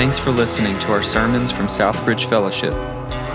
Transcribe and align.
Thanks 0.00 0.18
for 0.18 0.30
listening 0.30 0.78
to 0.78 0.92
our 0.92 1.02
sermons 1.02 1.52
from 1.52 1.66
Southbridge 1.66 2.24
Fellowship. 2.24 2.72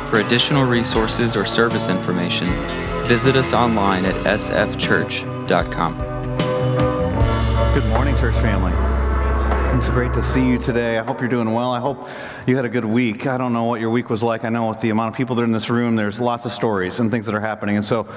For 0.10 0.22
additional 0.22 0.64
resources 0.64 1.36
or 1.36 1.46
service 1.46 1.90
information, 1.90 2.48
visit 3.08 3.36
us 3.36 3.54
online 3.54 4.04
at 4.04 4.16
sfchurch.com. 4.26 5.94
Good 7.76 7.90
morning, 7.90 8.16
church 8.16 8.34
family. 8.42 8.72
It's 9.78 9.90
great 9.90 10.12
to 10.14 10.24
see 10.24 10.44
you 10.44 10.58
today. 10.58 10.98
I 10.98 11.04
hope 11.04 11.20
you're 11.20 11.30
doing 11.30 11.54
well. 11.54 11.70
I 11.70 11.80
hope 11.80 12.10
you 12.48 12.56
had 12.56 12.66
a 12.66 12.70
good 12.70 12.84
week. 12.84 13.28
I 13.28 13.38
don't 13.38 13.54
know 13.54 13.66
what 13.66 13.80
your 13.80 13.92
week 13.92 14.10
was 14.10 14.24
like. 14.24 14.44
I 14.44 14.50
know 14.50 14.68
with 14.68 14.80
the 14.80 14.90
amount 14.90 15.14
of 15.14 15.16
people 15.16 15.36
that 15.36 15.44
are 15.44 15.46
in 15.46 15.52
this 15.52 15.70
room, 15.70 15.96
there's 15.96 16.20
lots 16.20 16.48
of 16.48 16.52
stories 16.52 17.00
and 17.00 17.12
things 17.12 17.28
that 17.28 17.36
are 17.36 17.42
happening. 17.42 17.76
And 17.76 17.86
so 17.86 18.08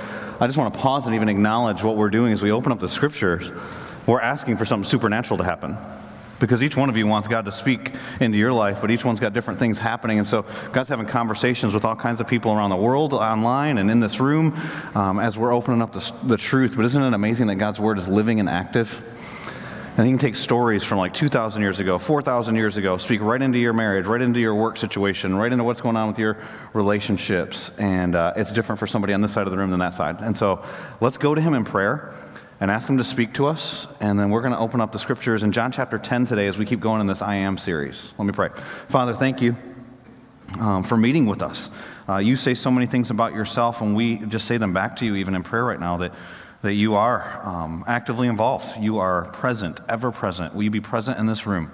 I 0.40 0.46
just 0.46 0.56
want 0.56 0.72
to 0.72 0.80
pause 0.80 1.04
and 1.04 1.14
even 1.14 1.28
acknowledge 1.28 1.82
what 1.82 1.98
we're 1.98 2.08
doing 2.08 2.32
as 2.32 2.42
we 2.42 2.50
open 2.50 2.72
up 2.72 2.80
the 2.80 2.88
scriptures. 2.88 3.52
We're 4.06 4.22
asking 4.22 4.56
for 4.56 4.64
something 4.64 4.88
supernatural 4.88 5.36
to 5.36 5.44
happen 5.44 5.76
because 6.40 6.62
each 6.62 6.76
one 6.76 6.88
of 6.88 6.96
you 6.96 7.06
wants 7.06 7.28
God 7.28 7.44
to 7.46 7.52
speak 7.52 7.92
into 8.20 8.38
your 8.38 8.52
life, 8.52 8.78
but 8.80 8.90
each 8.90 9.04
one's 9.04 9.20
got 9.20 9.32
different 9.32 9.58
things 9.58 9.78
happening. 9.78 10.18
And 10.18 10.26
so 10.26 10.44
God's 10.72 10.88
having 10.88 11.06
conversations 11.06 11.74
with 11.74 11.84
all 11.84 11.96
kinds 11.96 12.20
of 12.20 12.28
people 12.28 12.52
around 12.52 12.70
the 12.70 12.76
world, 12.76 13.12
online, 13.12 13.78
and 13.78 13.90
in 13.90 14.00
this 14.00 14.20
room 14.20 14.58
um, 14.94 15.18
as 15.18 15.36
we're 15.36 15.52
opening 15.52 15.82
up 15.82 15.92
the, 15.92 16.12
the 16.24 16.36
truth. 16.36 16.74
But 16.76 16.84
isn't 16.84 17.02
it 17.02 17.14
amazing 17.14 17.48
that 17.48 17.56
God's 17.56 17.80
word 17.80 17.98
is 17.98 18.08
living 18.08 18.40
and 18.40 18.48
active? 18.48 19.00
And 19.96 20.06
he 20.06 20.12
can 20.12 20.20
take 20.20 20.36
stories 20.36 20.84
from 20.84 20.98
like 20.98 21.12
2,000 21.12 21.60
years 21.60 21.80
ago, 21.80 21.98
4,000 21.98 22.54
years 22.54 22.76
ago, 22.76 22.98
speak 22.98 23.20
right 23.20 23.42
into 23.42 23.58
your 23.58 23.72
marriage, 23.72 24.06
right 24.06 24.20
into 24.20 24.38
your 24.38 24.54
work 24.54 24.76
situation, 24.76 25.34
right 25.34 25.50
into 25.50 25.64
what's 25.64 25.80
going 25.80 25.96
on 25.96 26.06
with 26.06 26.20
your 26.20 26.36
relationships. 26.72 27.72
And 27.78 28.14
uh, 28.14 28.32
it's 28.36 28.52
different 28.52 28.78
for 28.78 28.86
somebody 28.86 29.12
on 29.12 29.22
this 29.22 29.32
side 29.32 29.48
of 29.48 29.50
the 29.50 29.56
room 29.58 29.72
than 29.72 29.80
that 29.80 29.94
side. 29.94 30.20
And 30.20 30.38
so 30.38 30.64
let's 31.00 31.16
go 31.16 31.34
to 31.34 31.40
him 31.40 31.52
in 31.52 31.64
prayer 31.64 32.14
and 32.60 32.70
ask 32.70 32.88
him 32.88 32.98
to 32.98 33.04
speak 33.04 33.34
to 33.34 33.46
us. 33.46 33.86
And 34.00 34.18
then 34.18 34.30
we're 34.30 34.40
going 34.40 34.52
to 34.52 34.58
open 34.58 34.80
up 34.80 34.92
the 34.92 34.98
scriptures 34.98 35.42
in 35.42 35.52
John 35.52 35.72
chapter 35.72 35.98
10 35.98 36.26
today 36.26 36.48
as 36.48 36.58
we 36.58 36.64
keep 36.64 36.80
going 36.80 37.00
in 37.00 37.06
this 37.06 37.22
I 37.22 37.36
Am 37.36 37.58
series. 37.58 38.12
Let 38.18 38.24
me 38.24 38.32
pray. 38.32 38.50
Father, 38.88 39.14
thank 39.14 39.40
you 39.40 39.56
um, 40.58 40.82
for 40.82 40.96
meeting 40.96 41.26
with 41.26 41.42
us. 41.42 41.70
Uh, 42.08 42.16
you 42.16 42.36
say 42.36 42.54
so 42.54 42.70
many 42.70 42.86
things 42.86 43.10
about 43.10 43.34
yourself, 43.34 43.80
and 43.80 43.94
we 43.94 44.16
just 44.16 44.46
say 44.46 44.56
them 44.56 44.72
back 44.72 44.96
to 44.96 45.06
you, 45.06 45.16
even 45.16 45.34
in 45.34 45.42
prayer 45.42 45.64
right 45.64 45.78
now, 45.78 45.98
that, 45.98 46.12
that 46.62 46.74
you 46.74 46.94
are 46.94 47.40
um, 47.44 47.84
actively 47.86 48.28
involved. 48.28 48.76
You 48.80 48.98
are 48.98 49.26
present, 49.26 49.80
ever 49.88 50.10
present. 50.10 50.54
Will 50.54 50.64
you 50.64 50.70
be 50.70 50.80
present 50.80 51.18
in 51.18 51.26
this 51.26 51.46
room? 51.46 51.70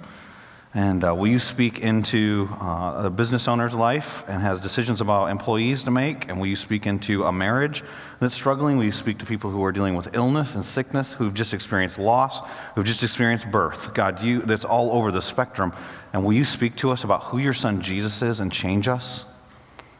And 0.75 1.05
uh, 1.05 1.15
will 1.15 1.27
you 1.27 1.39
speak 1.39 1.79
into 1.79 2.49
uh, 2.59 3.03
a 3.05 3.09
business 3.09 3.47
owner's 3.47 3.73
life 3.73 4.25
and 4.27 4.41
has 4.41 4.59
decisions 4.59 4.99
about 4.99 5.27
employees 5.27 5.83
to 5.83 5.91
make? 5.91 6.27
And 6.27 6.37
will 6.37 6.47
you 6.47 6.57
speak 6.57 6.85
into 6.85 7.23
a 7.23 7.31
marriage 7.31 7.81
that's 8.19 8.35
struggling? 8.35 8.75
Will 8.75 8.83
you 8.83 8.91
speak 8.91 9.17
to 9.19 9.25
people 9.25 9.51
who 9.51 9.63
are 9.63 9.71
dealing 9.71 9.95
with 9.95 10.13
illness 10.13 10.53
and 10.53 10.65
sickness, 10.65 11.13
who've 11.13 11.33
just 11.33 11.53
experienced 11.53 11.97
loss, 11.97 12.41
who've 12.75 12.85
just 12.85 13.03
experienced 13.03 13.49
birth? 13.49 13.93
God, 13.93 14.21
you, 14.21 14.41
that's 14.41 14.65
all 14.65 14.91
over 14.91 15.13
the 15.13 15.21
spectrum. 15.21 15.71
And 16.11 16.25
will 16.25 16.33
you 16.33 16.43
speak 16.43 16.75
to 16.77 16.91
us 16.91 17.05
about 17.05 17.23
who 17.23 17.37
your 17.37 17.53
son 17.53 17.79
Jesus 17.79 18.21
is 18.21 18.41
and 18.41 18.51
change 18.51 18.89
us? 18.89 19.23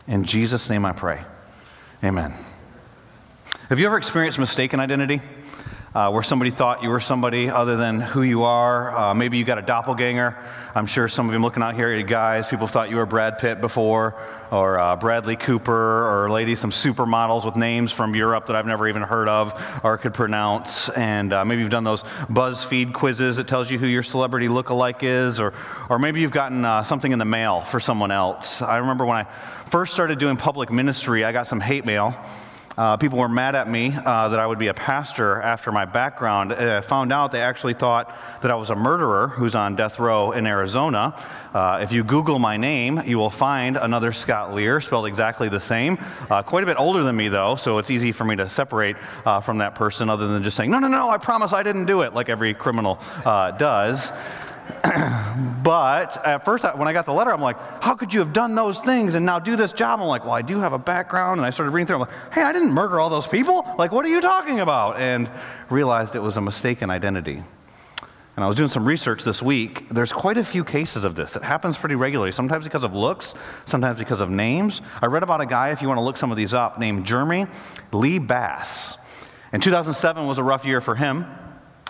In 0.08 0.26
Jesus' 0.26 0.70
name 0.70 0.86
I 0.86 0.92
pray. 0.92 1.22
Amen. 2.04 2.34
Have 3.70 3.80
you 3.80 3.86
ever 3.86 3.98
experienced 3.98 4.40
mistaken 4.40 4.82
identity? 4.82 5.22
Uh, 5.96 6.12
where 6.12 6.22
somebody 6.22 6.52
thought 6.52 6.84
you 6.84 6.90
were 6.90 7.00
somebody 7.00 7.50
other 7.50 7.78
than 7.78 8.02
who 8.02 8.22
you 8.22 8.44
are. 8.44 8.96
Uh, 8.96 9.14
maybe 9.14 9.38
you 9.38 9.46
got 9.46 9.58
a 9.58 9.62
doppelganger. 9.62 10.38
I'm 10.76 10.88
sure 10.88 11.08
some 11.08 11.30
of 11.30 11.34
you 11.34 11.40
looking 11.40 11.64
out 11.64 11.76
here, 11.76 12.04
guys, 12.04 12.48
people 12.48 12.68
thought 12.68 12.90
you 12.90 12.98
were 12.98 13.06
Brad 13.06 13.40
Pitt 13.40 13.62
before, 13.62 14.20
or 14.52 14.78
uh, 14.78 14.98
Bradley 14.98 15.38
Cooper, 15.38 15.72
or 16.26 16.30
ladies, 16.30 16.60
some 16.60 16.72
supermodels 16.72 17.46
with 17.46 17.56
names 17.56 17.94
from 17.94 18.14
Europe 18.14 18.48
that 18.48 18.58
I've 18.58 18.66
never 18.66 18.90
even 18.90 19.04
heard 19.04 19.30
of 19.30 19.54
or 19.84 19.98
could 19.98 20.14
pronounce. 20.14 20.90
And 20.90 21.32
uh, 21.32 21.46
maybe 21.46 21.62
you've 21.62 21.72
done 21.72 21.86
those 21.86 22.04
BuzzFeed 22.04 22.94
quizzes 22.94 23.38
that 23.38 23.48
tells 23.48 23.72
you 23.72 23.80
who 23.80 23.88
your 23.88 24.04
celebrity 24.04 24.50
look-alike 24.50 25.02
is, 25.02 25.40
or, 25.40 25.54
or 25.90 25.98
maybe 25.98 26.20
you've 26.20 26.32
gotten 26.32 26.66
uh, 26.66 26.84
something 26.84 27.14
in 27.14 27.20
the 27.20 27.26
mail 27.26 27.62
for 27.62 27.80
someone 27.80 28.12
else. 28.12 28.62
I 28.62 28.78
remember 28.78 29.06
when 29.06 29.18
I 29.18 29.28
first 29.70 29.94
started 29.94 30.20
doing 30.20 30.36
public 30.36 30.74
ministry, 30.74 31.24
I 31.24 31.32
got 31.32 31.48
some 31.48 31.62
hate 31.62 31.86
mail. 31.86 32.14
Uh, 32.78 32.98
people 32.98 33.18
were 33.18 33.30
mad 33.30 33.56
at 33.56 33.70
me 33.70 33.96
uh, 34.06 34.28
that 34.28 34.40
I 34.40 34.46
would 34.46 34.60
be 34.60 34.68
a 34.68 34.74
pastor 34.74 35.42
after 35.42 35.72
my 35.72 35.86
background. 35.86 36.52
I 36.52 36.56
uh, 36.56 36.82
found 36.82 37.14
out 37.14 37.32
they 37.32 37.42
actually 37.42 37.74
thought 37.74 38.14
that 38.42 38.52
I 38.52 38.56
was 38.56 38.70
a 38.70 38.76
murderer 38.76 39.30
who's 39.30 39.56
on 39.56 39.78
death 39.78 39.98
row 39.98 40.34
in 40.34 40.46
Arizona. 40.46 41.18
Uh, 41.54 41.80
if 41.82 41.94
you 41.94 42.04
Google 42.04 42.38
my 42.38 42.58
name, 42.58 43.02
you 43.06 43.18
will 43.18 43.30
find 43.30 43.78
another 43.78 44.12
Scott 44.12 44.54
Lear, 44.54 44.82
spelled 44.82 45.06
exactly 45.06 45.48
the 45.48 45.60
same. 45.60 45.98
Uh, 46.30 46.44
quite 46.44 46.64
a 46.64 46.66
bit 46.66 46.78
older 46.78 47.04
than 47.04 47.16
me, 47.16 47.30
though, 47.30 47.56
so 47.56 47.78
it's 47.78 47.90
easy 47.90 48.12
for 48.12 48.26
me 48.26 48.36
to 48.36 48.50
separate 48.50 48.98
uh, 49.26 49.40
from 49.40 49.60
that 49.60 49.74
person 49.76 50.10
other 50.10 50.28
than 50.28 50.44
just 50.44 50.58
saying, 50.58 50.70
no, 50.70 50.80
no, 50.80 50.90
no, 50.90 51.10
I 51.10 51.18
promise 51.18 51.54
I 51.54 51.64
didn't 51.64 51.86
do 51.86 52.02
it, 52.02 52.14
like 52.14 52.28
every 52.28 52.54
criminal 52.54 53.00
does. 53.24 54.12
but 55.64 56.26
at 56.26 56.46
first, 56.46 56.66
I, 56.66 56.76
when 56.76 56.88
I 56.88 56.94
got 56.94 57.06
the 57.06 57.14
letter, 57.14 57.32
I'm 57.32 57.42
like, 57.42 57.58
how 57.82 57.96
could 57.96 58.14
you 58.14 58.20
have 58.20 58.34
done 58.34 58.56
those 58.56 58.80
things 58.80 59.16
and 59.16 59.26
now 59.26 59.40
do 59.40 59.56
this 59.56 59.74
job? 59.74 60.00
I'm 60.00 60.08
like, 60.08 60.24
well, 60.24 60.34
I 60.34 60.42
do 60.42 60.60
have 60.60 60.74
a 60.74 60.78
background. 60.78 61.40
And 61.40 61.46
I 61.46 61.50
started 61.50 61.72
reading 61.72 61.88
through. 61.88 61.98
I'm 61.98 62.02
like, 62.02 62.34
hey, 62.34 62.42
I 62.44 62.52
didn't 62.54 62.72
murder 62.72 63.00
all 63.00 63.10
those 63.10 63.28
people. 63.28 63.66
Like, 63.78 63.92
what 63.92 64.06
are 64.06 64.10
you 64.10 64.22
talking 64.22 64.60
about? 64.60 65.00
And 65.00 65.30
realized 65.70 66.16
it 66.16 66.20
was 66.20 66.38
a 66.38 66.42
mistaken 66.42 66.90
identity. 66.90 67.44
And 68.36 68.44
I 68.44 68.48
was 68.48 68.58
doing 68.58 68.70
some 68.70 68.86
research 68.86 69.24
this 69.24 69.42
week. 69.42 69.88
There's 69.90 70.12
quite 70.12 70.38
a 70.38 70.44
few 70.44 70.66
cases 70.66 71.06
of 71.06 71.16
this. 71.16 71.38
It 71.38 71.44
happens 71.44 71.78
pretty 71.78 71.96
regularly, 71.96 72.34
sometimes 72.34 72.66
because 72.66 72.84
of 72.84 72.94
looks, 72.94 73.34
sometimes 73.66 73.98
because 73.98 74.20
of 74.20 74.30
names. 74.30 74.82
I 75.02 75.06
read 75.06 75.24
about 75.24 75.40
a 75.40 75.46
guy, 75.46 75.72
if 75.72 75.82
you 75.82 75.88
want 75.88 76.00
to 76.00 76.04
look 76.04 76.18
some 76.18 76.32
of 76.32 76.38
these 76.38 76.54
up, 76.54 76.78
named 76.78 77.06
Jeremy 77.06 77.48
Lee 77.94 78.20
Bass. 78.20 78.98
And 79.54 79.64
2007 79.64 80.28
was 80.28 80.38
a 80.38 80.44
rough 80.44 80.66
year 80.66 80.82
for 80.82 80.96
him. 80.96 81.26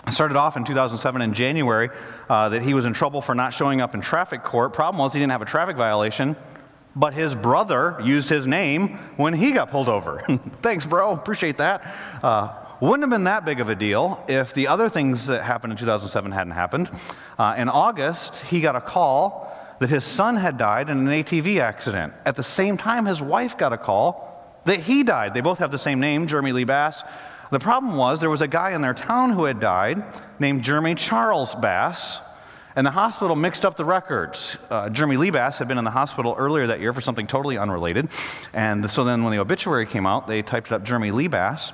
It 0.06 0.12
started 0.12 0.36
off 0.36 0.56
in 0.56 0.64
2007 0.64 1.20
in 1.20 1.34
January 1.34 1.90
uh, 2.28 2.50
that 2.50 2.62
he 2.62 2.74
was 2.74 2.84
in 2.84 2.92
trouble 2.92 3.20
for 3.20 3.34
not 3.34 3.52
showing 3.52 3.80
up 3.80 3.92
in 3.92 4.00
traffic 4.00 4.44
court. 4.44 4.72
Problem 4.72 5.00
was, 5.00 5.12
he 5.12 5.18
didn't 5.18 5.32
have 5.32 5.42
a 5.42 5.46
traffic 5.46 5.76
violation, 5.76 6.36
but 6.94 7.12
his 7.12 7.34
brother 7.34 7.98
used 8.02 8.28
his 8.28 8.46
name 8.46 8.98
when 9.16 9.34
he 9.34 9.50
got 9.50 9.70
pulled 9.70 9.88
over. 9.88 10.24
Thanks, 10.62 10.86
bro. 10.86 11.10
Appreciate 11.12 11.58
that. 11.58 11.82
Uh, 12.22 12.54
wouldn't 12.80 13.02
have 13.02 13.10
been 13.10 13.24
that 13.24 13.44
big 13.44 13.58
of 13.58 13.68
a 13.68 13.74
deal 13.74 14.22
if 14.28 14.54
the 14.54 14.68
other 14.68 14.88
things 14.88 15.26
that 15.26 15.42
happened 15.42 15.72
in 15.72 15.76
2007 15.78 16.30
hadn't 16.30 16.52
happened. 16.52 16.88
Uh, 17.36 17.54
in 17.58 17.68
August, 17.68 18.36
he 18.36 18.60
got 18.60 18.76
a 18.76 18.80
call 18.80 19.52
that 19.80 19.90
his 19.90 20.04
son 20.04 20.36
had 20.36 20.56
died 20.56 20.88
in 20.88 20.98
an 20.98 21.24
ATV 21.24 21.60
accident. 21.60 22.12
At 22.24 22.36
the 22.36 22.44
same 22.44 22.76
time, 22.76 23.06
his 23.06 23.20
wife 23.20 23.58
got 23.58 23.72
a 23.72 23.78
call 23.78 24.60
that 24.66 24.80
he 24.80 25.02
died. 25.02 25.34
They 25.34 25.40
both 25.40 25.58
have 25.58 25.72
the 25.72 25.78
same 25.78 25.98
name, 25.98 26.26
Jeremy 26.28 26.52
Lee 26.52 26.64
Bass. 26.64 27.02
The 27.50 27.60
problem 27.60 27.96
was 27.96 28.20
there 28.20 28.30
was 28.30 28.40
a 28.40 28.48
guy 28.48 28.72
in 28.72 28.82
their 28.82 28.94
town 28.94 29.30
who 29.30 29.44
had 29.44 29.60
died 29.60 30.02
named 30.40 30.64
Jeremy 30.64 30.96
Charles 30.96 31.54
Bass, 31.54 32.20
and 32.74 32.86
the 32.86 32.90
hospital 32.90 33.36
mixed 33.36 33.64
up 33.64 33.76
the 33.76 33.84
records. 33.84 34.56
Uh, 34.68 34.90
Jeremy 34.90 35.16
Lee 35.16 35.30
Bass 35.30 35.56
had 35.58 35.68
been 35.68 35.78
in 35.78 35.84
the 35.84 35.90
hospital 35.90 36.34
earlier 36.36 36.66
that 36.66 36.80
year 36.80 36.92
for 36.92 37.00
something 37.00 37.26
totally 37.26 37.56
unrelated. 37.56 38.10
And 38.52 38.90
so 38.90 39.04
then 39.04 39.22
when 39.22 39.32
the 39.32 39.38
obituary 39.38 39.86
came 39.86 40.06
out, 40.06 40.26
they 40.26 40.42
typed 40.42 40.66
it 40.68 40.74
up 40.74 40.82
Jeremy 40.82 41.12
Lee 41.12 41.28
Bass 41.28 41.72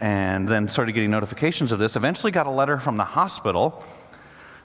and 0.00 0.48
then 0.48 0.68
started 0.68 0.92
getting 0.92 1.10
notifications 1.10 1.70
of 1.70 1.78
this. 1.78 1.94
Eventually 1.94 2.32
got 2.32 2.46
a 2.46 2.50
letter 2.50 2.78
from 2.80 2.96
the 2.96 3.04
hospital 3.04 3.84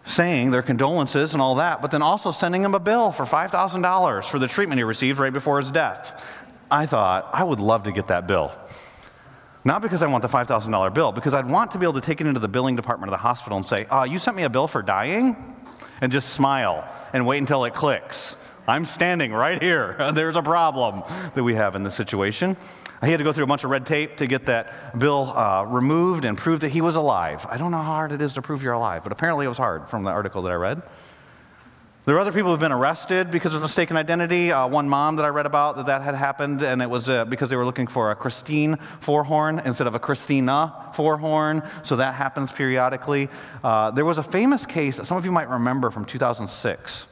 saying 0.05 0.51
their 0.51 0.63
condolences 0.63 1.33
and 1.33 1.41
all 1.41 1.55
that, 1.55 1.81
but 1.81 1.91
then 1.91 2.01
also 2.01 2.31
sending 2.31 2.63
him 2.63 2.73
a 2.73 2.79
bill 2.79 3.11
for 3.11 3.23
$5,000 3.25 4.23
for 4.25 4.39
the 4.39 4.47
treatment 4.47 4.79
he 4.79 4.83
received 4.83 5.19
right 5.19 5.33
before 5.33 5.59
his 5.59 5.69
death. 5.69 6.25
I 6.71 6.85
thought, 6.85 7.29
I 7.31 7.43
would 7.43 7.59
love 7.59 7.83
to 7.83 7.91
get 7.91 8.07
that 8.07 8.27
bill. 8.27 8.51
Not 9.67 9.81
because 9.81 10.01
I 10.01 10.07
want 10.07 10.21
the 10.21 10.29
$5,000 10.29 10.93
bill, 10.93 11.11
because 11.11 11.33
I'd 11.33 11.49
want 11.49 11.71
to 11.71 11.77
be 11.77 11.85
able 11.85 11.95
to 11.95 12.01
take 12.01 12.21
it 12.21 12.25
into 12.25 12.39
the 12.39 12.47
billing 12.47 12.77
department 12.77 13.09
of 13.09 13.19
the 13.19 13.21
hospital 13.21 13.57
and 13.57 13.67
say, 13.67 13.85
uh, 13.87 14.05
You 14.05 14.17
sent 14.17 14.37
me 14.37 14.43
a 14.43 14.49
bill 14.49 14.65
for 14.65 14.81
dying? 14.81 15.35
And 15.99 16.09
just 16.09 16.29
smile 16.29 16.87
and 17.11 17.27
wait 17.27 17.39
until 17.39 17.65
it 17.65 17.73
clicks. 17.73 18.37
I'm 18.65 18.85
standing 18.85 19.33
right 19.33 19.61
here. 19.61 19.97
There's 20.13 20.37
a 20.37 20.41
problem 20.41 21.03
that 21.35 21.43
we 21.43 21.55
have 21.55 21.75
in 21.75 21.83
this 21.83 21.95
situation. 21.95 22.55
He 23.03 23.11
had 23.11 23.17
to 23.17 23.25
go 23.25 23.33
through 23.33 23.43
a 23.43 23.47
bunch 23.47 23.65
of 23.65 23.69
red 23.69 23.85
tape 23.85 24.15
to 24.17 24.27
get 24.27 24.45
that 24.45 24.97
bill 24.97 25.33
uh, 25.35 25.65
removed 25.65 26.23
and 26.23 26.37
prove 26.37 26.61
that 26.61 26.69
he 26.69 26.79
was 26.79 26.95
alive. 26.95 27.45
I 27.49 27.57
don't 27.57 27.71
know 27.71 27.77
how 27.77 27.83
hard 27.83 28.13
it 28.13 28.21
is 28.21 28.31
to 28.35 28.41
prove 28.41 28.63
you're 28.63 28.71
alive, 28.71 29.03
but 29.03 29.11
apparently 29.11 29.45
it 29.45 29.49
was 29.49 29.57
hard 29.57 29.89
from 29.89 30.03
the 30.03 30.11
article 30.11 30.43
that 30.43 30.51
I 30.53 30.55
read. 30.55 30.81
There 32.07 32.15
are 32.15 32.21
other 32.21 32.31
people 32.31 32.51
who've 32.51 32.59
been 32.61 32.71
arrested 32.71 33.31
because 33.31 33.53
of 33.53 33.61
mistaken 33.61 33.97
identity. 33.97 34.49
Uh, 34.49 34.65
one 34.65 34.87
mom 34.87 35.17
that 35.17 35.25
I 35.25 35.27
read 35.27 35.45
about 35.45 35.75
that 35.75 35.87
that 35.87 36.01
had 36.03 36.15
happened, 36.15 36.61
and 36.61 36.81
it 36.81 36.89
was 36.89 37.09
uh, 37.09 37.25
because 37.25 37.49
they 37.49 37.57
were 37.57 37.65
looking 37.65 37.85
for 37.85 38.11
a 38.11 38.15
Christine 38.15 38.77
Forhorn 39.01 39.61
instead 39.65 39.87
of 39.87 39.93
a 39.93 39.99
Christina 39.99 40.73
Forhorn. 40.93 41.69
So 41.83 41.97
that 41.97 42.15
happens 42.15 42.49
periodically. 42.49 43.27
Uh, 43.61 43.91
there 43.91 44.05
was 44.05 44.19
a 44.19 44.23
famous 44.23 44.65
case, 44.65 44.95
that 44.95 45.05
some 45.05 45.17
of 45.17 45.25
you 45.25 45.33
might 45.33 45.49
remember 45.49 45.91
from 45.91 46.05
2006. 46.05 47.07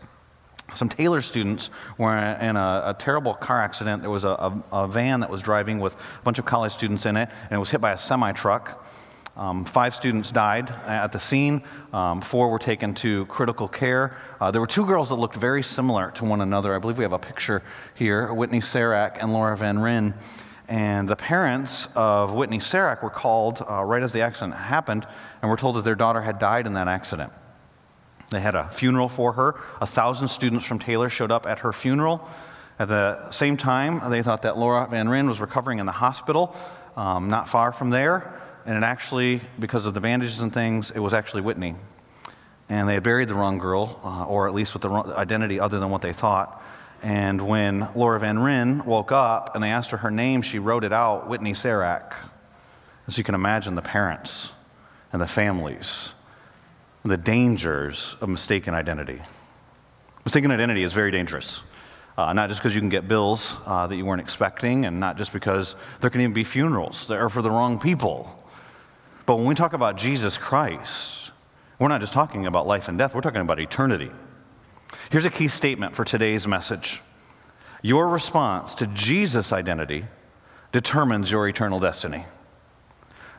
Some 0.75 0.88
Taylor 0.88 1.21
students 1.21 1.71
were 1.98 2.15
in 2.15 2.56
a, 2.56 2.83
a 2.86 2.95
terrible 2.98 3.33
car 3.33 3.59
accident. 3.59 4.01
There 4.01 4.09
was 4.09 4.24
a, 4.24 4.30
a, 4.30 4.63
a 4.71 4.88
van 4.88 5.19
that 5.19 5.30
was 5.30 5.41
driving 5.41 5.81
with 5.81 5.94
a 5.95 6.24
bunch 6.24 6.39
of 6.39 6.45
college 6.45 6.71
students 6.71 7.06
in 7.06 7.18
it, 7.18 7.27
and 7.44 7.51
it 7.51 7.57
was 7.57 7.69
hit 7.69 7.81
by 7.81 7.91
a 7.91 7.98
semi 7.98 8.31
truck. 8.31 8.81
Um, 9.37 9.65
five 9.65 9.93
students 9.93 10.31
died 10.31 10.69
at 10.69 11.11
the 11.11 11.19
scene. 11.19 11.63
Um, 11.91 12.21
four 12.21 12.49
were 12.49 12.59
taken 12.59 12.95
to 12.95 13.25
critical 13.25 13.67
care. 13.67 14.15
Uh, 14.39 14.51
there 14.51 14.61
were 14.61 14.67
two 14.67 14.85
girls 14.85 15.09
that 15.09 15.15
looked 15.15 15.35
very 15.35 15.61
similar 15.61 16.11
to 16.11 16.25
one 16.25 16.39
another. 16.39 16.73
I 16.73 16.79
believe 16.79 16.97
we 16.97 17.03
have 17.03 17.11
a 17.13 17.19
picture 17.19 17.61
here 17.95 18.33
Whitney 18.33 18.61
Cerak 18.61 19.17
and 19.21 19.33
Laura 19.33 19.57
Van 19.57 19.79
Ryn. 19.79 20.13
And 20.67 21.07
the 21.07 21.17
parents 21.17 21.89
of 21.95 22.33
Whitney 22.33 22.59
Cerak 22.59 23.03
were 23.03 23.09
called 23.09 23.63
uh, 23.69 23.83
right 23.83 24.01
as 24.01 24.13
the 24.13 24.21
accident 24.21 24.55
happened 24.55 25.05
and 25.41 25.51
were 25.51 25.57
told 25.57 25.75
that 25.75 25.83
their 25.83 25.95
daughter 25.95 26.21
had 26.21 26.39
died 26.39 26.65
in 26.65 26.73
that 26.73 26.88
accident. 26.88 27.31
They 28.31 28.39
had 28.39 28.55
a 28.55 28.69
funeral 28.69 29.09
for 29.09 29.33
her. 29.33 29.55
A 29.81 29.85
thousand 29.85 30.29
students 30.29 30.65
from 30.65 30.79
Taylor 30.79 31.09
showed 31.09 31.31
up 31.31 31.45
at 31.45 31.59
her 31.59 31.73
funeral. 31.73 32.27
At 32.79 32.88
the 32.88 33.31
same 33.31 33.57
time, 33.57 34.09
they 34.09 34.23
thought 34.23 34.41
that 34.41 34.57
Laura 34.57 34.88
Van 34.89 35.07
Ryn 35.07 35.27
was 35.29 35.39
recovering 35.39 35.79
in 35.79 35.85
the 35.85 35.91
hospital, 35.91 36.55
um, 36.97 37.29
not 37.29 37.47
far 37.47 37.71
from 37.71 37.89
there. 37.91 38.41
And 38.65 38.75
it 38.75 38.83
actually, 38.83 39.41
because 39.59 39.85
of 39.85 39.94
the 39.94 40.01
bandages 40.01 40.39
and 40.39 40.53
things, 40.53 40.91
it 40.91 41.00
was 41.00 41.13
actually 41.13 41.41
Whitney. 41.41 41.75
And 42.67 42.89
they 42.89 42.95
had 42.95 43.03
buried 43.03 43.27
the 43.27 43.35
wrong 43.35 43.59
girl, 43.59 44.00
uh, 44.03 44.25
or 44.25 44.47
at 44.47 44.56
least 44.56 44.73
with 44.73 44.81
the 44.81 44.89
wrong 44.89 45.12
identity 45.13 45.59
other 45.59 45.79
than 45.79 45.91
what 45.91 46.01
they 46.01 46.13
thought. 46.13 46.63
And 47.03 47.47
when 47.47 47.88
Laura 47.95 48.19
Van 48.19 48.39
Ryn 48.39 48.83
woke 48.85 49.12
up 49.12 49.53
and 49.53 49.63
they 49.63 49.69
asked 49.69 49.91
her 49.91 49.97
her 49.97 50.09
name, 50.09 50.41
she 50.41 50.57
wrote 50.57 50.83
it 50.83 50.91
out 50.91 51.29
Whitney 51.29 51.53
Cerak. 51.53 52.13
As 53.07 53.19
you 53.19 53.23
can 53.23 53.35
imagine, 53.35 53.75
the 53.75 53.83
parents 53.83 54.51
and 55.13 55.21
the 55.21 55.27
families, 55.27 56.09
and 57.03 57.12
the 57.12 57.17
dangers 57.17 58.15
of 58.19 58.29
mistaken 58.29 58.73
identity. 58.73 59.21
Mistaken 60.25 60.50
identity 60.50 60.83
is 60.83 60.91
very 60.91 61.12
dangerous. 61.12 61.62
Uh, 62.17 62.33
not 62.33 62.50
just 62.50 62.62
because 62.62 62.73
you 62.73 62.81
can 62.81 62.89
get 62.89 63.07
bills 63.07 63.53
uh, 63.65 63.85
that 63.85 63.95
you 63.95 64.06
weren't 64.06 64.21
expecting, 64.21 64.85
and 64.85 65.00
not 65.00 65.17
just 65.17 65.31
because 65.31 65.75
there 66.01 66.09
can 66.09 66.21
even 66.21 66.33
be 66.33 66.44
funerals 66.44 67.07
that 67.07 67.17
are 67.17 67.29
for 67.29 67.44
the 67.44 67.51
wrong 67.51 67.79
people. 67.79 68.41
But 69.25 69.38
when 69.38 69.48
we 69.48 69.56
talk 69.56 69.74
about 69.74 69.98
Jesus 69.98 70.38
Christ, 70.38 71.31
we're 71.80 71.88
not 71.88 72.01
just 72.01 72.13
talking 72.13 72.45
about 72.45 72.68
life 72.68 72.88
and 72.88 72.98
death, 72.98 73.16
we're 73.16 73.22
talking 73.22 73.42
about 73.42 73.60
eternity. 73.60 74.12
Here's 75.10 75.25
a 75.25 75.30
key 75.30 75.48
statement 75.48 75.95
for 75.95 76.06
today's 76.06 76.48
message 76.48 77.01
Your 77.81 78.07
response 78.10 78.75
to 78.75 78.88
Jesus' 78.88 79.51
identity 79.51 80.06
determines 80.72 81.31
your 81.31 81.48
eternal 81.48 81.80
destiny. 81.80 82.25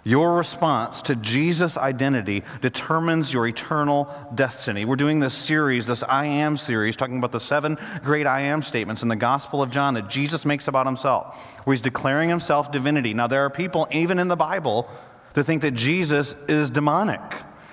Your 0.03 0.37
response 0.37 1.03
to 1.03 1.17
Jesus' 1.17 1.77
identity 1.77 2.45
determines 2.63 3.33
your 3.33 3.49
eternal 3.49 4.09
destiny. 4.33 4.85
We're 4.85 4.95
doing 4.95 5.19
this 5.19 5.35
series, 5.35 5.89
this 5.89 6.05
I 6.05 6.27
Am 6.27 6.57
series, 6.57 6.95
talking 6.95 7.19
about 7.19 7.33
the 7.33 7.41
seven 7.41 7.77
great 8.05 8.25
I 8.25 8.43
Am 8.43 8.63
statements 8.63 9.03
in 9.03 9.09
the 9.09 9.17
Gospel 9.17 9.63
of 9.63 9.73
John 9.73 9.95
that 9.95 10.09
Jesus 10.09 10.45
makes 10.45 10.69
about 10.69 10.87
himself, 10.87 11.35
where 11.65 11.75
he's 11.75 11.83
declaring 11.83 12.29
himself 12.29 12.71
divinity. 12.71 13.15
Now, 13.15 13.27
there 13.27 13.45
are 13.45 13.51
people, 13.51 13.89
even 13.91 14.21
in 14.21 14.29
the 14.29 14.37
Bible, 14.37 14.89
that 15.37 15.45
think 15.45 15.63
that 15.63 15.75
Jesus 15.75 16.35
is 16.49 16.71
demonic. 16.71 17.21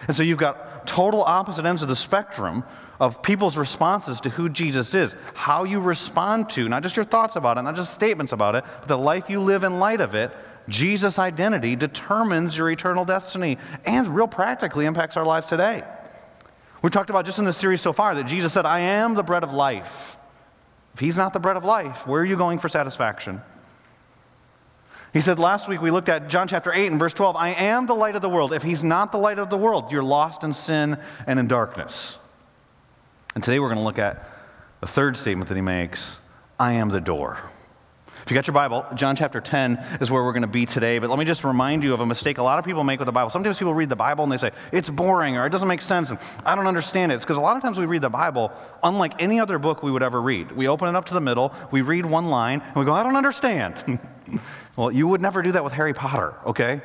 And 0.07 0.15
so 0.15 0.21
you've 0.21 0.37
got 0.37 0.85
total 0.85 1.23
opposite 1.23 1.65
ends 1.65 1.81
of 1.81 1.87
the 1.87 1.95
spectrum 1.95 2.65
of 2.99 3.23
people's 3.23 3.55
responses 3.55 4.19
to 4.21 4.29
who 4.29 4.49
Jesus 4.49 4.93
is. 4.93 5.15
How 5.33 5.63
you 5.63 5.79
respond 5.79 6.49
to, 6.51 6.67
not 6.67 6.83
just 6.83 6.97
your 6.97 7.05
thoughts 7.05 7.37
about 7.37 7.57
it, 7.57 7.61
not 7.61 7.77
just 7.77 7.93
statements 7.93 8.33
about 8.33 8.55
it, 8.55 8.65
but 8.81 8.89
the 8.89 8.97
life 8.97 9.29
you 9.29 9.41
live 9.41 9.63
in 9.63 9.79
light 9.79 10.01
of 10.01 10.13
it 10.13 10.31
Jesus' 10.69 11.19
identity 11.19 11.75
determines 11.75 12.57
your 12.57 12.69
eternal 12.69 13.05
destiny 13.05 13.57
and 13.85 14.09
real 14.09 14.27
practically 14.27 14.85
impacts 14.85 15.17
our 15.17 15.25
lives 15.25 15.45
today. 15.45 15.83
We 16.81 16.89
talked 16.89 17.09
about 17.09 17.25
just 17.25 17.39
in 17.39 17.45
this 17.45 17.57
series 17.57 17.81
so 17.81 17.93
far 17.93 18.15
that 18.15 18.25
Jesus 18.25 18.53
said, 18.53 18.65
I 18.65 18.79
am 18.79 19.15
the 19.15 19.23
bread 19.23 19.43
of 19.43 19.53
life. 19.53 20.17
If 20.93 20.99
he's 20.99 21.17
not 21.17 21.33
the 21.33 21.39
bread 21.39 21.57
of 21.57 21.63
life, 21.63 22.05
where 22.05 22.21
are 22.21 22.25
you 22.25 22.37
going 22.37 22.59
for 22.59 22.69
satisfaction? 22.69 23.41
He 25.13 25.21
said 25.21 25.37
last 25.37 25.67
week 25.67 25.79
we 25.79 25.91
looked 25.91 26.09
at 26.09 26.27
John 26.27 26.47
chapter 26.47 26.73
8 26.73 26.87
and 26.87 26.99
verse 26.99 27.13
12, 27.13 27.35
I 27.35 27.49
am 27.49 27.85
the 27.85 27.93
light 27.93 28.15
of 28.15 28.23
the 28.23 28.29
world. 28.29 28.51
If 28.51 28.63
he's 28.63 28.83
not 28.83 29.11
the 29.11 29.19
light 29.19 29.37
of 29.37 29.51
the 29.51 29.57
world, 29.57 29.91
you're 29.91 30.01
lost 30.01 30.43
in 30.43 30.55
sin 30.55 30.97
and 31.27 31.39
in 31.39 31.47
darkness. 31.47 32.15
And 33.35 33.43
today 33.43 33.59
we're 33.59 33.67
going 33.67 33.77
to 33.77 33.83
look 33.83 33.99
at 33.99 34.27
the 34.81 34.87
third 34.87 35.15
statement 35.15 35.49
that 35.49 35.55
he 35.55 35.61
makes 35.61 36.17
I 36.59 36.73
am 36.73 36.89
the 36.89 36.99
door. 36.99 37.37
If 38.23 38.31
you 38.31 38.35
got 38.35 38.47
your 38.47 38.53
Bible, 38.53 38.85
John 38.95 39.17
chapter 39.17 39.41
10 39.41 39.97
is 39.99 40.09
where 40.09 40.23
we're 40.23 40.31
going 40.31 40.43
to 40.43 40.47
be 40.47 40.65
today. 40.65 40.97
But 40.97 41.09
let 41.09 41.19
me 41.19 41.25
just 41.25 41.43
remind 41.43 41.83
you 41.83 41.93
of 41.93 41.99
a 41.99 42.05
mistake 42.05 42.37
a 42.37 42.43
lot 42.43 42.57
of 42.57 42.63
people 42.63 42.85
make 42.85 43.01
with 43.01 43.07
the 43.07 43.11
Bible. 43.11 43.29
Sometimes 43.29 43.57
people 43.57 43.73
read 43.73 43.89
the 43.89 43.97
Bible 43.97 44.23
and 44.23 44.31
they 44.31 44.37
say, 44.37 44.51
it's 44.71 44.89
boring 44.89 45.35
or 45.35 45.45
it 45.45 45.49
doesn't 45.49 45.67
make 45.67 45.81
sense 45.81 46.09
and 46.09 46.17
I 46.45 46.55
don't 46.55 46.65
understand 46.65 47.11
it. 47.11 47.15
It's 47.15 47.25
because 47.25 47.35
a 47.35 47.41
lot 47.41 47.57
of 47.57 47.61
times 47.61 47.77
we 47.77 47.85
read 47.85 48.01
the 48.01 48.09
Bible 48.09 48.53
unlike 48.81 49.21
any 49.21 49.41
other 49.41 49.59
book 49.59 49.83
we 49.83 49.91
would 49.91 50.03
ever 50.03 50.21
read. 50.21 50.53
We 50.53 50.69
open 50.69 50.87
it 50.87 50.95
up 50.95 51.05
to 51.07 51.13
the 51.13 51.19
middle, 51.19 51.53
we 51.69 51.81
read 51.81 52.05
one 52.05 52.29
line, 52.29 52.61
and 52.61 52.75
we 52.77 52.85
go, 52.85 52.93
I 52.93 53.03
don't 53.03 53.17
understand. 53.17 53.99
well, 54.77 54.89
you 54.89 55.05
would 55.09 55.19
never 55.19 55.41
do 55.41 55.51
that 55.51 55.65
with 55.65 55.73
Harry 55.73 55.93
Potter, 55.93 56.33
okay? 56.45 56.81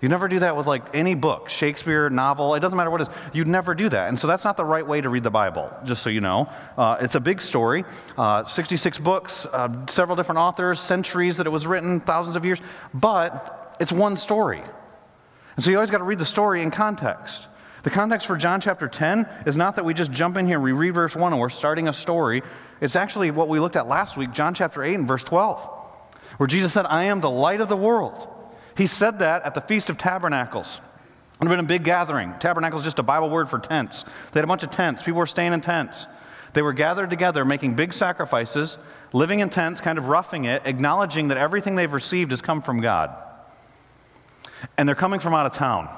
You 0.00 0.08
never 0.08 0.28
do 0.28 0.38
that 0.38 0.56
with 0.56 0.66
like 0.66 0.94
any 0.94 1.14
book, 1.14 1.50
Shakespeare, 1.50 2.08
novel, 2.08 2.54
it 2.54 2.60
doesn't 2.60 2.76
matter 2.76 2.90
what 2.90 3.02
it 3.02 3.08
is. 3.08 3.14
You'd 3.34 3.48
never 3.48 3.74
do 3.74 3.88
that. 3.90 4.08
And 4.08 4.18
so 4.18 4.26
that's 4.26 4.44
not 4.44 4.56
the 4.56 4.64
right 4.64 4.86
way 4.86 5.00
to 5.00 5.10
read 5.10 5.24
the 5.24 5.30
Bible, 5.30 5.70
just 5.84 6.02
so 6.02 6.08
you 6.08 6.22
know. 6.22 6.48
Uh, 6.78 6.96
it's 7.00 7.14
a 7.14 7.20
big 7.20 7.42
story 7.42 7.84
uh, 8.16 8.44
66 8.44 8.98
books, 8.98 9.46
uh, 9.46 9.86
several 9.88 10.16
different 10.16 10.38
authors, 10.38 10.80
centuries 10.80 11.36
that 11.36 11.46
it 11.46 11.50
was 11.50 11.66
written, 11.66 12.00
thousands 12.00 12.36
of 12.36 12.44
years, 12.44 12.58
but 12.94 13.76
it's 13.78 13.92
one 13.92 14.16
story. 14.16 14.62
And 15.56 15.64
so 15.64 15.70
you 15.70 15.76
always 15.76 15.90
got 15.90 15.98
to 15.98 16.04
read 16.04 16.18
the 16.18 16.24
story 16.24 16.62
in 16.62 16.70
context. 16.70 17.46
The 17.82 17.90
context 17.90 18.26
for 18.26 18.36
John 18.36 18.60
chapter 18.60 18.88
10 18.88 19.28
is 19.46 19.56
not 19.56 19.76
that 19.76 19.84
we 19.84 19.92
just 19.94 20.12
jump 20.12 20.36
in 20.36 20.46
here 20.46 20.56
and 20.56 20.64
we 20.64 20.72
read 20.72 20.94
verse 20.94 21.14
1 21.14 21.32
and 21.32 21.40
we're 21.40 21.50
starting 21.50 21.88
a 21.88 21.92
story. 21.92 22.42
It's 22.80 22.96
actually 22.96 23.30
what 23.30 23.48
we 23.48 23.60
looked 23.60 23.76
at 23.76 23.86
last 23.88 24.16
week, 24.16 24.32
John 24.32 24.54
chapter 24.54 24.82
8 24.82 24.94
and 24.94 25.08
verse 25.08 25.24
12, 25.24 25.60
where 26.38 26.46
Jesus 26.46 26.72
said, 26.72 26.86
I 26.86 27.04
am 27.04 27.20
the 27.20 27.30
light 27.30 27.60
of 27.60 27.68
the 27.68 27.76
world. 27.76 28.28
He 28.80 28.86
said 28.86 29.18
that 29.18 29.42
at 29.42 29.52
the 29.52 29.60
Feast 29.60 29.90
of 29.90 29.98
Tabernacles. 29.98 30.80
It 31.34 31.40
would 31.40 31.50
have 31.50 31.58
been 31.58 31.66
a 31.66 31.68
big 31.68 31.84
gathering. 31.84 32.32
Tabernacle 32.40 32.78
is 32.78 32.84
just 32.86 32.98
a 32.98 33.02
Bible 33.02 33.28
word 33.28 33.50
for 33.50 33.58
tents. 33.58 34.04
They 34.32 34.38
had 34.38 34.44
a 34.44 34.46
bunch 34.46 34.62
of 34.62 34.70
tents. 34.70 35.02
People 35.02 35.18
were 35.18 35.26
staying 35.26 35.52
in 35.52 35.60
tents. 35.60 36.06
They 36.54 36.62
were 36.62 36.72
gathered 36.72 37.10
together, 37.10 37.44
making 37.44 37.74
big 37.74 37.92
sacrifices, 37.92 38.78
living 39.12 39.40
in 39.40 39.50
tents, 39.50 39.82
kind 39.82 39.98
of 39.98 40.08
roughing 40.08 40.46
it, 40.46 40.62
acknowledging 40.64 41.28
that 41.28 41.36
everything 41.36 41.76
they've 41.76 41.92
received 41.92 42.30
has 42.30 42.40
come 42.40 42.62
from 42.62 42.80
God. 42.80 43.22
And 44.78 44.88
they're 44.88 44.96
coming 44.96 45.20
from 45.20 45.34
out 45.34 45.44
of 45.44 45.52
town. 45.52 45.94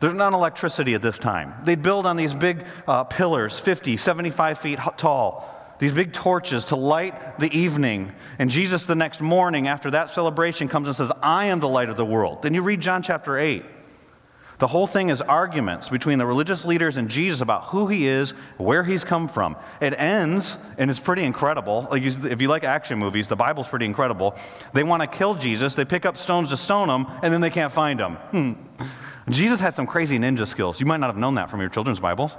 There's 0.00 0.12
not 0.12 0.32
electricity 0.32 0.94
at 0.94 1.02
this 1.02 1.16
time. 1.16 1.54
They'd 1.62 1.80
build 1.80 2.06
on 2.06 2.16
these 2.16 2.34
big 2.34 2.64
uh, 2.88 3.04
pillars, 3.04 3.60
50, 3.60 3.96
75 3.96 4.58
feet 4.58 4.80
tall, 4.96 5.59
these 5.80 5.92
big 5.92 6.12
torches 6.12 6.66
to 6.66 6.76
light 6.76 7.38
the 7.40 7.50
evening. 7.56 8.12
And 8.38 8.50
Jesus, 8.50 8.84
the 8.84 8.94
next 8.94 9.20
morning 9.20 9.66
after 9.66 9.90
that 9.90 10.10
celebration, 10.10 10.68
comes 10.68 10.86
and 10.86 10.96
says, 10.96 11.10
I 11.22 11.46
am 11.46 11.58
the 11.58 11.68
light 11.68 11.88
of 11.88 11.96
the 11.96 12.04
world. 12.04 12.42
Then 12.42 12.54
you 12.54 12.62
read 12.62 12.80
John 12.80 13.02
chapter 13.02 13.38
8. 13.38 13.64
The 14.58 14.66
whole 14.66 14.86
thing 14.86 15.08
is 15.08 15.22
arguments 15.22 15.88
between 15.88 16.18
the 16.18 16.26
religious 16.26 16.66
leaders 16.66 16.98
and 16.98 17.08
Jesus 17.08 17.40
about 17.40 17.64
who 17.64 17.86
he 17.86 18.06
is, 18.06 18.32
where 18.58 18.84
he's 18.84 19.04
come 19.04 19.26
from. 19.26 19.56
It 19.80 19.98
ends, 19.98 20.58
and 20.76 20.90
it's 20.90 21.00
pretty 21.00 21.24
incredible. 21.24 21.88
Like 21.90 22.02
if 22.02 22.42
you 22.42 22.48
like 22.48 22.62
action 22.62 22.98
movies, 22.98 23.26
the 23.26 23.36
Bible's 23.36 23.68
pretty 23.68 23.86
incredible. 23.86 24.36
They 24.74 24.82
want 24.82 25.00
to 25.00 25.06
kill 25.06 25.34
Jesus, 25.34 25.74
they 25.74 25.86
pick 25.86 26.04
up 26.04 26.18
stones 26.18 26.50
to 26.50 26.58
stone 26.58 26.90
him, 26.90 27.06
and 27.22 27.32
then 27.32 27.40
they 27.40 27.48
can't 27.48 27.72
find 27.72 27.98
him. 27.98 28.16
Hmm. 28.16 28.52
Jesus 29.30 29.60
had 29.60 29.74
some 29.74 29.86
crazy 29.86 30.18
ninja 30.18 30.46
skills. 30.46 30.78
You 30.78 30.84
might 30.84 31.00
not 31.00 31.06
have 31.06 31.16
known 31.16 31.36
that 31.36 31.48
from 31.48 31.60
your 31.60 31.70
children's 31.70 32.00
Bibles. 32.00 32.36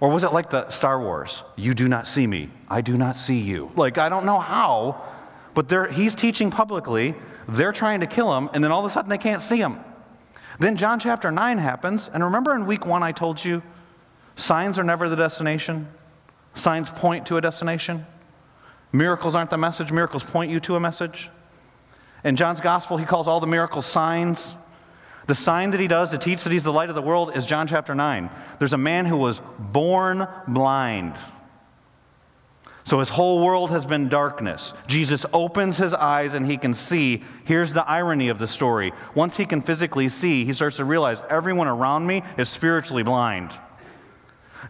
Or 0.00 0.08
was 0.08 0.24
it 0.24 0.32
like 0.32 0.50
the 0.50 0.68
Star 0.70 0.98
Wars? 0.98 1.42
You 1.56 1.74
do 1.74 1.86
not 1.86 2.08
see 2.08 2.26
me, 2.26 2.50
I 2.68 2.80
do 2.80 2.96
not 2.96 3.16
see 3.16 3.38
you. 3.38 3.70
Like, 3.76 3.98
I 3.98 4.08
don't 4.08 4.24
know 4.24 4.40
how, 4.40 5.02
but 5.54 5.92
he's 5.92 6.14
teaching 6.14 6.50
publicly. 6.50 7.14
They're 7.48 7.72
trying 7.72 8.00
to 8.00 8.06
kill 8.06 8.36
him, 8.36 8.48
and 8.54 8.64
then 8.64 8.72
all 8.72 8.84
of 8.84 8.90
a 8.90 8.94
sudden 8.94 9.10
they 9.10 9.18
can't 9.18 9.42
see 9.42 9.58
him. 9.58 9.80
Then 10.58 10.76
John 10.76 11.00
chapter 11.00 11.30
9 11.30 11.58
happens, 11.58 12.10
and 12.12 12.24
remember 12.24 12.54
in 12.54 12.66
week 12.66 12.86
one 12.86 13.02
I 13.02 13.12
told 13.12 13.44
you 13.44 13.62
signs 14.36 14.78
are 14.78 14.84
never 14.84 15.08
the 15.08 15.16
destination, 15.16 15.88
signs 16.54 16.90
point 16.90 17.26
to 17.26 17.36
a 17.36 17.40
destination. 17.40 18.06
Miracles 18.92 19.34
aren't 19.34 19.50
the 19.50 19.58
message, 19.58 19.92
miracles 19.92 20.24
point 20.24 20.50
you 20.50 20.60
to 20.60 20.76
a 20.76 20.80
message. 20.80 21.30
In 22.24 22.36
John's 22.36 22.60
gospel, 22.60 22.96
he 22.96 23.06
calls 23.06 23.28
all 23.28 23.40
the 23.40 23.46
miracles 23.46 23.86
signs. 23.86 24.54
The 25.30 25.36
sign 25.36 25.70
that 25.70 25.78
he 25.78 25.86
does 25.86 26.10
to 26.10 26.18
teach 26.18 26.42
that 26.42 26.52
he's 26.52 26.64
the 26.64 26.72
light 26.72 26.88
of 26.88 26.96
the 26.96 27.02
world 27.02 27.36
is 27.36 27.46
John 27.46 27.68
chapter 27.68 27.94
9. 27.94 28.30
There's 28.58 28.72
a 28.72 28.76
man 28.76 29.06
who 29.06 29.16
was 29.16 29.40
born 29.60 30.26
blind. 30.48 31.14
So 32.82 32.98
his 32.98 33.10
whole 33.10 33.38
world 33.40 33.70
has 33.70 33.86
been 33.86 34.08
darkness. 34.08 34.74
Jesus 34.88 35.24
opens 35.32 35.76
his 35.78 35.94
eyes 35.94 36.34
and 36.34 36.44
he 36.44 36.56
can 36.56 36.74
see. 36.74 37.22
Here's 37.44 37.72
the 37.72 37.88
irony 37.88 38.28
of 38.28 38.40
the 38.40 38.48
story. 38.48 38.92
Once 39.14 39.36
he 39.36 39.46
can 39.46 39.60
physically 39.60 40.08
see, 40.08 40.44
he 40.44 40.52
starts 40.52 40.78
to 40.78 40.84
realize 40.84 41.22
everyone 41.30 41.68
around 41.68 42.08
me 42.08 42.24
is 42.36 42.48
spiritually 42.48 43.04
blind. 43.04 43.52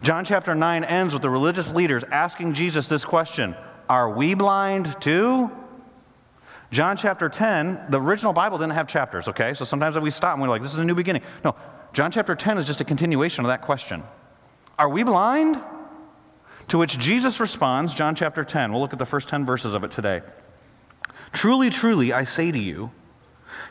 John 0.03 0.25
chapter 0.25 0.53
9 0.53 0.83
ends 0.83 1.11
with 1.11 1.23
the 1.23 1.29
religious 1.31 1.71
leaders 1.71 2.03
asking 2.11 2.53
Jesus 2.53 2.87
this 2.87 3.03
question 3.03 3.55
Are 3.89 4.11
we 4.11 4.35
blind 4.35 4.95
too? 5.01 5.49
John 6.71 6.95
chapter 6.95 7.27
10, 7.27 7.87
the 7.89 7.99
original 7.99 8.31
Bible 8.31 8.57
didn't 8.57 8.73
have 8.73 8.87
chapters, 8.87 9.27
okay? 9.27 9.53
So 9.53 9.65
sometimes 9.65 9.97
we 9.99 10.09
stop 10.09 10.33
and 10.33 10.41
we're 10.41 10.47
like, 10.47 10.61
this 10.61 10.71
is 10.71 10.77
a 10.77 10.85
new 10.85 10.95
beginning. 10.95 11.21
No, 11.43 11.55
John 11.91 12.11
chapter 12.11 12.33
10 12.33 12.57
is 12.57 12.65
just 12.65 12.79
a 12.79 12.85
continuation 12.85 13.43
of 13.43 13.49
that 13.49 13.61
question. 13.61 14.03
Are 14.79 14.87
we 14.87 15.03
blind? 15.03 15.61
To 16.69 16.77
which 16.77 16.97
Jesus 16.97 17.41
responds, 17.41 17.93
John 17.93 18.15
chapter 18.15 18.45
10. 18.45 18.71
We'll 18.71 18.79
look 18.79 18.93
at 18.93 18.99
the 18.99 19.05
first 19.05 19.27
10 19.27 19.45
verses 19.45 19.73
of 19.73 19.83
it 19.83 19.91
today. 19.91 20.21
Truly, 21.33 21.69
truly, 21.69 22.13
I 22.13 22.23
say 22.23 22.51
to 22.51 22.59
you, 22.59 22.91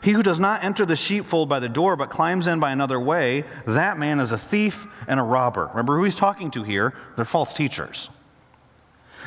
he 0.03 0.11
who 0.11 0.21
does 0.21 0.39
not 0.39 0.63
enter 0.63 0.85
the 0.85 0.95
sheepfold 0.95 1.49
by 1.49 1.59
the 1.59 1.69
door, 1.69 1.95
but 1.95 2.11
climbs 2.11 2.45
in 2.45 2.59
by 2.59 2.71
another 2.71 2.99
way, 2.99 3.45
that 3.65 3.97
man 3.97 4.19
is 4.19 4.31
a 4.31 4.37
thief 4.37 4.85
and 5.07 5.19
a 5.19 5.23
robber. 5.23 5.67
Remember 5.67 5.97
who 5.97 6.03
he's 6.03 6.15
talking 6.15 6.51
to 6.51 6.63
here? 6.63 6.93
They're 7.15 7.25
false 7.25 7.53
teachers. 7.53 8.11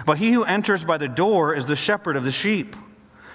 But 0.07 0.19
he 0.19 0.31
who 0.33 0.45
enters 0.45 0.85
by 0.85 0.99
the 0.99 1.09
door 1.09 1.55
is 1.55 1.67
the 1.67 1.77
shepherd 1.77 2.17
of 2.17 2.23
the 2.23 2.33
sheep. 2.33 2.77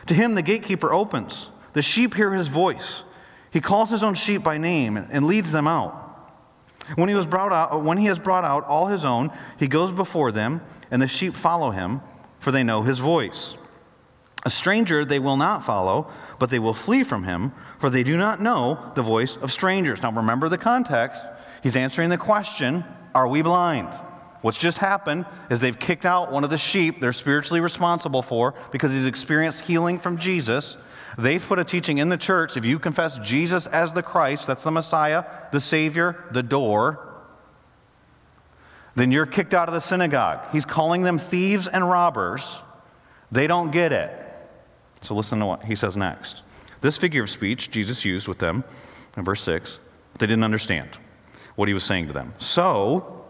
To 0.09 0.15
him 0.15 0.33
the 0.33 0.41
gatekeeper 0.41 0.91
opens. 0.91 1.49
The 1.73 1.83
sheep 1.83 2.15
hear 2.15 2.33
his 2.33 2.47
voice. 2.47 3.03
He 3.51 3.61
calls 3.61 3.91
his 3.91 4.01
own 4.01 4.15
sheep 4.15 4.41
by 4.41 4.57
name 4.57 4.97
and 4.97 5.27
leads 5.27 5.51
them 5.51 5.67
out. 5.67 6.07
When 6.95 7.09
he, 7.09 7.13
was 7.13 7.27
brought 7.27 7.51
out, 7.51 7.83
when 7.83 7.99
he 7.99 8.07
has 8.07 8.17
brought 8.17 8.43
out 8.43 8.63
all 8.65 8.87
his 8.87 9.05
own, 9.05 9.29
he 9.59 9.67
goes 9.67 9.93
before 9.93 10.31
them, 10.31 10.61
and 10.89 10.99
the 10.99 11.07
sheep 11.07 11.35
follow 11.35 11.69
him, 11.69 12.01
for 12.39 12.51
they 12.51 12.63
know 12.63 12.81
his 12.81 12.97
voice. 12.97 13.55
A 14.43 14.49
stranger 14.49 15.05
they 15.05 15.19
will 15.19 15.37
not 15.37 15.63
follow, 15.63 16.11
but 16.39 16.49
they 16.49 16.57
will 16.57 16.73
flee 16.73 17.03
from 17.03 17.25
him, 17.25 17.51
for 17.77 17.91
they 17.91 18.01
do 18.01 18.17
not 18.17 18.41
know 18.41 18.91
the 18.95 19.03
voice 19.03 19.37
of 19.37 19.51
strangers. 19.51 20.01
Now 20.01 20.11
remember 20.11 20.49
the 20.49 20.57
context. 20.57 21.21
He's 21.61 21.75
answering 21.75 22.09
the 22.09 22.17
question 22.17 22.83
Are 23.13 23.27
we 23.27 23.43
blind? 23.43 23.89
What's 24.41 24.57
just 24.57 24.77
happened 24.77 25.25
is 25.49 25.59
they've 25.59 25.77
kicked 25.77 26.05
out 26.05 26.31
one 26.31 26.43
of 26.43 26.49
the 26.49 26.57
sheep 26.57 27.01
they're 27.01 27.11
spiritually 27.11 27.59
responsible 27.59 28.21
for 28.21 28.55
because 28.71 28.91
he's 28.91 29.05
experienced 29.05 29.61
healing 29.61 29.99
from 29.99 30.17
Jesus. 30.17 30.77
They've 31.17 31.45
put 31.45 31.59
a 31.59 31.65
teaching 31.65 31.97
in 31.97 32.09
the 32.09 32.17
church 32.17 32.55
if 32.55 32.63
you 32.63 32.79
confess 32.79 33.17
Jesus 33.19 33.67
as 33.67 33.91
the 33.93 34.03
Christ, 34.03 34.47
that's 34.47 34.63
the 34.63 34.71
Messiah, 34.71 35.25
the 35.51 35.59
Savior, 35.59 36.23
the 36.31 36.43
door, 36.43 37.05
then 38.95 39.11
you're 39.11 39.25
kicked 39.25 39.53
out 39.53 39.67
of 39.67 39.73
the 39.73 39.81
synagogue. 39.81 40.39
He's 40.51 40.65
calling 40.65 41.03
them 41.03 41.19
thieves 41.19 41.67
and 41.67 41.87
robbers. 41.87 42.57
They 43.31 43.47
don't 43.47 43.71
get 43.71 43.91
it. 43.91 44.11
So 45.01 45.15
listen 45.15 45.39
to 45.39 45.45
what 45.45 45.63
he 45.63 45.75
says 45.75 45.95
next. 45.95 46.43
This 46.81 46.97
figure 46.97 47.23
of 47.23 47.29
speech 47.29 47.71
Jesus 47.71 48.03
used 48.05 48.27
with 48.27 48.39
them 48.39 48.63
in 49.17 49.23
verse 49.23 49.43
6, 49.43 49.79
they 50.17 50.27
didn't 50.27 50.43
understand 50.43 50.89
what 51.55 51.67
he 51.67 51.73
was 51.73 51.83
saying 51.83 52.07
to 52.07 52.13
them. 52.13 52.33
So, 52.39 53.18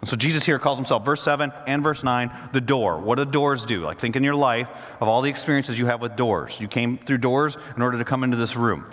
And 0.00 0.08
so 0.08 0.16
Jesus 0.16 0.44
here 0.44 0.58
calls 0.58 0.78
himself, 0.78 1.04
verse 1.04 1.22
7 1.22 1.52
and 1.66 1.82
verse 1.82 2.02
9, 2.02 2.30
the 2.52 2.60
door. 2.60 2.98
What 2.98 3.16
do 3.16 3.24
doors 3.26 3.66
do? 3.66 3.82
Like, 3.82 3.98
think 4.00 4.16
in 4.16 4.24
your 4.24 4.34
life 4.34 4.68
of 5.00 5.08
all 5.08 5.20
the 5.20 5.28
experiences 5.28 5.78
you 5.78 5.86
have 5.86 6.00
with 6.00 6.16
doors. 6.16 6.58
You 6.58 6.68
came 6.68 6.96
through 6.96 7.18
doors 7.18 7.56
in 7.76 7.82
order 7.82 7.98
to 7.98 8.04
come 8.04 8.24
into 8.24 8.38
this 8.38 8.56
room. 8.56 8.86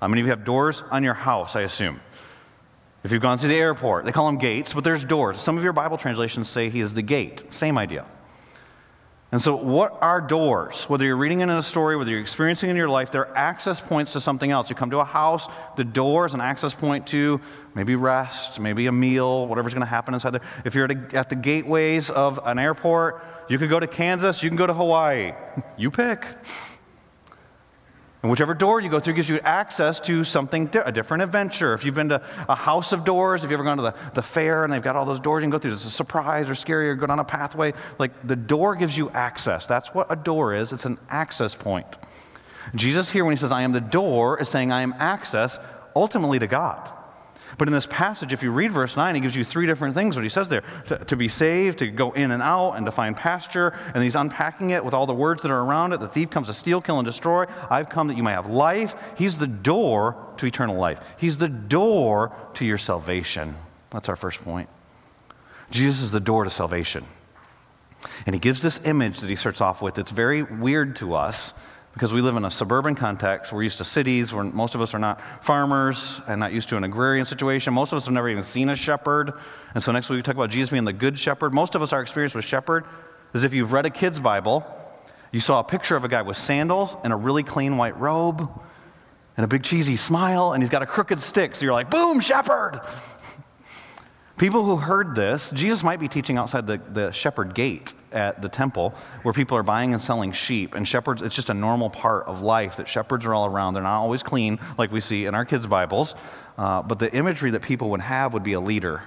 How 0.00 0.08
many 0.08 0.22
of 0.22 0.26
you 0.26 0.30
have 0.30 0.44
doors 0.44 0.82
on 0.90 1.02
your 1.02 1.14
house, 1.14 1.54
I 1.54 1.62
assume? 1.62 2.00
If 3.02 3.12
you've 3.12 3.20
gone 3.20 3.36
through 3.36 3.50
the 3.50 3.58
airport, 3.58 4.06
they 4.06 4.12
call 4.12 4.24
them 4.24 4.38
gates, 4.38 4.72
but 4.72 4.84
there's 4.84 5.04
doors. 5.04 5.38
Some 5.38 5.58
of 5.58 5.64
your 5.64 5.74
Bible 5.74 5.98
translations 5.98 6.48
say 6.48 6.70
he 6.70 6.80
is 6.80 6.94
the 6.94 7.02
gate. 7.02 7.44
Same 7.50 7.76
idea. 7.76 8.06
And 9.32 9.42
so, 9.42 9.56
what 9.56 9.98
are 10.00 10.20
doors? 10.20 10.84
Whether 10.88 11.06
you're 11.06 11.16
reading 11.16 11.40
in 11.40 11.50
a 11.50 11.62
story, 11.62 11.96
whether 11.96 12.10
you're 12.10 12.20
experiencing 12.20 12.70
in 12.70 12.76
your 12.76 12.88
life, 12.88 13.10
they're 13.10 13.36
access 13.36 13.80
points 13.80 14.12
to 14.12 14.20
something 14.20 14.50
else. 14.50 14.70
You 14.70 14.76
come 14.76 14.90
to 14.90 14.98
a 14.98 15.04
house, 15.04 15.48
the 15.76 15.82
door 15.82 16.24
is 16.26 16.34
an 16.34 16.40
access 16.40 16.72
point 16.72 17.08
to 17.08 17.40
maybe 17.74 17.96
rest, 17.96 18.60
maybe 18.60 18.86
a 18.86 18.92
meal, 18.92 19.46
whatever's 19.48 19.74
going 19.74 19.80
to 19.80 19.86
happen 19.86 20.14
inside 20.14 20.30
there. 20.30 20.42
If 20.64 20.74
you're 20.74 20.84
at, 20.84 20.92
a, 20.92 21.16
at 21.16 21.30
the 21.30 21.36
gateways 21.36 22.10
of 22.10 22.38
an 22.44 22.58
airport, 22.60 23.24
you 23.48 23.58
could 23.58 23.70
go 23.70 23.80
to 23.80 23.88
Kansas, 23.88 24.42
you 24.42 24.50
can 24.50 24.56
go 24.56 24.66
to 24.66 24.74
Hawaii. 24.74 25.32
You 25.76 25.90
pick. 25.90 26.24
And 28.24 28.30
whichever 28.30 28.54
door 28.54 28.80
you 28.80 28.88
go 28.88 29.00
through 29.00 29.12
gives 29.12 29.28
you 29.28 29.38
access 29.40 30.00
to 30.00 30.24
something, 30.24 30.70
a 30.82 30.90
different 30.90 31.24
adventure. 31.24 31.74
If 31.74 31.84
you've 31.84 31.94
been 31.94 32.08
to 32.08 32.22
a 32.48 32.54
house 32.54 32.92
of 32.92 33.04
doors, 33.04 33.44
if 33.44 33.50
you've 33.50 33.60
ever 33.60 33.64
gone 33.64 33.76
to 33.76 33.82
the, 33.82 33.94
the 34.14 34.22
fair 34.22 34.64
and 34.64 34.72
they've 34.72 34.82
got 34.82 34.96
all 34.96 35.04
those 35.04 35.20
doors 35.20 35.42
you 35.42 35.44
can 35.44 35.50
go 35.50 35.58
through, 35.58 35.74
it's 35.74 35.84
a 35.84 35.90
surprise 35.90 36.48
or 36.48 36.54
scary 36.54 36.88
or 36.88 36.94
go 36.94 37.06
down 37.06 37.18
a 37.18 37.24
pathway. 37.24 37.74
Like 37.98 38.26
the 38.26 38.34
door 38.34 38.76
gives 38.76 38.96
you 38.96 39.10
access. 39.10 39.66
That's 39.66 39.92
what 39.92 40.06
a 40.10 40.16
door 40.16 40.54
is. 40.54 40.72
It's 40.72 40.86
an 40.86 40.98
access 41.10 41.54
point. 41.54 41.98
Jesus 42.74 43.10
here, 43.10 43.26
when 43.26 43.36
he 43.36 43.38
says, 43.38 43.52
I 43.52 43.60
am 43.60 43.72
the 43.72 43.82
door, 43.82 44.40
is 44.40 44.48
saying, 44.48 44.72
I 44.72 44.80
am 44.80 44.94
access 44.94 45.58
ultimately 45.94 46.38
to 46.38 46.46
God. 46.46 46.88
But 47.58 47.68
in 47.68 47.74
this 47.74 47.86
passage, 47.86 48.32
if 48.32 48.42
you 48.42 48.50
read 48.50 48.72
verse 48.72 48.96
9, 48.96 49.14
he 49.14 49.20
gives 49.20 49.36
you 49.36 49.44
three 49.44 49.66
different 49.66 49.94
things, 49.94 50.16
what 50.16 50.22
he 50.22 50.28
says 50.28 50.48
there 50.48 50.62
to, 50.88 50.98
to, 51.04 51.16
be 51.16 51.28
saved, 51.28 51.78
to 51.80 51.86
go 51.88 52.12
in 52.12 52.30
and 52.30 52.42
out, 52.42 52.72
and 52.72 52.86
to 52.86 52.92
find 52.92 53.16
pasture. 53.16 53.72
And 53.94 54.02
he's 54.02 54.14
unpacking 54.14 54.70
it 54.70 54.84
with 54.84 54.94
all 54.94 55.06
the 55.06 55.14
words 55.14 55.42
that 55.42 55.50
are 55.50 55.60
around 55.60 55.92
it. 55.92 56.00
The 56.00 56.08
thief 56.08 56.30
comes 56.30 56.48
to 56.48 56.54
steal, 56.54 56.80
kill, 56.80 56.98
and 56.98 57.06
destroy. 57.06 57.46
I've 57.70 57.88
come 57.88 58.08
that 58.08 58.16
you 58.16 58.22
may 58.22 58.32
have 58.32 58.48
life. 58.48 58.94
He's 59.16 59.38
the 59.38 59.46
door 59.46 60.16
to 60.38 60.46
eternal 60.46 60.76
life, 60.76 61.00
he's 61.18 61.38
the 61.38 61.48
door 61.48 62.32
to 62.54 62.64
your 62.64 62.78
salvation. 62.78 63.54
That's 63.90 64.08
our 64.08 64.16
first 64.16 64.42
point. 64.42 64.68
Jesus 65.70 66.02
is 66.02 66.10
the 66.10 66.20
door 66.20 66.44
to 66.44 66.50
salvation. 66.50 67.06
And 68.26 68.34
he 68.34 68.40
gives 68.40 68.60
this 68.60 68.80
image 68.84 69.20
that 69.20 69.30
he 69.30 69.36
starts 69.36 69.60
off 69.60 69.80
with. 69.80 69.98
It's 69.98 70.10
very 70.10 70.42
weird 70.42 70.96
to 70.96 71.14
us 71.14 71.52
because 71.94 72.12
we 72.12 72.20
live 72.20 72.34
in 72.34 72.44
a 72.44 72.50
suburban 72.50 72.96
context. 72.96 73.52
We're 73.52 73.62
used 73.62 73.78
to 73.78 73.84
cities 73.84 74.32
where 74.32 74.42
most 74.42 74.74
of 74.74 74.80
us 74.80 74.94
are 74.94 74.98
not 74.98 75.20
farmers 75.44 76.20
and 76.26 76.40
not 76.40 76.52
used 76.52 76.68
to 76.70 76.76
an 76.76 76.82
agrarian 76.82 77.24
situation. 77.24 77.72
Most 77.72 77.92
of 77.92 77.96
us 77.96 78.04
have 78.06 78.12
never 78.12 78.28
even 78.28 78.42
seen 78.42 78.68
a 78.68 78.76
shepherd. 78.76 79.32
And 79.74 79.82
so 79.82 79.92
next 79.92 80.10
week 80.10 80.18
we 80.18 80.22
talk 80.22 80.34
about 80.34 80.50
Jesus 80.50 80.70
being 80.70 80.84
the 80.84 80.92
good 80.92 81.16
shepherd. 81.16 81.54
Most 81.54 81.76
of 81.76 81.82
us, 81.82 81.92
our 81.92 82.02
experience 82.02 82.34
with 82.34 82.44
shepherd 82.44 82.84
is 83.32 83.44
if 83.44 83.54
you've 83.54 83.72
read 83.72 83.86
a 83.86 83.90
kid's 83.90 84.18
Bible, 84.18 84.66
you 85.30 85.38
saw 85.38 85.60
a 85.60 85.64
picture 85.64 85.94
of 85.94 86.04
a 86.04 86.08
guy 86.08 86.22
with 86.22 86.36
sandals 86.36 86.96
and 87.04 87.12
a 87.12 87.16
really 87.16 87.44
clean 87.44 87.76
white 87.76 87.98
robe 87.98 88.50
and 89.36 89.44
a 89.44 89.48
big 89.48 89.62
cheesy 89.62 89.96
smile, 89.96 90.52
and 90.52 90.62
he's 90.62 90.70
got 90.70 90.82
a 90.82 90.86
crooked 90.86 91.20
stick. 91.20 91.54
So 91.54 91.64
you're 91.64 91.74
like, 91.74 91.90
boom, 91.90 92.20
shepherd. 92.20 92.80
People 94.36 94.64
who 94.64 94.76
heard 94.76 95.14
this, 95.14 95.52
Jesus 95.52 95.84
might 95.84 96.00
be 96.00 96.08
teaching 96.08 96.38
outside 96.38 96.66
the, 96.66 96.80
the 96.92 97.12
shepherd 97.12 97.54
gate 97.54 97.94
at 98.14 98.40
the 98.40 98.48
temple 98.48 98.94
where 99.22 99.32
people 99.32 99.56
are 99.56 99.62
buying 99.62 99.92
and 99.92 100.02
selling 100.02 100.32
sheep. 100.32 100.74
And 100.74 100.86
shepherds, 100.86 101.22
it's 101.22 101.34
just 101.34 101.50
a 101.50 101.54
normal 101.54 101.90
part 101.90 102.26
of 102.26 102.42
life 102.42 102.76
that 102.76 102.88
shepherds 102.88 103.26
are 103.26 103.34
all 103.34 103.46
around. 103.46 103.74
They're 103.74 103.82
not 103.82 104.00
always 104.00 104.22
clean 104.22 104.58
like 104.78 104.92
we 104.92 105.00
see 105.00 105.26
in 105.26 105.34
our 105.34 105.44
kids' 105.44 105.66
Bibles. 105.66 106.14
Uh, 106.56 106.82
but 106.82 106.98
the 106.98 107.12
imagery 107.14 107.50
that 107.50 107.62
people 107.62 107.90
would 107.90 108.00
have 108.00 108.32
would 108.32 108.44
be 108.44 108.52
a 108.52 108.60
leader. 108.60 109.02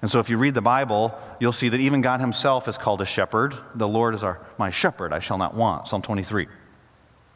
And 0.00 0.10
so 0.10 0.18
if 0.18 0.28
you 0.28 0.36
read 0.36 0.54
the 0.54 0.60
Bible, 0.60 1.18
you'll 1.40 1.52
see 1.52 1.70
that 1.70 1.80
even 1.80 2.00
God 2.00 2.20
himself 2.20 2.68
is 2.68 2.76
called 2.76 3.00
a 3.00 3.06
shepherd. 3.06 3.56
The 3.74 3.88
Lord 3.88 4.14
is 4.14 4.22
our, 4.22 4.40
my 4.58 4.70
shepherd, 4.70 5.12
I 5.12 5.20
shall 5.20 5.38
not 5.38 5.54
want. 5.54 5.86
Psalm 5.88 6.02
23 6.02 6.46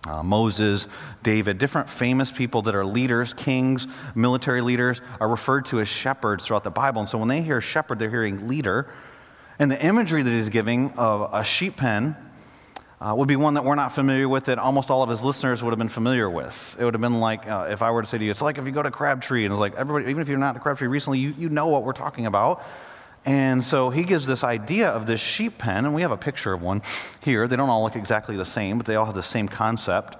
uh, 0.06 0.22
Moses, 0.22 0.86
David, 1.22 1.58
different 1.58 1.90
famous 1.90 2.30
people 2.30 2.62
that 2.62 2.74
are 2.74 2.84
leaders, 2.84 3.34
kings, 3.34 3.86
military 4.14 4.62
leaders, 4.62 5.00
are 5.20 5.28
referred 5.28 5.66
to 5.66 5.80
as 5.80 5.88
shepherds 5.88 6.46
throughout 6.46 6.64
the 6.64 6.70
Bible. 6.70 7.00
And 7.00 7.10
so 7.10 7.18
when 7.18 7.28
they 7.28 7.42
hear 7.42 7.60
shepherd, 7.60 7.98
they're 7.98 8.10
hearing 8.10 8.48
leader. 8.48 8.88
And 9.58 9.70
the 9.70 9.84
imagery 9.84 10.22
that 10.22 10.30
he's 10.30 10.50
giving 10.50 10.92
of 10.92 11.34
a 11.34 11.42
sheep 11.42 11.76
pen 11.76 12.16
uh, 13.00 13.12
would 13.16 13.26
be 13.26 13.34
one 13.34 13.54
that 13.54 13.64
we're 13.64 13.74
not 13.74 13.92
familiar 13.92 14.28
with 14.28 14.44
that 14.44 14.58
almost 14.58 14.88
all 14.88 15.02
of 15.02 15.10
his 15.10 15.20
listeners 15.20 15.64
would 15.64 15.70
have 15.70 15.78
been 15.78 15.88
familiar 15.88 16.30
with. 16.30 16.76
It 16.78 16.84
would 16.84 16.94
have 16.94 17.00
been 17.00 17.18
like 17.18 17.46
uh, 17.46 17.66
if 17.68 17.82
I 17.82 17.90
were 17.90 18.02
to 18.02 18.08
say 18.08 18.18
to 18.18 18.24
you, 18.24 18.30
it's 18.30 18.40
like 18.40 18.58
if 18.58 18.66
you 18.66 18.72
go 18.72 18.82
to 18.82 18.90
Crabtree, 18.90 19.44
and 19.44 19.52
it's 19.52 19.60
like 19.60 19.74
everybody, 19.74 20.10
even 20.10 20.22
if 20.22 20.28
you're 20.28 20.38
not 20.38 20.52
to 20.52 20.60
Crabtree 20.60 20.86
recently, 20.86 21.18
you, 21.18 21.34
you 21.36 21.48
know 21.48 21.66
what 21.66 21.82
we're 21.82 21.92
talking 21.92 22.26
about. 22.26 22.62
And 23.24 23.64
so 23.64 23.90
he 23.90 24.04
gives 24.04 24.26
this 24.26 24.44
idea 24.44 24.88
of 24.88 25.06
this 25.06 25.20
sheep 25.20 25.58
pen, 25.58 25.84
and 25.84 25.94
we 25.94 26.02
have 26.02 26.12
a 26.12 26.16
picture 26.16 26.52
of 26.52 26.62
one 26.62 26.82
here. 27.20 27.48
They 27.48 27.56
don't 27.56 27.68
all 27.68 27.82
look 27.82 27.96
exactly 27.96 28.36
the 28.36 28.44
same, 28.44 28.78
but 28.78 28.86
they 28.86 28.94
all 28.94 29.06
have 29.06 29.14
the 29.16 29.22
same 29.24 29.48
concept, 29.48 30.16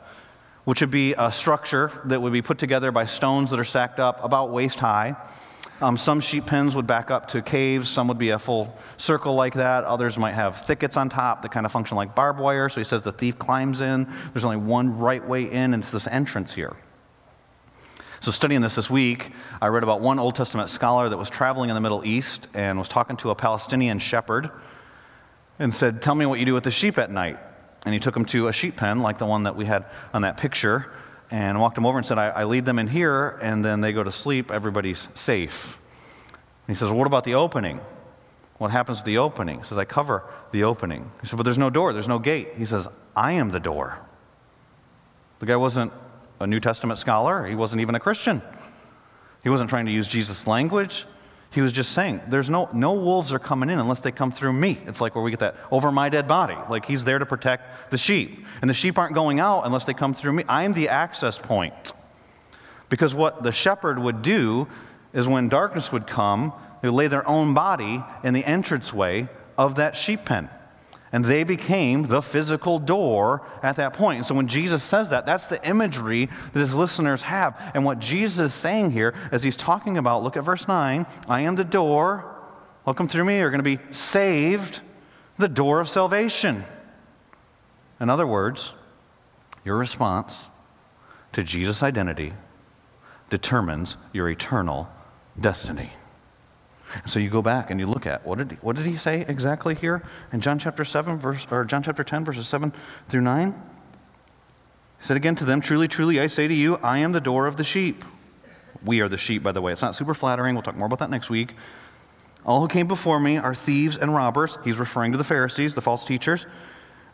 which 0.65 0.81
would 0.81 0.91
be 0.91 1.15
a 1.17 1.31
structure 1.31 1.93
that 2.07 2.21
would 2.21 2.33
be 2.33 2.43
put 2.43 2.59
together 2.59 2.91
by 2.91 3.07
stones 3.07 3.51
that 3.51 3.61
are 3.61 3.65
stacked 3.65 4.01
up 4.01 4.23
about 4.25 4.51
waist 4.51 4.81
high. 4.81 5.17
Um, 5.81 5.97
some 5.97 6.21
sheep 6.21 6.47
pens 6.47 6.75
would 6.75 6.89
back 6.89 7.11
up 7.11 7.29
to 7.29 7.43
caves, 7.43 7.89
some 7.89 8.09
would 8.09 8.19
be 8.19 8.31
a 8.31 8.39
full 8.39 8.77
circle 8.97 9.35
like 9.35 9.55
that. 9.55 9.85
Others 9.85 10.19
might 10.19 10.33
have 10.33 10.63
thickets 10.63 10.97
on 10.97 11.09
top 11.09 11.43
that 11.43 11.53
kind 11.53 11.65
of 11.65 11.71
function 11.71 11.97
like 11.97 12.17
barbed 12.17 12.41
wire. 12.41 12.69
So 12.69 12.81
he 12.81 12.85
says 12.85 13.03
the 13.03 13.13
thief 13.13 13.39
climbs 13.39 13.81
in. 13.81 14.09
There's 14.33 14.45
only 14.45 14.57
one 14.57 14.99
right 14.99 15.25
way 15.25 15.45
in, 15.45 15.75
and 15.75 15.83
it's 15.83 15.93
this 15.93 16.09
entrance 16.09 16.53
here. 16.53 16.77
So, 18.21 18.33
studying 18.33 18.63
this 18.63 18.75
this 18.75 18.91
week, 18.91 19.31
I 19.63 19.69
read 19.69 19.85
about 19.85 20.01
one 20.01 20.19
Old 20.19 20.35
Testament 20.35 20.71
scholar 20.71 21.09
that 21.09 21.17
was 21.17 21.31
traveling 21.31 21.71
in 21.71 21.75
the 21.75 21.81
Middle 21.81 22.05
East 22.05 22.49
and 22.53 22.77
was 22.77 22.89
talking 22.89 23.17
to 23.19 23.31
a 23.31 23.37
Palestinian 23.37 24.01
shepherd 24.01 24.51
and 25.61 25.73
said, 25.73 26.03
Tell 26.03 26.17
me 26.17 26.27
what 26.27 26.41
you 26.41 26.45
do 26.45 26.55
with 26.55 26.65
the 26.65 26.73
sheep 26.73 26.99
at 26.99 27.13
night. 27.13 27.39
And 27.85 27.95
he 27.95 28.01
took 28.01 28.17
him 28.17 28.25
to 28.27 28.49
a 28.49 28.53
sheep 28.53 28.77
pen, 28.77 29.03
like 29.03 29.19
the 29.19 29.27
one 29.27 29.45
that 29.45 29.55
we 29.55 29.67
had 29.67 29.85
on 30.13 30.23
that 30.23 30.37
picture, 30.37 30.91
and 31.31 31.61
walked 31.61 31.77
him 31.77 31.87
over 31.87 31.99
and 31.99 32.07
said, 32.07 32.19
I, 32.19 32.29
I 32.29 32.45
lead 32.45 32.65
them 32.65 32.79
in 32.79 32.89
here, 32.89 33.39
and 33.43 33.65
then 33.65 33.81
they 33.81 33.93
go 33.93 34.03
to 34.03 34.13
sleep, 34.13 34.51
everybody's 34.51 35.09
safe. 35.15 35.79
And 36.67 36.77
he 36.77 36.79
says, 36.79 36.89
well, 36.89 36.99
What 36.99 37.07
about 37.07 37.25
the 37.25 37.35
opening? 37.35 37.81
What 38.59 38.71
happens 38.71 38.99
to 38.99 39.05
the 39.05 39.19
opening? 39.19 39.61
He 39.61 39.65
says, 39.65 39.79
I 39.79 39.85
cover 39.85 40.25
the 40.51 40.65
opening. 40.65 41.11
He 41.21 41.29
said, 41.29 41.37
But 41.37 41.45
there's 41.45 41.59
no 41.59 41.71
door, 41.71 41.93
there's 41.93 42.09
no 42.09 42.19
gate. 42.19 42.49
He 42.57 42.67
says, 42.67 42.89
I 43.15 43.33
am 43.33 43.51
the 43.51 43.61
door. 43.61 43.99
The 45.39 45.47
guy 45.47 45.57
wasn't 45.57 45.93
a 46.41 46.47
New 46.47 46.61
Testament 46.61 46.99
scholar. 46.99 47.47
He 47.47 47.55
wasn't 47.55 47.81
even 47.81 47.95
a 47.95 48.01
Christian. 48.01 48.43
He 49.43 49.49
wasn't 49.49 49.71
trying 49.71 49.87
to 49.87 49.93
use 49.93 50.09
Jesus' 50.09 50.47
language. 50.47 51.07
He 51.51 51.63
was 51.63 51.73
just 51.73 51.93
saying, 51.93 52.21
there's 52.29 52.51
no, 52.51 52.69
no 52.75 52.93
wolves 52.93 53.33
are 53.33 53.39
coming 53.39 53.71
in 53.71 53.79
unless 53.79 54.01
they 54.01 54.13
come 54.13 54.31
through 54.31 54.53
me. 54.53 54.79
It's 54.87 55.01
like 55.01 55.15
where 55.15 55.25
we 55.25 55.31
get 55.31 55.41
that 55.41 55.57
over 55.71 55.91
my 55.91 56.11
dead 56.11 56.29
body. 56.29 56.57
Like 56.69 56.85
he's 56.85 57.05
there 57.05 57.19
to 57.19 57.25
protect 57.25 57.91
the 57.91 57.97
sheep. 57.97 58.45
And 58.61 58.69
the 58.69 58.75
sheep 58.75 58.99
aren't 58.99 59.15
going 59.15 59.41
out 59.41 59.63
unless 59.63 59.85
they 59.85 59.95
come 59.95 60.13
through 60.13 60.33
me. 60.33 60.45
I'm 60.47 60.75
the 60.75 60.91
access 60.91 61.39
point. 61.39 61.93
Because 62.91 63.15
what 63.15 63.43
the 63.43 63.53
shepherd 63.53 63.99
would 63.99 64.21
do 64.21 64.69
is 65.15 65.27
when 65.27 65.49
darkness 65.49 65.91
would 65.91 66.07
come, 66.07 66.53
they 66.83 66.89
would 66.89 66.97
lay 66.97 67.09
their 67.09 67.27
own 67.27 67.55
body 67.55 68.03
in 68.23 68.35
the 68.35 68.45
entranceway 68.45 69.29
of 69.57 69.77
that 69.77 69.97
sheep 69.97 70.25
pen. 70.25 70.51
And 71.11 71.25
they 71.25 71.43
became 71.43 72.05
the 72.05 72.21
physical 72.21 72.79
door 72.79 73.43
at 73.63 73.77
that 73.77 73.95
point. 73.95 74.19
And 74.19 74.27
so 74.27 74.35
when 74.35 74.49
Jesus 74.49 74.85
says 74.85 75.11
that, 75.11 75.25
that's 75.25 75.47
the 75.47 75.67
imagery 75.67 76.29
that 76.53 76.61
his 76.61 76.75
listeners 76.75 77.23
have. 77.23 77.59
And 77.75 77.85
what 77.85 77.99
Jesus 77.99 78.53
is 78.53 78.55
saying 78.55 78.91
here, 78.91 79.15
as 79.33 79.43
he's 79.43 79.57
talking 79.57 79.97
about, 79.97 80.23
look 80.23 80.37
at 80.37 80.45
verse 80.45 80.69
9 80.69 81.07
I 81.29 81.41
am 81.41 81.57
the 81.57 81.65
door. 81.65 82.35
Welcome 82.85 83.09
through 83.09 83.25
me. 83.25 83.39
You're 83.39 83.51
going 83.51 83.65
to 83.65 83.77
be 83.77 83.79
saved, 83.93 84.81
the 85.39 85.49
door 85.49 85.81
of 85.81 85.89
salvation. 85.89 86.65
In 88.01 88.11
other 88.11 88.27
words, 88.27 88.73
your 89.65 89.77
response 89.77 90.47
to 91.33 91.43
Jesus' 91.43 91.83
identity 91.83 92.33
determines 93.31 93.97
your 94.13 94.29
eternal 94.29 94.89
destiny. 95.39 95.93
So 97.07 97.19
you 97.19 97.31
go 97.31 97.43
back 97.43 97.71
and 97.71 97.79
you 97.79 97.87
look 97.87 98.07
at 98.07 98.27
what 98.27 98.39
did 98.39 98.53
he, 98.53 98.57
what 98.59 98.77
did 98.77 98.87
he 98.87 98.97
say 98.97 99.25
exactly 99.29 99.75
here 99.75 100.03
in 100.33 100.41
John 100.41 100.59
chapter 100.59 100.85
7 100.85 101.19
verse 101.19 101.47
or 101.51 101.65
John 101.65 101.83
chapter 101.83 102.05
10 102.05 102.25
verses 102.25 102.49
7 102.49 102.73
through 103.09 103.21
9? 103.21 103.63
He 105.01 105.07
said 105.07 105.17
again 105.17 105.37
to 105.37 105.45
them, 105.45 105.61
Truly, 105.61 105.89
truly, 105.89 106.21
I 106.21 106.27
say 106.27 106.49
to 106.49 106.55
you, 106.55 106.77
I 106.77 106.99
am 106.99 107.13
the 107.13 107.21
door 107.21 107.47
of 107.47 107.57
the 107.57 107.65
sheep. 107.65 108.05
We 108.85 109.01
are 109.01 109.09
the 109.09 109.19
sheep, 109.19 109.43
by 109.43 109.53
the 109.53 109.61
way. 109.61 109.73
It's 109.73 109.83
not 109.83 109.95
super 109.95 110.15
flattering. 110.15 110.55
We'll 110.55 110.63
talk 110.63 110.77
more 110.77 110.87
about 110.87 111.01
that 111.01 111.11
next 111.11 111.31
week. 111.31 111.55
All 112.45 112.61
who 112.61 112.69
came 112.69 112.87
before 112.87 113.21
me 113.21 113.37
are 113.37 113.55
thieves 113.55 113.97
and 113.97 114.15
robbers. 114.15 114.57
He's 114.65 114.79
referring 114.79 115.13
to 115.13 115.19
the 115.19 115.25
Pharisees, 115.25 115.75
the 115.75 115.83
false 115.83 116.05
teachers. 116.05 116.47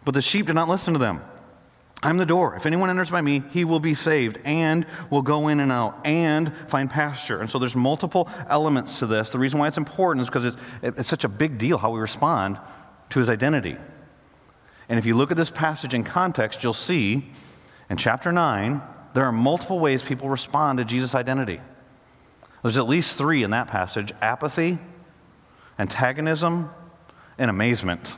But 0.04 0.14
the 0.14 0.22
sheep 0.22 0.46
did 0.46 0.54
not 0.54 0.68
listen 0.68 0.92
to 0.92 0.98
them. 0.98 1.22
I'm 2.04 2.18
the 2.18 2.26
door. 2.26 2.54
If 2.54 2.66
anyone 2.66 2.90
enters 2.90 3.10
by 3.10 3.22
me, 3.22 3.42
he 3.50 3.64
will 3.64 3.80
be 3.80 3.94
saved 3.94 4.38
and 4.44 4.84
will 5.08 5.22
go 5.22 5.48
in 5.48 5.58
and 5.58 5.72
out 5.72 6.06
and 6.06 6.52
find 6.68 6.90
pasture. 6.90 7.40
And 7.40 7.50
so 7.50 7.58
there's 7.58 7.74
multiple 7.74 8.28
elements 8.46 8.98
to 8.98 9.06
this. 9.06 9.30
The 9.30 9.38
reason 9.38 9.58
why 9.58 9.68
it's 9.68 9.78
important 9.78 10.22
is 10.22 10.28
because 10.28 10.44
it's, 10.44 10.56
it's 10.82 11.08
such 11.08 11.24
a 11.24 11.28
big 11.28 11.56
deal 11.56 11.78
how 11.78 11.90
we 11.90 11.98
respond 11.98 12.58
to 13.08 13.18
his 13.18 13.30
identity. 13.30 13.76
And 14.90 14.98
if 14.98 15.06
you 15.06 15.16
look 15.16 15.30
at 15.30 15.38
this 15.38 15.48
passage 15.48 15.94
in 15.94 16.04
context, 16.04 16.62
you'll 16.62 16.74
see 16.74 17.30
in 17.88 17.96
chapter 17.96 18.30
9, 18.30 18.82
there 19.14 19.24
are 19.24 19.32
multiple 19.32 19.80
ways 19.80 20.02
people 20.02 20.28
respond 20.28 20.80
to 20.80 20.84
Jesus' 20.84 21.14
identity. 21.14 21.58
There's 22.62 22.76
at 22.76 22.86
least 22.86 23.16
three 23.16 23.42
in 23.42 23.50
that 23.52 23.68
passage 23.68 24.12
apathy, 24.20 24.78
antagonism, 25.78 26.68
and 27.38 27.48
amazement. 27.50 28.14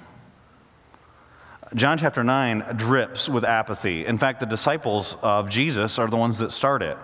John 1.75 1.99
chapter 1.99 2.23
9 2.23 2.77
drips 2.77 3.29
with 3.29 3.45
apathy. 3.45 4.07
In 4.07 4.19
fact, 4.19 4.39
the 4.39 4.47
disciples 4.47 5.17
of 5.21 5.51
Jesus 5.51 5.99
are 5.99 6.09
the 6.09 6.17
ones 6.17 6.39
that 6.39 6.53
start 6.53 6.81
it. 6.81 6.97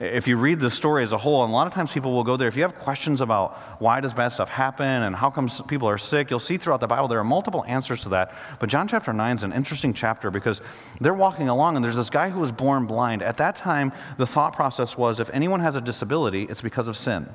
If 0.00 0.28
you 0.28 0.36
read 0.36 0.60
the 0.60 0.68
story 0.68 1.02
as 1.02 1.12
a 1.12 1.18
whole, 1.18 1.44
and 1.44 1.50
a 1.50 1.54
lot 1.54 1.66
of 1.66 1.72
times 1.72 1.92
people 1.92 2.12
will 2.12 2.24
go 2.24 2.36
there, 2.36 2.48
if 2.48 2.54
you 2.54 2.62
have 2.62 2.74
questions 2.74 3.22
about 3.22 3.56
why 3.80 4.00
does 4.00 4.12
bad 4.12 4.32
stuff 4.32 4.50
happen 4.50 4.84
and 4.84 5.16
how 5.16 5.30
come 5.30 5.48
people 5.66 5.88
are 5.88 5.96
sick, 5.96 6.28
you'll 6.28 6.40
see 6.40 6.58
throughout 6.58 6.80
the 6.80 6.86
Bible 6.86 7.08
there 7.08 7.20
are 7.20 7.24
multiple 7.24 7.64
answers 7.66 8.02
to 8.02 8.10
that. 8.10 8.34
But 8.60 8.68
John 8.68 8.86
chapter 8.86 9.14
9 9.14 9.36
is 9.36 9.42
an 9.44 9.52
interesting 9.54 9.94
chapter 9.94 10.30
because 10.30 10.60
they're 11.00 11.14
walking 11.14 11.48
along 11.48 11.76
and 11.76 11.84
there's 11.84 11.96
this 11.96 12.10
guy 12.10 12.28
who 12.28 12.40
was 12.40 12.52
born 12.52 12.84
blind. 12.84 13.22
At 13.22 13.38
that 13.38 13.56
time, 13.56 13.92
the 14.18 14.26
thought 14.26 14.52
process 14.54 14.94
was 14.94 15.20
if 15.20 15.30
anyone 15.30 15.60
has 15.60 15.74
a 15.74 15.80
disability, 15.80 16.42
it's 16.50 16.62
because 16.62 16.86
of 16.86 16.98
sin. 16.98 17.30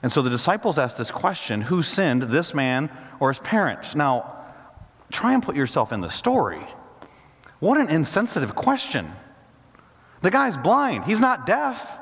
And 0.00 0.12
so 0.12 0.22
the 0.22 0.30
disciples 0.30 0.78
asked 0.78 0.98
this 0.98 1.10
question 1.10 1.62
who 1.62 1.82
sinned, 1.82 2.22
this 2.22 2.54
man 2.54 2.88
or 3.18 3.32
his 3.32 3.40
parents? 3.40 3.96
Now, 3.96 4.35
Try 5.12 5.34
and 5.34 5.42
put 5.42 5.56
yourself 5.56 5.92
in 5.92 6.00
the 6.00 6.10
story. 6.10 6.66
What 7.58 7.78
an 7.78 7.88
insensitive 7.88 8.54
question. 8.54 9.12
The 10.22 10.30
guy's 10.30 10.56
blind, 10.56 11.04
he's 11.04 11.20
not 11.20 11.46
deaf. 11.46 12.00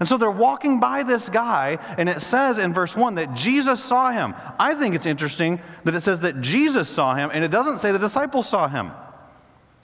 And 0.00 0.08
so 0.08 0.16
they're 0.16 0.30
walking 0.30 0.78
by 0.78 1.02
this 1.02 1.28
guy, 1.28 1.78
and 1.98 2.08
it 2.08 2.22
says 2.22 2.58
in 2.58 2.72
verse 2.72 2.96
1 2.96 3.16
that 3.16 3.34
Jesus 3.34 3.82
saw 3.82 4.12
him. 4.12 4.34
I 4.58 4.74
think 4.74 4.94
it's 4.94 5.06
interesting 5.06 5.60
that 5.82 5.94
it 5.94 6.02
says 6.02 6.20
that 6.20 6.40
Jesus 6.40 6.88
saw 6.88 7.16
him, 7.16 7.30
and 7.32 7.44
it 7.44 7.50
doesn't 7.50 7.80
say 7.80 7.90
the 7.90 7.98
disciples 7.98 8.48
saw 8.48 8.68
him. 8.68 8.92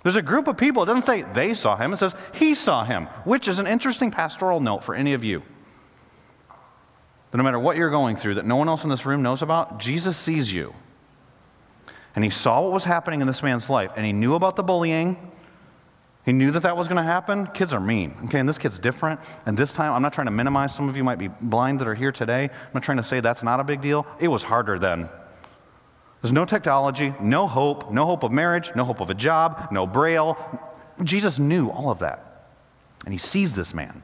There's 0.05 0.15
a 0.17 0.23
group 0.23 0.47
of 0.47 0.57
people, 0.57 0.85
it 0.85 0.87
doesn't 0.87 1.03
say 1.03 1.23
they 1.23 1.55
saw 1.55 1.77
him, 1.77 1.93
it 1.93 1.97
says 1.97 2.15
he 2.33 2.55
saw 2.55 2.85
him, 2.85 3.07
which 3.25 3.49
is 3.49 3.59
an 3.59 3.67
interesting 3.67 4.13
pastoral 4.13 4.61
note 4.61 4.85
for 4.85 4.95
any 4.95 5.15
of 5.15 5.25
you. 5.25 5.43
That 7.31 7.39
no 7.39 7.43
matter 7.43 7.59
what 7.59 7.77
you're 7.77 7.91
going 7.91 8.15
through, 8.15 8.35
that 8.35 8.47
no 8.47 8.57
one 8.57 8.69
else 8.69 8.85
in 8.85 8.91
this 8.91 9.05
room 9.05 9.23
knows 9.23 9.43
about, 9.43 9.81
Jesus 9.81 10.17
sees 10.17 10.53
you 10.53 10.75
and 12.15 12.25
he 12.25 12.31
saw 12.31 12.61
what 12.63 12.73
was 12.73 12.85
happening 12.85 13.21
in 13.21 13.27
this 13.27 13.43
man's 13.43 13.69
life, 13.69 13.91
and 13.97 14.07
he 14.07 14.13
knew 14.13 14.35
about 14.35 14.57
the 14.57 14.63
bullying. 14.63 15.33
He 16.25 16.33
knew 16.33 16.51
that 16.53 16.63
that 16.63 16.77
was 16.77 16.89
going 16.89 16.97
to 16.97 17.03
happen. 17.03 17.47
Kids 17.49 17.75
are 17.75 17.81
mean, 17.81 18.15
okay? 18.25 18.39
And 18.39 18.49
this 18.49 18.57
kid's 18.57 18.79
different. 18.79 19.21
And 19.45 19.59
this 19.59 19.73
time, 19.73 19.93
I'm 19.93 20.01
not 20.01 20.15
trying 20.15 20.27
to 20.27 20.31
minimize. 20.31 20.75
Some 20.75 20.89
of 20.89 20.97
you 20.97 21.05
might 21.05 21.19
be 21.19 21.29
blind 21.29 21.81
that 21.81 21.89
are 21.89 21.95
here 21.95 22.13
today. 22.13 22.45
I'm 22.45 22.71
not 22.73 22.83
trying 22.83 22.97
to 22.97 23.03
say 23.03 23.21
that's 23.21 23.43
not 23.43 23.61
a 23.61 23.65
big 23.65 23.83
deal. 23.83 24.07
It 24.19 24.29
was 24.29 24.43
harder 24.43 24.79
then. 24.79 25.11
There's 26.23 26.33
no 26.33 26.47
technology, 26.47 27.13
no 27.21 27.47
hope, 27.47 27.93
no 27.93 28.07
hope 28.07 28.23
of 28.23 28.33
marriage, 28.33 28.71
no 28.75 28.85
hope 28.85 29.01
of 29.01 29.11
a 29.11 29.15
job, 29.15 29.69
no 29.71 29.87
braille. 29.87 30.39
Jesus 31.03 31.39
knew 31.39 31.69
all 31.69 31.91
of 31.91 31.99
that. 31.99 32.47
And 33.05 33.13
he 33.13 33.19
sees 33.19 33.53
this 33.53 33.75
man. 33.75 34.03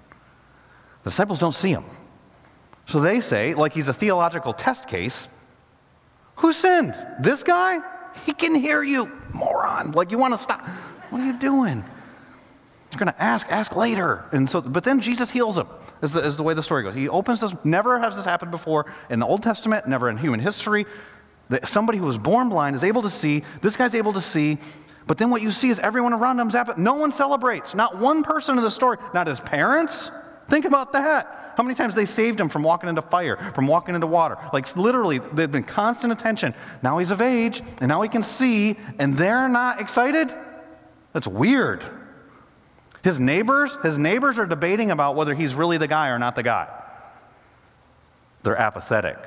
The 1.05 1.11
disciples 1.11 1.39
don't 1.39 1.55
see 1.55 1.71
him. 1.71 1.85
So 2.87 3.01
they 3.01 3.21
say, 3.21 3.55
like 3.55 3.73
he's 3.73 3.89
a 3.89 3.95
theological 3.95 4.53
test 4.53 4.87
case, 4.87 5.29
who 6.37 6.53
sinned? 6.53 6.95
This 7.21 7.43
guy? 7.43 7.81
He 8.25 8.33
can 8.33 8.55
hear 8.55 8.83
you, 8.83 9.11
moron. 9.33 9.93
Like, 9.93 10.11
you 10.11 10.19
want 10.19 10.35
to 10.35 10.39
stop. 10.39 10.67
What 11.11 11.21
are 11.21 11.27
you 11.27 11.39
doing? 11.39 11.85
You're 12.91 12.99
going 12.99 13.13
to 13.13 13.23
ask, 13.23 13.47
ask 13.51 13.77
later. 13.77 14.25
And 14.33 14.49
so, 14.49 14.61
but 14.61 14.85
then 14.85 15.01
Jesus 15.01 15.31
heals 15.31 15.57
him, 15.57 15.69
is 16.03 16.13
the, 16.13 16.25
is 16.25 16.37
the 16.37 16.43
way 16.43 16.55
the 16.55 16.63
story 16.63 16.83
goes. 16.83 16.95
He 16.95 17.09
opens 17.09 17.41
this, 17.41 17.55
never 17.65 17.99
has 18.01 18.17
this 18.17 18.25
happened 18.25 18.51
before 18.51 18.87
in 19.09 19.21
the 19.21 19.27
Old 19.27 19.43
Testament, 19.43 19.87
never 19.87 20.11
in 20.11 20.17
human 20.17 20.41
history. 20.41 20.87
That 21.51 21.69
somebody 21.69 21.99
who 21.99 22.07
was 22.07 22.19
born 22.19 22.49
blind 22.49 22.77
is 22.77 22.85
able 22.85 23.03
to 23.03 23.11
see, 23.11 23.43
this 23.61 23.77
guy's 23.77 23.95
able 23.95 24.13
to 24.13 24.21
see, 24.21 24.59
but 25.07 25.19
then 25.19 25.31
what 25.31 25.43
you 25.43 25.51
see 25.51 25.71
is 25.71 25.79
everyone 25.81 26.13
around 26.13 26.39
him's 26.39 26.53
happy. 26.53 26.73
No 26.77 26.95
one 26.95 27.13
celebrates. 27.13 27.75
Not 27.75 27.99
one 27.99 28.23
person 28.23 28.57
in 28.59 28.63
the 28.63 28.71
story, 28.71 28.99
not 29.13 29.27
his 29.27 29.41
parents. 29.41 30.11
Think 30.51 30.65
about 30.65 30.93
that. 30.93 31.55
How 31.57 31.63
many 31.63 31.75
times 31.75 31.95
they 31.95 32.07
saved 32.07 32.41
him 32.41 32.49
from 32.49 32.63
walking 32.63 32.89
into 32.89 33.03
fire, 33.03 33.37
from 33.55 33.67
walking 33.67 33.95
into 33.95 34.07
water? 34.07 34.37
Like 34.53 34.77
literally, 34.77 35.19
they've 35.19 35.51
been 35.51 35.63
constant 35.63 36.13
attention. 36.13 36.55
Now 36.83 36.99
he's 36.99 37.11
of 37.11 37.21
age, 37.21 37.63
and 37.81 37.89
now 37.89 38.03
he 38.03 38.09
can 38.09 38.23
see, 38.23 38.77
and 38.99 39.17
they're 39.17 39.49
not 39.49 39.81
excited? 39.81 40.35
That's 41.13 41.27
weird. 41.27 41.85
His 43.03 43.21
neighbors, 43.21 43.77
his 43.83 43.97
neighbors 43.97 44.39
are 44.39 44.47
debating 44.47 44.91
about 44.91 45.17
whether 45.17 45.35
he's 45.35 45.55
really 45.55 45.79
the 45.79 45.87
guy 45.87 46.09
or 46.09 46.19
not 46.19 46.35
the 46.35 46.43
guy. 46.43 46.69
They're 48.43 48.61
apathetic. 48.61 49.19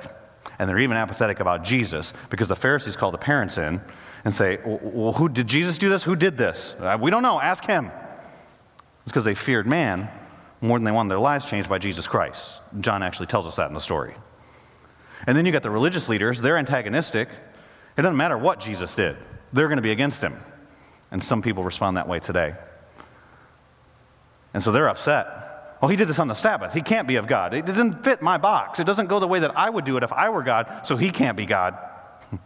And 0.58 0.68
they're 0.68 0.78
even 0.78 0.96
apathetic 0.96 1.40
about 1.40 1.64
Jesus 1.64 2.12
because 2.30 2.48
the 2.48 2.56
Pharisees 2.56 2.96
call 2.96 3.10
the 3.10 3.18
parents 3.18 3.58
in 3.58 3.80
and 4.24 4.34
say, 4.34 4.60
Well, 4.64 5.14
who 5.14 5.28
did 5.28 5.46
Jesus 5.46 5.78
do 5.78 5.88
this? 5.88 6.04
Who 6.04 6.16
did 6.16 6.36
this? 6.36 6.74
Uh, 6.78 6.96
we 7.00 7.10
don't 7.10 7.22
know. 7.22 7.40
Ask 7.40 7.64
him. 7.64 7.86
It's 7.86 9.12
because 9.12 9.24
they 9.24 9.34
feared 9.34 9.66
man 9.66 10.08
more 10.64 10.78
than 10.78 10.84
they 10.84 10.92
wanted 10.92 11.10
their 11.10 11.18
lives 11.18 11.44
changed 11.44 11.68
by 11.68 11.78
Jesus 11.78 12.06
Christ. 12.06 12.54
John 12.80 13.02
actually 13.02 13.26
tells 13.26 13.46
us 13.46 13.56
that 13.56 13.68
in 13.68 13.74
the 13.74 13.80
story. 13.80 14.14
And 15.26 15.36
then 15.36 15.46
you 15.46 15.52
got 15.52 15.62
the 15.62 15.70
religious 15.70 16.08
leaders, 16.08 16.40
they're 16.40 16.56
antagonistic. 16.56 17.28
It 17.96 18.02
doesn't 18.02 18.16
matter 18.16 18.36
what 18.36 18.60
Jesus 18.60 18.94
did, 18.94 19.16
they're 19.52 19.68
going 19.68 19.76
to 19.76 19.82
be 19.82 19.92
against 19.92 20.22
him. 20.22 20.38
And 21.10 21.22
some 21.22 21.42
people 21.42 21.62
respond 21.62 21.96
that 21.96 22.08
way 22.08 22.18
today. 22.18 22.54
And 24.52 24.62
so 24.62 24.72
they're 24.72 24.88
upset. 24.88 25.76
Well, 25.80 25.90
he 25.90 25.96
did 25.96 26.08
this 26.08 26.18
on 26.18 26.28
the 26.28 26.34
Sabbath. 26.34 26.72
He 26.72 26.80
can't 26.80 27.06
be 27.06 27.16
of 27.16 27.26
God. 27.26 27.52
It 27.52 27.66
doesn't 27.66 28.04
fit 28.04 28.22
my 28.22 28.38
box. 28.38 28.80
It 28.80 28.84
doesn't 28.84 29.08
go 29.08 29.20
the 29.20 29.28
way 29.28 29.40
that 29.40 29.56
I 29.56 29.68
would 29.68 29.84
do 29.84 29.96
it 29.96 30.02
if 30.02 30.12
I 30.12 30.30
were 30.30 30.42
God, 30.42 30.86
so 30.86 30.96
he 30.96 31.10
can't 31.10 31.36
be 31.36 31.44
God. 31.44 31.76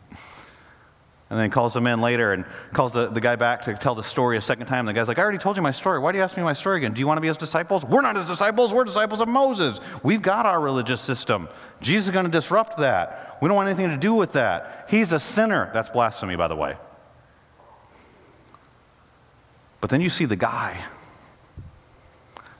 And 1.31 1.39
then 1.39 1.51
calls 1.51 1.75
them 1.75 1.87
in 1.87 2.01
later 2.01 2.33
and 2.33 2.47
calls 2.73 2.93
the, 2.93 3.09
the 3.09 3.21
guy 3.21 3.37
back 3.37 3.63
to 3.65 3.75
tell 3.75 3.95
the 3.95 4.03
story 4.03 4.39
a 4.39 4.43
second 4.43 4.65
time. 4.67 4.81
And 4.81 4.89
the 4.89 4.99
guy's 4.99 5.09
like, 5.09 5.19
I 5.19 5.23
already 5.23 5.37
told 5.37 5.57
you 5.57 5.63
my 5.63 5.73
story. 5.73 5.99
Why 5.99 6.11
do 6.11 6.17
you 6.17 6.25
ask 6.25 6.39
me 6.39 6.43
my 6.43 6.55
story 6.55 6.79
again? 6.79 6.95
Do 6.95 7.01
you 7.01 7.07
want 7.07 7.19
to 7.19 7.21
be 7.21 7.29
his 7.29 7.37
disciples? 7.37 7.85
We're 7.85 8.01
not 8.01 8.17
his 8.17 8.25
disciples. 8.25 8.73
We're 8.73 8.85
disciples 8.85 9.21
of 9.21 9.29
Moses. 9.29 9.79
We've 10.03 10.23
got 10.23 10.47
our 10.47 10.59
religious 10.59 11.03
system. 11.03 11.49
Jesus 11.83 12.07
is 12.07 12.13
going 12.13 12.25
to 12.25 12.31
disrupt 12.31 12.79
that. 12.79 13.37
We 13.43 13.49
don't 13.49 13.57
want 13.57 13.69
anything 13.69 13.91
to 13.91 13.99
do 13.99 14.15
with 14.15 14.33
that. 14.33 14.87
He's 14.89 15.13
a 15.13 15.21
sinner. 15.21 15.71
That's 15.75 15.91
blasphemy, 15.91 16.37
by 16.37 16.49
the 16.49 16.57
way. 16.57 16.77
But 19.83 19.91
then 19.91 20.01
you 20.01 20.09
see 20.09 20.25
the 20.25 20.37
guy. 20.37 20.83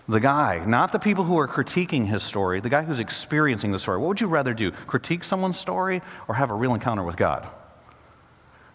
The 0.09 0.21
guy, 0.21 0.65
not 0.67 0.93
the 0.93 0.99
people 0.99 1.25
who 1.25 1.39
are 1.39 1.49
critiquing 1.49 2.07
his 2.07 2.23
story, 2.23 2.61
the 2.61 2.71
guy 2.71 2.83
who's 2.83 2.99
experiencing 2.99 3.73
the 3.73 3.79
story. 3.79 3.99
What 3.99 4.09
would 4.09 4.21
you 4.21 4.29
rather 4.29 4.55
do? 4.55 4.71
Critique 4.71 5.25
someone's 5.25 5.59
story 5.59 6.01
or 6.29 6.35
have 6.35 6.51
a 6.51 6.55
real 6.55 6.75
encounter 6.75 7.03
with 7.03 7.17
God? 7.17 7.49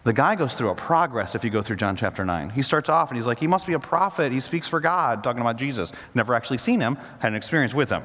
The 0.04 0.12
guy 0.12 0.34
goes 0.34 0.54
through 0.54 0.68
a 0.68 0.74
progress 0.74 1.34
if 1.34 1.44
you 1.44 1.50
go 1.50 1.62
through 1.62 1.76
John 1.76 1.96
chapter 1.96 2.24
9. 2.24 2.50
He 2.50 2.62
starts 2.62 2.88
off 2.90 3.10
and 3.10 3.16
he's 3.16 3.26
like, 3.26 3.40
he 3.40 3.46
must 3.46 3.66
be 3.66 3.72
a 3.72 3.78
prophet. 3.78 4.32
He 4.32 4.40
speaks 4.40 4.68
for 4.68 4.78
God, 4.78 5.24
talking 5.24 5.40
about 5.40 5.56
Jesus. 5.56 5.90
Never 6.14 6.34
actually 6.34 6.58
seen 6.58 6.80
him, 6.80 6.98
had 7.20 7.28
an 7.28 7.36
experience 7.36 7.74
with 7.74 7.90
him. 7.90 8.04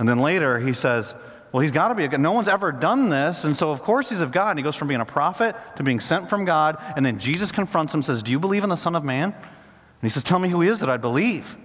And 0.00 0.08
then 0.08 0.18
later 0.18 0.58
he 0.58 0.72
says, 0.72 1.14
well, 1.52 1.60
he's 1.60 1.72
got 1.72 1.88
to 1.88 1.94
be 1.94 2.04
a 2.04 2.08
God. 2.08 2.20
No 2.20 2.32
one's 2.32 2.48
ever 2.48 2.70
done 2.70 3.08
this. 3.08 3.44
And 3.44 3.56
so, 3.56 3.70
of 3.72 3.82
course, 3.82 4.08
he's 4.08 4.20
of 4.20 4.30
God. 4.30 4.50
And 4.50 4.58
he 4.58 4.62
goes 4.62 4.76
from 4.76 4.88
being 4.88 5.00
a 5.00 5.06
prophet 5.06 5.56
to 5.76 5.82
being 5.82 5.98
sent 5.98 6.30
from 6.30 6.44
God. 6.44 6.78
And 6.96 7.04
then 7.04 7.18
Jesus 7.18 7.50
confronts 7.50 7.92
him, 7.92 7.98
and 7.98 8.04
says, 8.04 8.22
Do 8.22 8.30
you 8.30 8.38
believe 8.38 8.62
in 8.62 8.70
the 8.70 8.76
Son 8.76 8.94
of 8.94 9.02
Man? 9.02 9.32
And 9.32 10.02
he 10.02 10.10
says, 10.10 10.22
Tell 10.22 10.38
me 10.38 10.48
who 10.48 10.60
he 10.60 10.68
is 10.68 10.78
that 10.78 10.88
I 10.88 10.96
believe. 10.96 11.56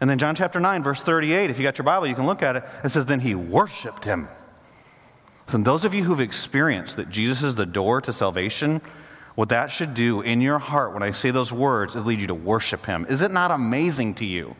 And 0.00 0.10
then, 0.10 0.18
John 0.18 0.34
chapter 0.34 0.58
9, 0.58 0.82
verse 0.82 1.00
38, 1.00 1.48
if 1.48 1.58
you 1.58 1.64
got 1.64 1.78
your 1.78 1.84
Bible, 1.84 2.08
you 2.08 2.14
can 2.14 2.26
look 2.26 2.42
at 2.42 2.56
it. 2.56 2.64
It 2.82 2.88
says, 2.90 3.06
Then 3.06 3.20
he 3.20 3.36
worshiped 3.36 4.04
him. 4.04 4.28
So, 5.48 5.56
those 5.56 5.84
of 5.86 5.94
you 5.94 6.04
who've 6.04 6.20
experienced 6.20 6.96
that 6.96 7.08
Jesus 7.08 7.42
is 7.42 7.54
the 7.54 7.64
door 7.64 8.02
to 8.02 8.12
salvation, 8.12 8.82
what 9.34 9.48
that 9.48 9.72
should 9.72 9.94
do 9.94 10.20
in 10.20 10.40
your 10.42 10.58
heart 10.58 10.92
when 10.92 11.02
I 11.02 11.10
say 11.12 11.30
those 11.30 11.52
words 11.52 11.94
is 11.94 12.04
lead 12.04 12.20
you 12.20 12.26
to 12.26 12.34
worship 12.34 12.84
Him. 12.84 13.06
Is 13.08 13.22
it 13.22 13.30
not 13.30 13.50
amazing 13.50 14.14
to 14.14 14.26
you 14.26 14.56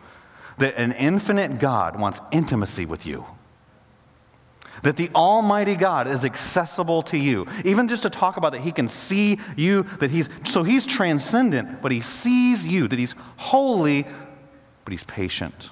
that 0.56 0.76
an 0.76 0.92
infinite 0.92 1.58
God 1.58 2.00
wants 2.00 2.20
intimacy 2.32 2.86
with 2.86 3.04
you? 3.04 3.26
That 4.82 4.96
the 4.96 5.10
Almighty 5.14 5.74
God 5.74 6.06
is 6.06 6.24
accessible 6.24 7.02
to 7.02 7.18
you. 7.18 7.46
Even 7.64 7.88
just 7.88 8.04
to 8.04 8.10
talk 8.10 8.36
about 8.36 8.52
that 8.52 8.62
He 8.62 8.72
can 8.72 8.88
see 8.88 9.38
you, 9.56 9.82
that 10.00 10.10
He's, 10.10 10.28
so 10.44 10.62
He's 10.62 10.86
transcendent, 10.86 11.82
but 11.82 11.92
He 11.92 12.00
sees 12.00 12.66
you, 12.66 12.88
that 12.88 12.98
He's 12.98 13.14
holy, 13.36 14.06
but 14.84 14.92
He's 14.92 15.04
patient. 15.04 15.70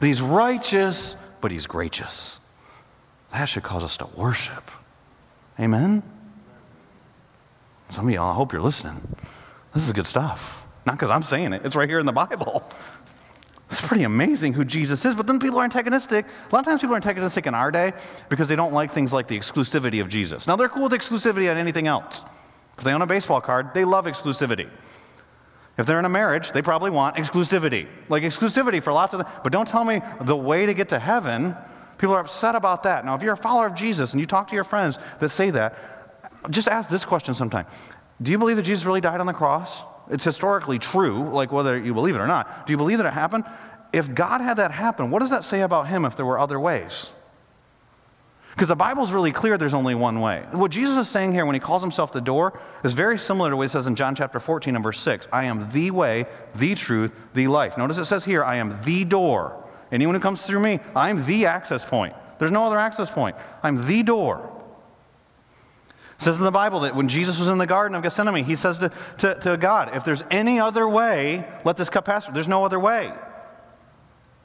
That 0.00 0.06
He's 0.06 0.22
righteous, 0.22 1.16
but 1.42 1.50
He's 1.50 1.66
gracious. 1.66 2.38
That 3.36 3.50
should 3.50 3.64
cause 3.64 3.82
us 3.82 3.98
to 3.98 4.06
worship. 4.16 4.70
Amen? 5.60 6.02
Some 7.90 8.08
of 8.08 8.14
y'all, 8.14 8.30
I 8.30 8.34
hope 8.34 8.50
you're 8.50 8.62
listening. 8.62 9.14
This 9.74 9.84
is 9.84 9.92
good 9.92 10.06
stuff. 10.06 10.64
Not 10.86 10.94
because 10.94 11.10
I'm 11.10 11.22
saying 11.22 11.52
it, 11.52 11.60
it's 11.62 11.76
right 11.76 11.86
here 11.88 11.98
in 12.00 12.06
the 12.06 12.12
Bible. 12.12 12.66
It's 13.68 13.82
pretty 13.82 14.04
amazing 14.04 14.54
who 14.54 14.64
Jesus 14.64 15.04
is, 15.04 15.14
but 15.16 15.26
then 15.26 15.38
people 15.38 15.58
are 15.58 15.64
antagonistic. 15.64 16.24
A 16.24 16.54
lot 16.54 16.60
of 16.60 16.64
times 16.64 16.80
people 16.80 16.94
are 16.94 16.96
antagonistic 16.96 17.46
in 17.46 17.54
our 17.54 17.70
day 17.70 17.92
because 18.30 18.48
they 18.48 18.56
don't 18.56 18.72
like 18.72 18.94
things 18.94 19.12
like 19.12 19.28
the 19.28 19.36
exclusivity 19.38 20.00
of 20.00 20.08
Jesus. 20.08 20.46
Now, 20.46 20.56
they're 20.56 20.68
cool 20.68 20.84
with 20.84 20.92
exclusivity 20.92 21.50
on 21.50 21.58
anything 21.58 21.88
else. 21.88 22.22
If 22.78 22.84
they 22.84 22.92
own 22.92 23.02
a 23.02 23.06
baseball 23.06 23.40
card, 23.40 23.74
they 23.74 23.84
love 23.84 24.06
exclusivity. 24.06 24.70
If 25.76 25.84
they're 25.84 25.98
in 25.98 26.04
a 26.06 26.08
marriage, 26.08 26.52
they 26.52 26.62
probably 26.62 26.90
want 26.90 27.16
exclusivity. 27.16 27.86
Like 28.08 28.22
exclusivity 28.22 28.82
for 28.82 28.94
lots 28.94 29.12
of 29.12 29.18
them. 29.18 29.28
But 29.42 29.52
don't 29.52 29.68
tell 29.68 29.84
me 29.84 30.00
the 30.22 30.36
way 30.36 30.64
to 30.64 30.72
get 30.72 30.88
to 30.90 30.98
heaven. 30.98 31.54
People 31.98 32.14
are 32.14 32.20
upset 32.20 32.54
about 32.54 32.82
that. 32.82 33.04
Now, 33.04 33.14
if 33.14 33.22
you're 33.22 33.32
a 33.32 33.36
follower 33.36 33.66
of 33.66 33.74
Jesus 33.74 34.12
and 34.12 34.20
you 34.20 34.26
talk 34.26 34.48
to 34.48 34.54
your 34.54 34.64
friends 34.64 34.98
that 35.20 35.30
say 35.30 35.50
that, 35.50 35.78
just 36.50 36.68
ask 36.68 36.88
this 36.88 37.04
question 37.04 37.34
sometime 37.34 37.66
Do 38.22 38.30
you 38.30 38.38
believe 38.38 38.56
that 38.56 38.62
Jesus 38.62 38.84
really 38.84 39.00
died 39.00 39.20
on 39.20 39.26
the 39.26 39.32
cross? 39.32 39.82
It's 40.10 40.24
historically 40.24 40.78
true, 40.78 41.28
like 41.30 41.50
whether 41.50 41.78
you 41.78 41.92
believe 41.94 42.14
it 42.14 42.20
or 42.20 42.26
not. 42.26 42.66
Do 42.66 42.72
you 42.72 42.76
believe 42.76 42.98
that 42.98 43.06
it 43.06 43.12
happened? 43.12 43.44
If 43.92 44.14
God 44.14 44.40
had 44.40 44.58
that 44.58 44.70
happen, 44.70 45.10
what 45.10 45.20
does 45.20 45.30
that 45.30 45.42
say 45.42 45.62
about 45.62 45.88
him 45.88 46.04
if 46.04 46.16
there 46.16 46.26
were 46.26 46.38
other 46.38 46.60
ways? 46.60 47.08
Because 48.56 48.68
the 48.68 48.76
Bible's 48.76 49.12
really 49.12 49.32
clear 49.32 49.58
there's 49.58 49.74
only 49.74 49.94
one 49.94 50.20
way. 50.20 50.42
What 50.52 50.70
Jesus 50.70 50.96
is 50.96 51.10
saying 51.10 51.32
here 51.32 51.44
when 51.44 51.54
he 51.54 51.60
calls 51.60 51.82
himself 51.82 52.10
the 52.10 52.22
door 52.22 52.58
is 52.84 52.94
very 52.94 53.18
similar 53.18 53.50
to 53.50 53.56
what 53.56 53.64
he 53.64 53.68
says 53.68 53.86
in 53.86 53.96
John 53.96 54.14
chapter 54.14 54.40
14 54.40 54.74
and 54.74 54.82
verse 54.82 54.98
6. 55.00 55.28
I 55.30 55.44
am 55.44 55.70
the 55.72 55.90
way, 55.90 56.24
the 56.54 56.74
truth, 56.74 57.12
the 57.34 57.48
life. 57.48 57.76
Notice 57.76 57.98
it 57.98 58.06
says 58.06 58.24
here, 58.24 58.42
I 58.42 58.56
am 58.56 58.80
the 58.82 59.04
door. 59.04 59.62
Anyone 59.92 60.14
who 60.14 60.20
comes 60.20 60.42
through 60.42 60.60
me, 60.60 60.80
I'm 60.94 61.24
the 61.26 61.46
access 61.46 61.84
point. 61.84 62.14
There's 62.38 62.50
no 62.50 62.66
other 62.66 62.78
access 62.78 63.10
point. 63.10 63.36
I'm 63.62 63.86
the 63.86 64.02
door. 64.02 64.52
It 66.18 66.22
says 66.24 66.36
in 66.36 66.42
the 66.42 66.50
Bible 66.50 66.80
that 66.80 66.96
when 66.96 67.08
Jesus 67.08 67.38
was 67.38 67.48
in 67.48 67.58
the 67.58 67.66
Garden 67.66 67.94
of 67.94 68.02
Gethsemane, 68.02 68.44
he 68.44 68.56
says 68.56 68.78
to, 68.78 68.90
to, 69.18 69.34
to 69.40 69.56
God, 69.56 69.94
If 69.94 70.04
there's 70.04 70.22
any 70.30 70.58
other 70.58 70.88
way, 70.88 71.46
let 71.64 71.76
this 71.76 71.90
cup 71.90 72.06
pass. 72.06 72.26
There's 72.26 72.48
no 72.48 72.64
other 72.64 72.80
way. 72.80 73.12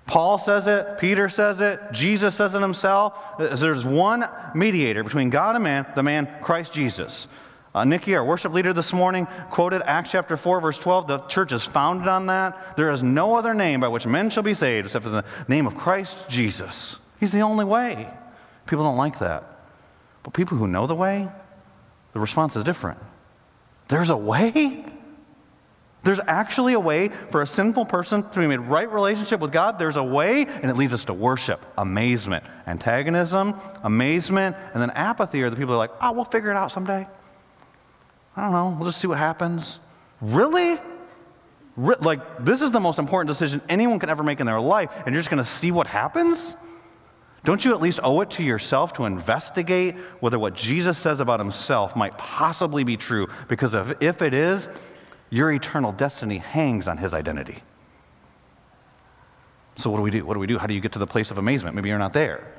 Paul 0.05 0.37
says 0.37 0.67
it, 0.67 0.97
Peter 0.97 1.29
says 1.29 1.61
it, 1.61 1.79
Jesus 1.93 2.35
says 2.35 2.53
it 2.53 2.61
himself. 2.61 3.17
There's 3.39 3.85
one 3.85 4.25
mediator 4.53 5.03
between 5.03 5.29
God 5.29 5.55
and 5.55 5.63
man, 5.63 5.85
the 5.95 6.03
man 6.03 6.29
Christ 6.41 6.73
Jesus. 6.73 7.27
Uh, 7.73 7.85
Nikki, 7.85 8.15
our 8.15 8.25
worship 8.25 8.51
leader 8.53 8.73
this 8.73 8.91
morning, 8.91 9.27
quoted 9.49 9.81
Acts 9.85 10.11
chapter 10.11 10.35
4, 10.35 10.59
verse 10.59 10.77
12. 10.77 11.07
The 11.07 11.19
church 11.19 11.53
is 11.53 11.63
founded 11.63 12.07
on 12.07 12.25
that. 12.25 12.75
There 12.75 12.91
is 12.91 13.01
no 13.01 13.35
other 13.35 13.53
name 13.53 13.79
by 13.79 13.87
which 13.87 14.05
men 14.05 14.29
shall 14.29 14.43
be 14.43 14.53
saved 14.53 14.87
except 14.87 15.03
for 15.03 15.09
the 15.09 15.23
name 15.47 15.65
of 15.65 15.77
Christ 15.77 16.25
Jesus. 16.27 16.97
He's 17.19 17.31
the 17.31 17.39
only 17.41 17.63
way. 17.63 18.09
People 18.65 18.83
don't 18.83 18.97
like 18.97 19.19
that. 19.19 19.45
But 20.23 20.33
people 20.33 20.57
who 20.57 20.67
know 20.67 20.85
the 20.85 20.95
way, 20.95 21.29
the 22.11 22.19
response 22.19 22.57
is 22.57 22.65
different. 22.65 22.99
There's 23.87 24.09
a 24.09 24.17
way? 24.17 24.85
There's 26.03 26.19
actually 26.27 26.73
a 26.73 26.79
way 26.79 27.09
for 27.29 27.41
a 27.41 27.47
sinful 27.47 27.85
person 27.85 28.29
to 28.31 28.39
be 28.39 28.53
in 28.53 28.67
right 28.67 28.91
relationship 28.91 29.39
with 29.39 29.53
God. 29.53 29.79
There's 29.79 29.95
a 29.95 30.03
way, 30.03 30.45
and 30.45 30.65
it 30.65 30.75
leads 30.75 30.93
us 30.93 31.05
to 31.05 31.13
worship, 31.13 31.63
amazement, 31.77 32.43
antagonism, 32.67 33.53
amazement, 33.83 34.57
and 34.73 34.81
then 34.81 34.89
apathy 34.89 35.41
are 35.41 35.49
the 35.49 35.55
people 35.55 35.73
who 35.73 35.75
are 35.75 35.77
like, 35.77 35.91
oh, 36.01 36.11
we'll 36.11 36.25
figure 36.25 36.51
it 36.51 36.57
out 36.57 36.71
someday. 36.71 37.07
I 38.35 38.41
don't 38.41 38.51
know, 38.51 38.75
we'll 38.77 38.89
just 38.89 39.01
see 39.01 39.07
what 39.07 39.17
happens. 39.17 39.79
Really? 40.21 40.79
Re- 41.75 41.95
like, 42.01 42.43
this 42.43 42.61
is 42.61 42.71
the 42.71 42.79
most 42.79 42.99
important 42.99 43.27
decision 43.27 43.61
anyone 43.67 43.99
can 43.99 44.09
ever 44.09 44.23
make 44.23 44.39
in 44.39 44.45
their 44.45 44.61
life, 44.61 44.91
and 45.05 45.13
you're 45.13 45.21
just 45.21 45.29
going 45.29 45.43
to 45.43 45.49
see 45.49 45.71
what 45.71 45.87
happens? 45.87 46.55
Don't 47.43 47.65
you 47.65 47.73
at 47.73 47.81
least 47.81 47.99
owe 48.03 48.21
it 48.21 48.29
to 48.31 48.43
yourself 48.43 48.93
to 48.93 49.05
investigate 49.05 49.95
whether 50.19 50.37
what 50.37 50.53
Jesus 50.53 50.99
says 50.99 51.19
about 51.19 51.39
himself 51.39 51.95
might 51.95 52.17
possibly 52.17 52.83
be 52.83 52.97
true? 52.97 53.27
Because 53.47 53.73
if, 53.73 53.93
if 53.99 54.21
it 54.21 54.33
is, 54.33 54.69
your 55.31 55.51
eternal 55.51 55.91
destiny 55.91 56.37
hangs 56.37 56.87
on 56.87 56.97
his 56.97 57.13
identity. 57.13 57.57
So, 59.77 59.89
what 59.89 59.97
do 59.97 60.03
we 60.03 60.11
do? 60.11 60.25
What 60.25 60.35
do 60.35 60.39
we 60.39 60.45
do? 60.45 60.59
How 60.59 60.67
do 60.67 60.73
you 60.73 60.81
get 60.81 60.91
to 60.91 60.99
the 60.99 61.07
place 61.07 61.31
of 61.31 61.37
amazement? 61.37 61.75
Maybe 61.75 61.89
you're 61.89 61.97
not 61.97 62.13
there. 62.13 62.53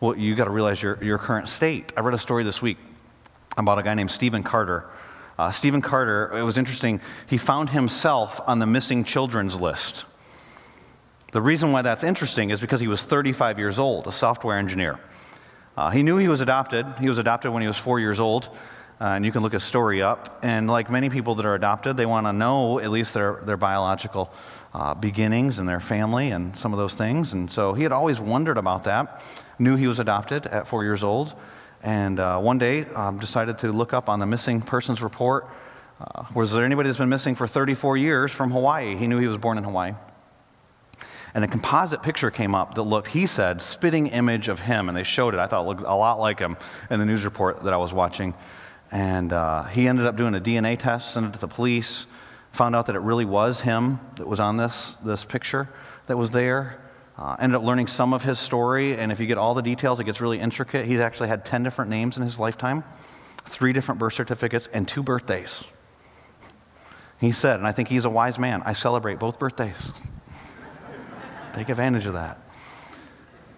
Well, 0.00 0.16
you 0.16 0.34
got 0.34 0.46
to 0.46 0.50
realize 0.50 0.82
your, 0.82 1.02
your 1.04 1.18
current 1.18 1.48
state. 1.48 1.92
I 1.96 2.00
read 2.00 2.14
a 2.14 2.18
story 2.18 2.42
this 2.42 2.60
week 2.60 2.78
about 3.56 3.78
a 3.78 3.82
guy 3.82 3.94
named 3.94 4.10
Stephen 4.10 4.42
Carter. 4.42 4.84
Uh, 5.38 5.50
Stephen 5.50 5.80
Carter, 5.80 6.36
it 6.36 6.42
was 6.42 6.58
interesting, 6.58 7.00
he 7.26 7.38
found 7.38 7.70
himself 7.70 8.40
on 8.46 8.58
the 8.58 8.66
missing 8.66 9.04
children's 9.04 9.54
list. 9.54 10.04
The 11.32 11.40
reason 11.40 11.72
why 11.72 11.82
that's 11.82 12.04
interesting 12.04 12.50
is 12.50 12.60
because 12.60 12.80
he 12.80 12.88
was 12.88 13.02
35 13.02 13.58
years 13.58 13.78
old, 13.78 14.06
a 14.06 14.12
software 14.12 14.58
engineer. 14.58 14.98
Uh, 15.76 15.90
he 15.90 16.02
knew 16.02 16.16
he 16.16 16.28
was 16.28 16.40
adopted. 16.40 16.86
He 17.00 17.08
was 17.08 17.18
adopted 17.18 17.52
when 17.52 17.62
he 17.62 17.68
was 17.68 17.78
four 17.78 18.00
years 18.00 18.20
old. 18.20 18.48
Uh, 19.00 19.14
and 19.14 19.24
you 19.24 19.32
can 19.32 19.42
look 19.42 19.54
his 19.54 19.64
story 19.64 20.02
up. 20.02 20.40
And 20.42 20.68
like 20.68 20.90
many 20.90 21.08
people 21.08 21.36
that 21.36 21.46
are 21.46 21.54
adopted, 21.54 21.96
they 21.96 22.04
want 22.04 22.26
to 22.26 22.34
know 22.34 22.80
at 22.80 22.90
least 22.90 23.14
their, 23.14 23.40
their 23.44 23.56
biological 23.56 24.30
uh, 24.74 24.92
beginnings 24.92 25.58
and 25.58 25.66
their 25.66 25.80
family 25.80 26.32
and 26.32 26.54
some 26.56 26.74
of 26.74 26.78
those 26.78 26.92
things. 26.92 27.32
And 27.32 27.50
so 27.50 27.72
he 27.72 27.82
had 27.82 27.92
always 27.92 28.20
wondered 28.20 28.58
about 28.58 28.84
that, 28.84 29.22
knew 29.58 29.76
he 29.76 29.86
was 29.86 29.98
adopted 29.98 30.46
at 30.48 30.66
four 30.66 30.84
years 30.84 31.02
old. 31.02 31.32
And 31.82 32.20
uh, 32.20 32.38
one 32.38 32.58
day 32.58 32.84
um, 32.94 33.18
decided 33.18 33.58
to 33.58 33.72
look 33.72 33.92
up 33.92 34.08
on 34.08 34.20
the 34.20 34.26
missing 34.26 34.60
persons 34.60 35.02
report. 35.02 35.48
Uh, 36.00 36.24
was 36.34 36.52
there 36.52 36.64
anybody 36.64 36.88
that's 36.88 36.98
been 36.98 37.08
missing 37.08 37.34
for 37.34 37.46
34 37.46 37.96
years 37.96 38.32
from 38.32 38.50
Hawaii? 38.50 38.96
He 38.96 39.06
knew 39.06 39.18
he 39.18 39.26
was 39.26 39.38
born 39.38 39.58
in 39.58 39.64
Hawaii 39.64 39.94
and 41.34 41.44
a 41.44 41.48
composite 41.48 42.02
picture 42.02 42.30
came 42.30 42.54
up 42.54 42.74
that 42.74 42.82
looked, 42.82 43.08
he 43.08 43.26
said, 43.26 43.62
spitting 43.62 44.08
image 44.08 44.48
of 44.48 44.60
him, 44.60 44.88
and 44.88 44.96
they 44.96 45.04
showed 45.04 45.34
it. 45.34 45.40
I 45.40 45.46
thought 45.46 45.62
it 45.62 45.68
looked 45.68 45.82
a 45.82 45.94
lot 45.94 46.18
like 46.18 46.38
him 46.38 46.56
in 46.90 46.98
the 46.98 47.06
news 47.06 47.24
report 47.24 47.62
that 47.64 47.72
I 47.72 47.76
was 47.76 47.92
watching. 47.92 48.34
And 48.90 49.32
uh, 49.32 49.64
he 49.64 49.86
ended 49.86 50.06
up 50.06 50.16
doing 50.16 50.34
a 50.34 50.40
DNA 50.40 50.78
test, 50.78 51.12
sent 51.12 51.26
it 51.26 51.32
to 51.34 51.38
the 51.38 51.48
police, 51.48 52.06
found 52.52 52.74
out 52.74 52.86
that 52.86 52.96
it 52.96 53.00
really 53.00 53.24
was 53.24 53.60
him 53.60 54.00
that 54.16 54.26
was 54.26 54.40
on 54.40 54.56
this, 54.56 54.96
this 55.04 55.24
picture 55.24 55.68
that 56.08 56.16
was 56.16 56.32
there. 56.32 56.80
Uh, 57.20 57.36
ended 57.38 57.54
up 57.54 57.62
learning 57.62 57.86
some 57.86 58.14
of 58.14 58.24
his 58.24 58.38
story, 58.38 58.96
and 58.96 59.12
if 59.12 59.20
you 59.20 59.26
get 59.26 59.36
all 59.36 59.52
the 59.52 59.60
details, 59.60 60.00
it 60.00 60.04
gets 60.04 60.22
really 60.22 60.40
intricate. 60.40 60.86
He's 60.86 61.00
actually 61.00 61.28
had 61.28 61.44
10 61.44 61.62
different 61.62 61.90
names 61.90 62.16
in 62.16 62.22
his 62.22 62.38
lifetime, 62.38 62.82
three 63.44 63.74
different 63.74 63.98
birth 63.98 64.14
certificates, 64.14 64.70
and 64.72 64.88
two 64.88 65.02
birthdays. 65.02 65.62
He 67.20 67.30
said, 67.30 67.58
and 67.58 67.66
I 67.66 67.72
think 67.72 67.88
he's 67.88 68.06
a 68.06 68.10
wise 68.10 68.38
man, 68.38 68.62
I 68.64 68.72
celebrate 68.72 69.18
both 69.18 69.38
birthdays. 69.38 69.92
Take 71.52 71.68
advantage 71.68 72.06
of 72.06 72.14
that. 72.14 72.40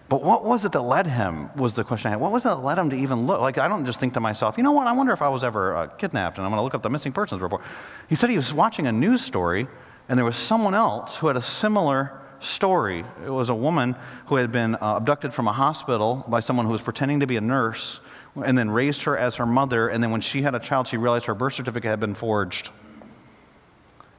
But 0.09 0.25
what 0.25 0.45
was 0.45 0.65
it 0.65 0.73
that 0.73 0.83
led 0.83 1.07
him, 1.07 1.49
was 1.55 1.75
the 1.75 1.85
question 1.85 2.09
I 2.09 2.11
had. 2.11 2.21
What 2.21 2.33
was 2.33 2.43
it 2.45 2.49
that 2.49 2.57
led 2.57 2.79
him 2.79 2.91
to 2.91 2.97
even 2.97 3.27
look? 3.27 3.41
Like, 3.41 3.59
I 3.59 3.69
don't 3.69 3.87
just 3.87 4.01
think 4.01 4.15
to 4.15 4.21
myself, 4.21 4.57
you 4.57 4.65
know 4.65 4.73
what, 4.73 4.89
I 4.89 4.93
wonder 4.93 5.13
if 5.13 5.23
I 5.23 5.29
was 5.29 5.45
ever 5.45 5.77
uh, 5.77 5.87
kidnapped 5.87 6.37
and 6.37 6.45
I'm 6.45 6.51
going 6.51 6.59
to 6.59 6.65
look 6.65 6.75
up 6.75 6.83
the 6.83 6.91
missing 6.91 7.13
persons 7.13 7.41
report. 7.41 7.63
He 8.09 8.17
said 8.17 8.29
he 8.29 8.37
was 8.37 8.53
watching 8.53 8.89
a 8.89 8.93
news 8.93 9.21
story 9.23 9.69
and 10.09 10.19
there 10.19 10.25
was 10.25 10.37
someone 10.37 10.75
else 10.75 11.17
who 11.19 11.29
had 11.29 11.37
a 11.37 11.43
similar 11.43 12.22
story. 12.43 13.05
It 13.25 13.31
was 13.31 13.49
a 13.49 13.55
woman 13.55 13.97
who 14.27 14.37
had 14.37 14.53
been 14.53 14.75
uh, 14.75 14.97
abducted 14.97 15.33
from 15.33 15.49
a 15.49 15.53
hospital 15.53 16.25
by 16.29 16.41
someone 16.41 16.67
who 16.67 16.73
was 16.73 16.83
pretending 16.83 17.21
to 17.21 17.27
be 17.27 17.37
a 17.37 17.41
nurse 17.41 18.01
and 18.37 18.57
then 18.57 18.71
raised 18.71 19.03
her 19.03 19.17
as 19.17 19.37
her 19.37 19.47
mother. 19.47 19.89
And 19.89 20.03
then 20.03 20.11
when 20.11 20.21
she 20.21 20.43
had 20.43 20.55
a 20.55 20.59
child, 20.59 20.89
she 20.89 20.97
realized 20.97 21.27
her 21.27 21.35
birth 21.35 21.55
certificate 21.55 21.91
had 21.91 22.01
been 22.01 22.15
forged. 22.15 22.71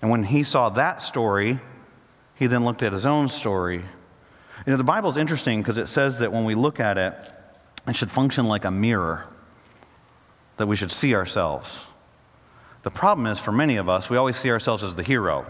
And 0.01 0.11
when 0.11 0.23
he 0.23 0.43
saw 0.43 0.69
that 0.69 1.01
story, 1.01 1.59
he 2.35 2.47
then 2.47 2.65
looked 2.65 2.83
at 2.83 2.93
his 2.93 3.05
own 3.05 3.29
story. 3.29 3.77
You 4.65 4.71
know, 4.71 4.77
the 4.77 4.83
Bible 4.83 5.09
is 5.09 5.17
interesting 5.17 5.61
because 5.61 5.77
it 5.77 5.87
says 5.87 6.19
that 6.19 6.31
when 6.31 6.45
we 6.45 6.55
look 6.55 6.79
at 6.79 6.97
it, 6.97 7.13
it 7.87 7.95
should 7.95 8.11
function 8.11 8.47
like 8.47 8.65
a 8.65 8.71
mirror, 8.71 9.27
that 10.57 10.67
we 10.67 10.75
should 10.75 10.91
see 10.91 11.15
ourselves. 11.15 11.81
The 12.83 12.91
problem 12.91 13.27
is, 13.27 13.39
for 13.39 13.51
many 13.51 13.77
of 13.77 13.89
us, 13.89 14.09
we 14.09 14.17
always 14.17 14.37
see 14.37 14.51
ourselves 14.51 14.83
as 14.83 14.95
the 14.95 15.03
hero. 15.03 15.45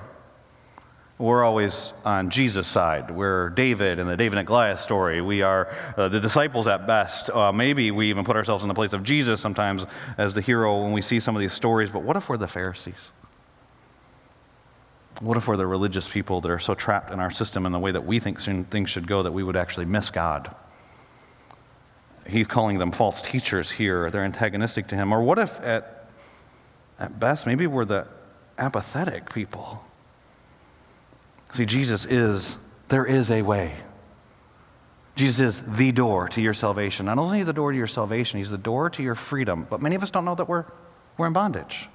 We're 1.23 1.45
always 1.45 1.93
on 2.03 2.31
Jesus' 2.31 2.67
side. 2.67 3.09
We're 3.09 3.47
David 3.51 3.97
in 3.97 4.07
the 4.07 4.17
David 4.17 4.39
and 4.39 4.45
Goliath 4.45 4.81
story. 4.81 5.21
We 5.21 5.41
are 5.41 5.73
uh, 5.95 6.09
the 6.09 6.19
disciples 6.19 6.67
at 6.67 6.85
best. 6.85 7.29
Uh, 7.29 7.53
maybe 7.53 7.91
we 7.91 8.09
even 8.09 8.25
put 8.25 8.35
ourselves 8.35 8.61
in 8.61 8.67
the 8.67 8.73
place 8.73 8.91
of 8.91 9.03
Jesus 9.03 9.39
sometimes 9.39 9.85
as 10.17 10.33
the 10.33 10.41
hero 10.41 10.83
when 10.83 10.91
we 10.91 11.01
see 11.01 11.21
some 11.21 11.33
of 11.33 11.39
these 11.39 11.53
stories. 11.53 11.89
But 11.89 12.03
what 12.03 12.17
if 12.17 12.27
we're 12.27 12.35
the 12.35 12.49
Pharisees? 12.49 13.11
What 15.21 15.37
if 15.37 15.47
we're 15.47 15.55
the 15.55 15.65
religious 15.65 16.09
people 16.09 16.41
that 16.41 16.51
are 16.51 16.59
so 16.59 16.75
trapped 16.75 17.09
in 17.09 17.21
our 17.21 17.31
system 17.31 17.65
and 17.65 17.73
the 17.73 17.79
way 17.79 17.93
that 17.93 18.05
we 18.05 18.19
think 18.19 18.41
things 18.41 18.89
should 18.89 19.07
go 19.07 19.23
that 19.23 19.31
we 19.31 19.43
would 19.43 19.55
actually 19.55 19.85
miss 19.85 20.11
God? 20.11 20.53
he's 22.27 22.47
calling 22.47 22.79
them 22.79 22.91
false 22.91 23.21
teachers 23.21 23.71
here. 23.71 24.11
They're 24.11 24.25
antagonistic 24.25 24.89
to 24.89 24.95
him. 24.95 25.13
Or 25.13 25.23
what 25.23 25.39
if, 25.39 25.57
at, 25.61 26.09
at 26.99 27.17
best, 27.17 27.45
maybe 27.45 27.65
we're 27.65 27.85
the 27.85 28.07
apathetic 28.57 29.33
people? 29.33 29.85
See, 31.53 31.65
Jesus 31.65 32.05
is, 32.05 32.55
there 32.89 33.05
is 33.05 33.29
a 33.29 33.43
way. 33.43 33.75
Jesus 35.15 35.39
is 35.39 35.63
the 35.67 35.91
door 35.91 36.27
to 36.29 36.41
your 36.41 36.55
salvation. 36.55 37.05
Not 37.05 37.19
only 37.19 37.43
the 37.43 37.53
door 37.53 37.71
to 37.71 37.77
your 37.77 37.87
salvation, 37.87 38.39
he's 38.39 38.49
the 38.49 38.57
door 38.57 38.89
to 38.89 39.03
your 39.03 39.13
freedom. 39.13 39.67
But 39.69 39.79
many 39.79 39.95
of 39.95 40.01
us 40.01 40.09
don't 40.09 40.25
know 40.25 40.33
that 40.33 40.49
we're, 40.49 40.65
we're 41.17 41.27
in 41.27 41.33
bondage. 41.33 41.87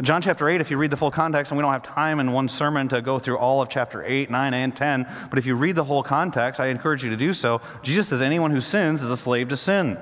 John 0.00 0.22
chapter 0.22 0.48
8, 0.48 0.62
if 0.62 0.70
you 0.70 0.78
read 0.78 0.90
the 0.90 0.96
full 0.96 1.10
context, 1.10 1.52
and 1.52 1.58
we 1.58 1.62
don't 1.62 1.72
have 1.72 1.82
time 1.82 2.18
in 2.20 2.32
one 2.32 2.48
sermon 2.48 2.88
to 2.88 3.02
go 3.02 3.18
through 3.18 3.36
all 3.38 3.60
of 3.60 3.68
chapter 3.68 4.02
8, 4.02 4.30
9, 4.30 4.54
and 4.54 4.74
10, 4.74 5.06
but 5.28 5.38
if 5.38 5.46
you 5.46 5.54
read 5.54 5.76
the 5.76 5.84
whole 5.84 6.02
context, 6.02 6.58
I 6.58 6.68
encourage 6.68 7.04
you 7.04 7.10
to 7.10 7.16
do 7.16 7.34
so. 7.34 7.60
Jesus 7.82 8.08
says, 8.08 8.20
Anyone 8.20 8.50
who 8.50 8.60
sins 8.60 9.02
is 9.02 9.10
a 9.10 9.16
slave 9.16 9.50
to 9.50 9.56
sin. 9.56 9.98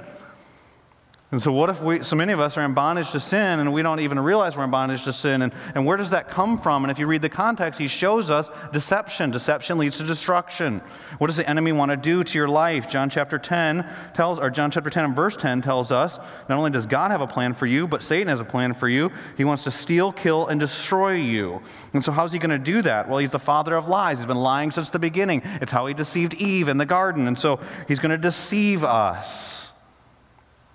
And 1.32 1.42
so, 1.42 1.50
what 1.50 1.70
if 1.70 1.80
we, 1.80 2.02
so 2.02 2.14
many 2.14 2.34
of 2.34 2.40
us 2.40 2.58
are 2.58 2.62
in 2.62 2.74
bondage 2.74 3.10
to 3.12 3.18
sin 3.18 3.58
and 3.58 3.72
we 3.72 3.80
don't 3.80 4.00
even 4.00 4.20
realize 4.20 4.54
we're 4.54 4.64
in 4.64 4.70
bondage 4.70 5.04
to 5.04 5.14
sin? 5.14 5.40
And, 5.40 5.54
and 5.74 5.86
where 5.86 5.96
does 5.96 6.10
that 6.10 6.28
come 6.28 6.58
from? 6.58 6.84
And 6.84 6.90
if 6.90 6.98
you 6.98 7.06
read 7.06 7.22
the 7.22 7.30
context, 7.30 7.80
he 7.80 7.88
shows 7.88 8.30
us 8.30 8.50
deception. 8.70 9.30
Deception 9.30 9.78
leads 9.78 9.96
to 9.96 10.04
destruction. 10.04 10.82
What 11.16 11.28
does 11.28 11.38
the 11.38 11.48
enemy 11.48 11.72
want 11.72 11.90
to 11.90 11.96
do 11.96 12.22
to 12.22 12.38
your 12.38 12.48
life? 12.48 12.86
John 12.86 13.08
chapter 13.08 13.38
10 13.38 13.88
tells, 14.12 14.40
or 14.40 14.50
John 14.50 14.70
chapter 14.70 14.90
10 14.90 15.04
and 15.04 15.16
verse 15.16 15.34
10 15.34 15.62
tells 15.62 15.90
us 15.90 16.18
not 16.50 16.58
only 16.58 16.70
does 16.70 16.84
God 16.84 17.10
have 17.10 17.22
a 17.22 17.26
plan 17.26 17.54
for 17.54 17.64
you, 17.64 17.88
but 17.88 18.02
Satan 18.02 18.28
has 18.28 18.38
a 18.38 18.44
plan 18.44 18.74
for 18.74 18.86
you. 18.86 19.10
He 19.38 19.44
wants 19.44 19.64
to 19.64 19.70
steal, 19.70 20.12
kill, 20.12 20.48
and 20.48 20.60
destroy 20.60 21.14
you. 21.14 21.62
And 21.94 22.04
so, 22.04 22.12
how's 22.12 22.34
he 22.34 22.38
going 22.38 22.50
to 22.50 22.58
do 22.58 22.82
that? 22.82 23.08
Well, 23.08 23.20
he's 23.20 23.30
the 23.30 23.38
father 23.38 23.74
of 23.74 23.88
lies. 23.88 24.18
He's 24.18 24.26
been 24.26 24.36
lying 24.36 24.70
since 24.70 24.90
the 24.90 24.98
beginning. 24.98 25.40
It's 25.62 25.72
how 25.72 25.86
he 25.86 25.94
deceived 25.94 26.34
Eve 26.34 26.68
in 26.68 26.76
the 26.76 26.84
garden. 26.84 27.26
And 27.26 27.38
so, 27.38 27.58
he's 27.88 28.00
going 28.00 28.10
to 28.10 28.18
deceive 28.18 28.84
us. 28.84 29.61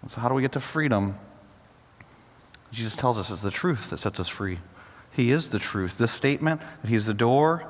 So, 0.07 0.21
how 0.21 0.29
do 0.29 0.35
we 0.35 0.41
get 0.41 0.53
to 0.53 0.59
freedom? 0.59 1.15
Jesus 2.71 2.95
tells 2.95 3.17
us 3.17 3.29
it's 3.29 3.41
the 3.41 3.51
truth 3.51 3.89
that 3.89 3.99
sets 3.99 4.19
us 4.19 4.27
free. 4.27 4.59
He 5.11 5.31
is 5.31 5.49
the 5.49 5.59
truth. 5.59 5.97
This 5.97 6.11
statement 6.11 6.61
that 6.81 6.87
He's 6.87 7.05
the 7.05 7.13
door 7.13 7.65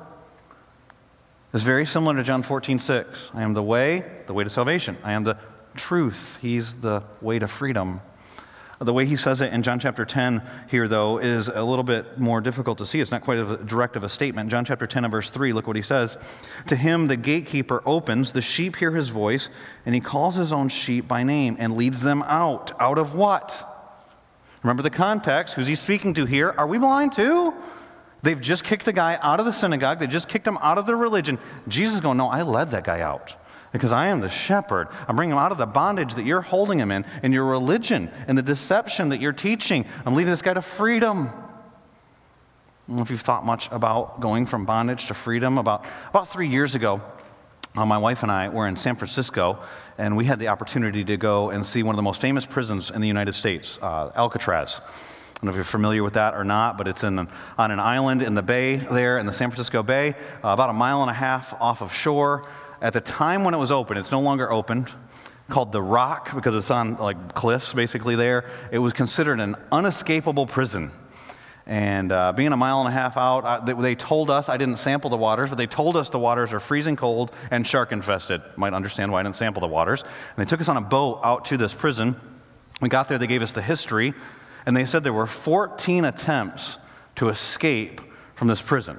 is 1.52 1.62
very 1.62 1.86
similar 1.86 2.14
to 2.16 2.22
John 2.22 2.42
14, 2.42 2.78
6. 2.78 3.30
I 3.34 3.42
am 3.42 3.54
the 3.54 3.62
way, 3.62 4.04
the 4.26 4.34
way 4.34 4.44
to 4.44 4.50
salvation. 4.50 4.98
I 5.02 5.12
am 5.12 5.24
the 5.24 5.38
truth. 5.74 6.38
He's 6.40 6.74
the 6.74 7.02
way 7.20 7.38
to 7.38 7.48
freedom. 7.48 8.00
The 8.80 8.92
way 8.92 9.06
he 9.06 9.16
says 9.16 9.40
it 9.40 9.52
in 9.52 9.64
John 9.64 9.80
chapter 9.80 10.04
10 10.04 10.40
here, 10.70 10.86
though, 10.86 11.18
is 11.18 11.48
a 11.48 11.64
little 11.64 11.82
bit 11.82 12.16
more 12.18 12.40
difficult 12.40 12.78
to 12.78 12.86
see. 12.86 13.00
It's 13.00 13.10
not 13.10 13.22
quite 13.22 13.38
as 13.38 13.66
direct 13.66 13.96
of 13.96 14.04
a 14.04 14.08
statement. 14.08 14.50
John 14.50 14.64
chapter 14.64 14.86
10 14.86 15.04
and 15.04 15.10
verse 15.10 15.30
3, 15.30 15.52
look 15.52 15.66
what 15.66 15.74
he 15.74 15.82
says. 15.82 16.16
To 16.68 16.76
him 16.76 17.08
the 17.08 17.16
gatekeeper 17.16 17.82
opens, 17.84 18.30
the 18.30 18.42
sheep 18.42 18.76
hear 18.76 18.92
his 18.92 19.08
voice, 19.08 19.50
and 19.84 19.96
he 19.96 20.00
calls 20.00 20.36
his 20.36 20.52
own 20.52 20.68
sheep 20.68 21.08
by 21.08 21.24
name 21.24 21.56
and 21.58 21.76
leads 21.76 22.02
them 22.02 22.22
out. 22.22 22.70
Out 22.80 22.98
of 22.98 23.14
what? 23.14 23.74
Remember 24.62 24.84
the 24.84 24.90
context. 24.90 25.54
Who's 25.54 25.66
he 25.66 25.74
speaking 25.74 26.14
to 26.14 26.24
here? 26.24 26.54
Are 26.56 26.66
we 26.66 26.78
blind 26.78 27.14
too? 27.14 27.54
They've 28.22 28.40
just 28.40 28.62
kicked 28.62 28.86
a 28.86 28.92
guy 28.92 29.18
out 29.20 29.40
of 29.40 29.46
the 29.46 29.52
synagogue. 29.52 29.98
They 29.98 30.06
just 30.06 30.28
kicked 30.28 30.46
him 30.46 30.58
out 30.58 30.78
of 30.78 30.86
their 30.86 30.96
religion. 30.96 31.38
Jesus 31.66 31.94
is 31.94 32.00
going, 32.00 32.18
No, 32.18 32.28
I 32.28 32.42
led 32.42 32.70
that 32.70 32.84
guy 32.84 33.00
out 33.00 33.34
because 33.72 33.92
I 33.92 34.08
am 34.08 34.20
the 34.20 34.28
shepherd. 34.28 34.88
I'm 35.06 35.16
bringing 35.16 35.32
him 35.32 35.38
out 35.38 35.52
of 35.52 35.58
the 35.58 35.66
bondage 35.66 36.14
that 36.14 36.24
you're 36.24 36.40
holding 36.40 36.78
him 36.78 36.90
in, 36.90 37.04
in 37.22 37.32
your 37.32 37.44
religion, 37.44 38.10
and 38.26 38.36
the 38.36 38.42
deception 38.42 39.10
that 39.10 39.20
you're 39.20 39.32
teaching. 39.32 39.84
I'm 40.04 40.14
leading 40.14 40.30
this 40.30 40.42
guy 40.42 40.54
to 40.54 40.62
freedom. 40.62 41.28
I 41.28 42.90
don't 42.90 42.96
know 42.96 43.02
if 43.02 43.10
you've 43.10 43.20
thought 43.20 43.44
much 43.44 43.68
about 43.70 44.20
going 44.20 44.46
from 44.46 44.64
bondage 44.64 45.06
to 45.08 45.14
freedom. 45.14 45.58
About, 45.58 45.84
about 46.08 46.28
three 46.28 46.48
years 46.48 46.74
ago, 46.74 47.02
uh, 47.76 47.84
my 47.84 47.98
wife 47.98 48.22
and 48.22 48.32
I 48.32 48.48
were 48.48 48.66
in 48.66 48.76
San 48.76 48.96
Francisco, 48.96 49.58
and 49.98 50.16
we 50.16 50.24
had 50.24 50.38
the 50.38 50.48
opportunity 50.48 51.04
to 51.04 51.16
go 51.18 51.50
and 51.50 51.66
see 51.66 51.82
one 51.82 51.94
of 51.94 51.96
the 51.98 52.02
most 52.02 52.20
famous 52.20 52.46
prisons 52.46 52.90
in 52.90 53.02
the 53.02 53.08
United 53.08 53.34
States, 53.34 53.78
uh, 53.82 54.10
Alcatraz. 54.16 54.80
I 54.80 55.40
don't 55.40 55.44
know 55.44 55.50
if 55.50 55.56
you're 55.56 55.64
familiar 55.64 56.02
with 56.02 56.14
that 56.14 56.34
or 56.34 56.44
not, 56.44 56.78
but 56.78 56.88
it's 56.88 57.04
in, 57.04 57.18
on 57.18 57.70
an 57.70 57.78
island 57.78 58.22
in 58.22 58.34
the 58.34 58.42
bay 58.42 58.76
there 58.76 59.18
in 59.18 59.26
the 59.26 59.32
San 59.32 59.50
Francisco 59.50 59.82
Bay, 59.82 60.16
uh, 60.42 60.48
about 60.48 60.70
a 60.70 60.72
mile 60.72 61.02
and 61.02 61.10
a 61.10 61.14
half 61.14 61.54
off 61.60 61.82
of 61.82 61.92
shore 61.92 62.44
at 62.80 62.92
the 62.92 63.00
time 63.00 63.44
when 63.44 63.54
it 63.54 63.58
was 63.58 63.72
open, 63.72 63.96
it's 63.96 64.10
no 64.10 64.20
longer 64.20 64.50
open, 64.50 64.86
called 65.48 65.72
the 65.72 65.82
Rock 65.82 66.34
because 66.34 66.54
it's 66.54 66.70
on 66.70 66.96
like 66.96 67.34
cliffs 67.34 67.72
basically 67.72 68.16
there. 68.16 68.44
It 68.70 68.78
was 68.78 68.92
considered 68.92 69.40
an 69.40 69.56
unescapable 69.72 70.46
prison. 70.46 70.92
And 71.66 72.12
uh, 72.12 72.32
being 72.32 72.52
a 72.52 72.56
mile 72.56 72.80
and 72.80 72.88
a 72.88 72.92
half 72.92 73.18
out, 73.18 73.44
I, 73.44 73.64
they, 73.64 73.74
they, 73.74 73.94
told 73.94 74.30
us, 74.30 74.48
I 74.48 74.56
didn't 74.56 74.78
sample 74.78 75.10
the 75.10 75.18
waters, 75.18 75.50
but 75.50 75.58
they 75.58 75.66
told 75.66 75.96
us 75.96 76.08
the 76.08 76.18
waters 76.18 76.50
are 76.54 76.60
freezing 76.60 76.96
cold 76.96 77.30
and 77.50 77.66
shark 77.66 77.92
infested. 77.92 78.40
Might 78.56 78.72
understand 78.72 79.12
why 79.12 79.20
I 79.20 79.22
didn't 79.22 79.36
sample 79.36 79.60
the 79.60 79.66
waters. 79.66 80.02
And 80.02 80.46
they 80.46 80.48
took 80.48 80.62
us 80.62 80.68
on 80.68 80.78
a 80.78 80.82
boat 80.82 81.20
out 81.22 81.44
to 81.46 81.58
this 81.58 81.74
prison. 81.74 82.16
We 82.80 82.88
got 82.88 83.10
there, 83.10 83.18
they 83.18 83.26
gave 83.26 83.42
us 83.42 83.52
the 83.52 83.60
history, 83.60 84.14
and 84.64 84.74
they 84.74 84.86
said 84.86 85.04
there 85.04 85.12
were 85.12 85.26
14 85.26 86.06
attempts 86.06 86.78
to 87.16 87.28
escape 87.28 88.00
from 88.34 88.48
this 88.48 88.62
prison. 88.62 88.96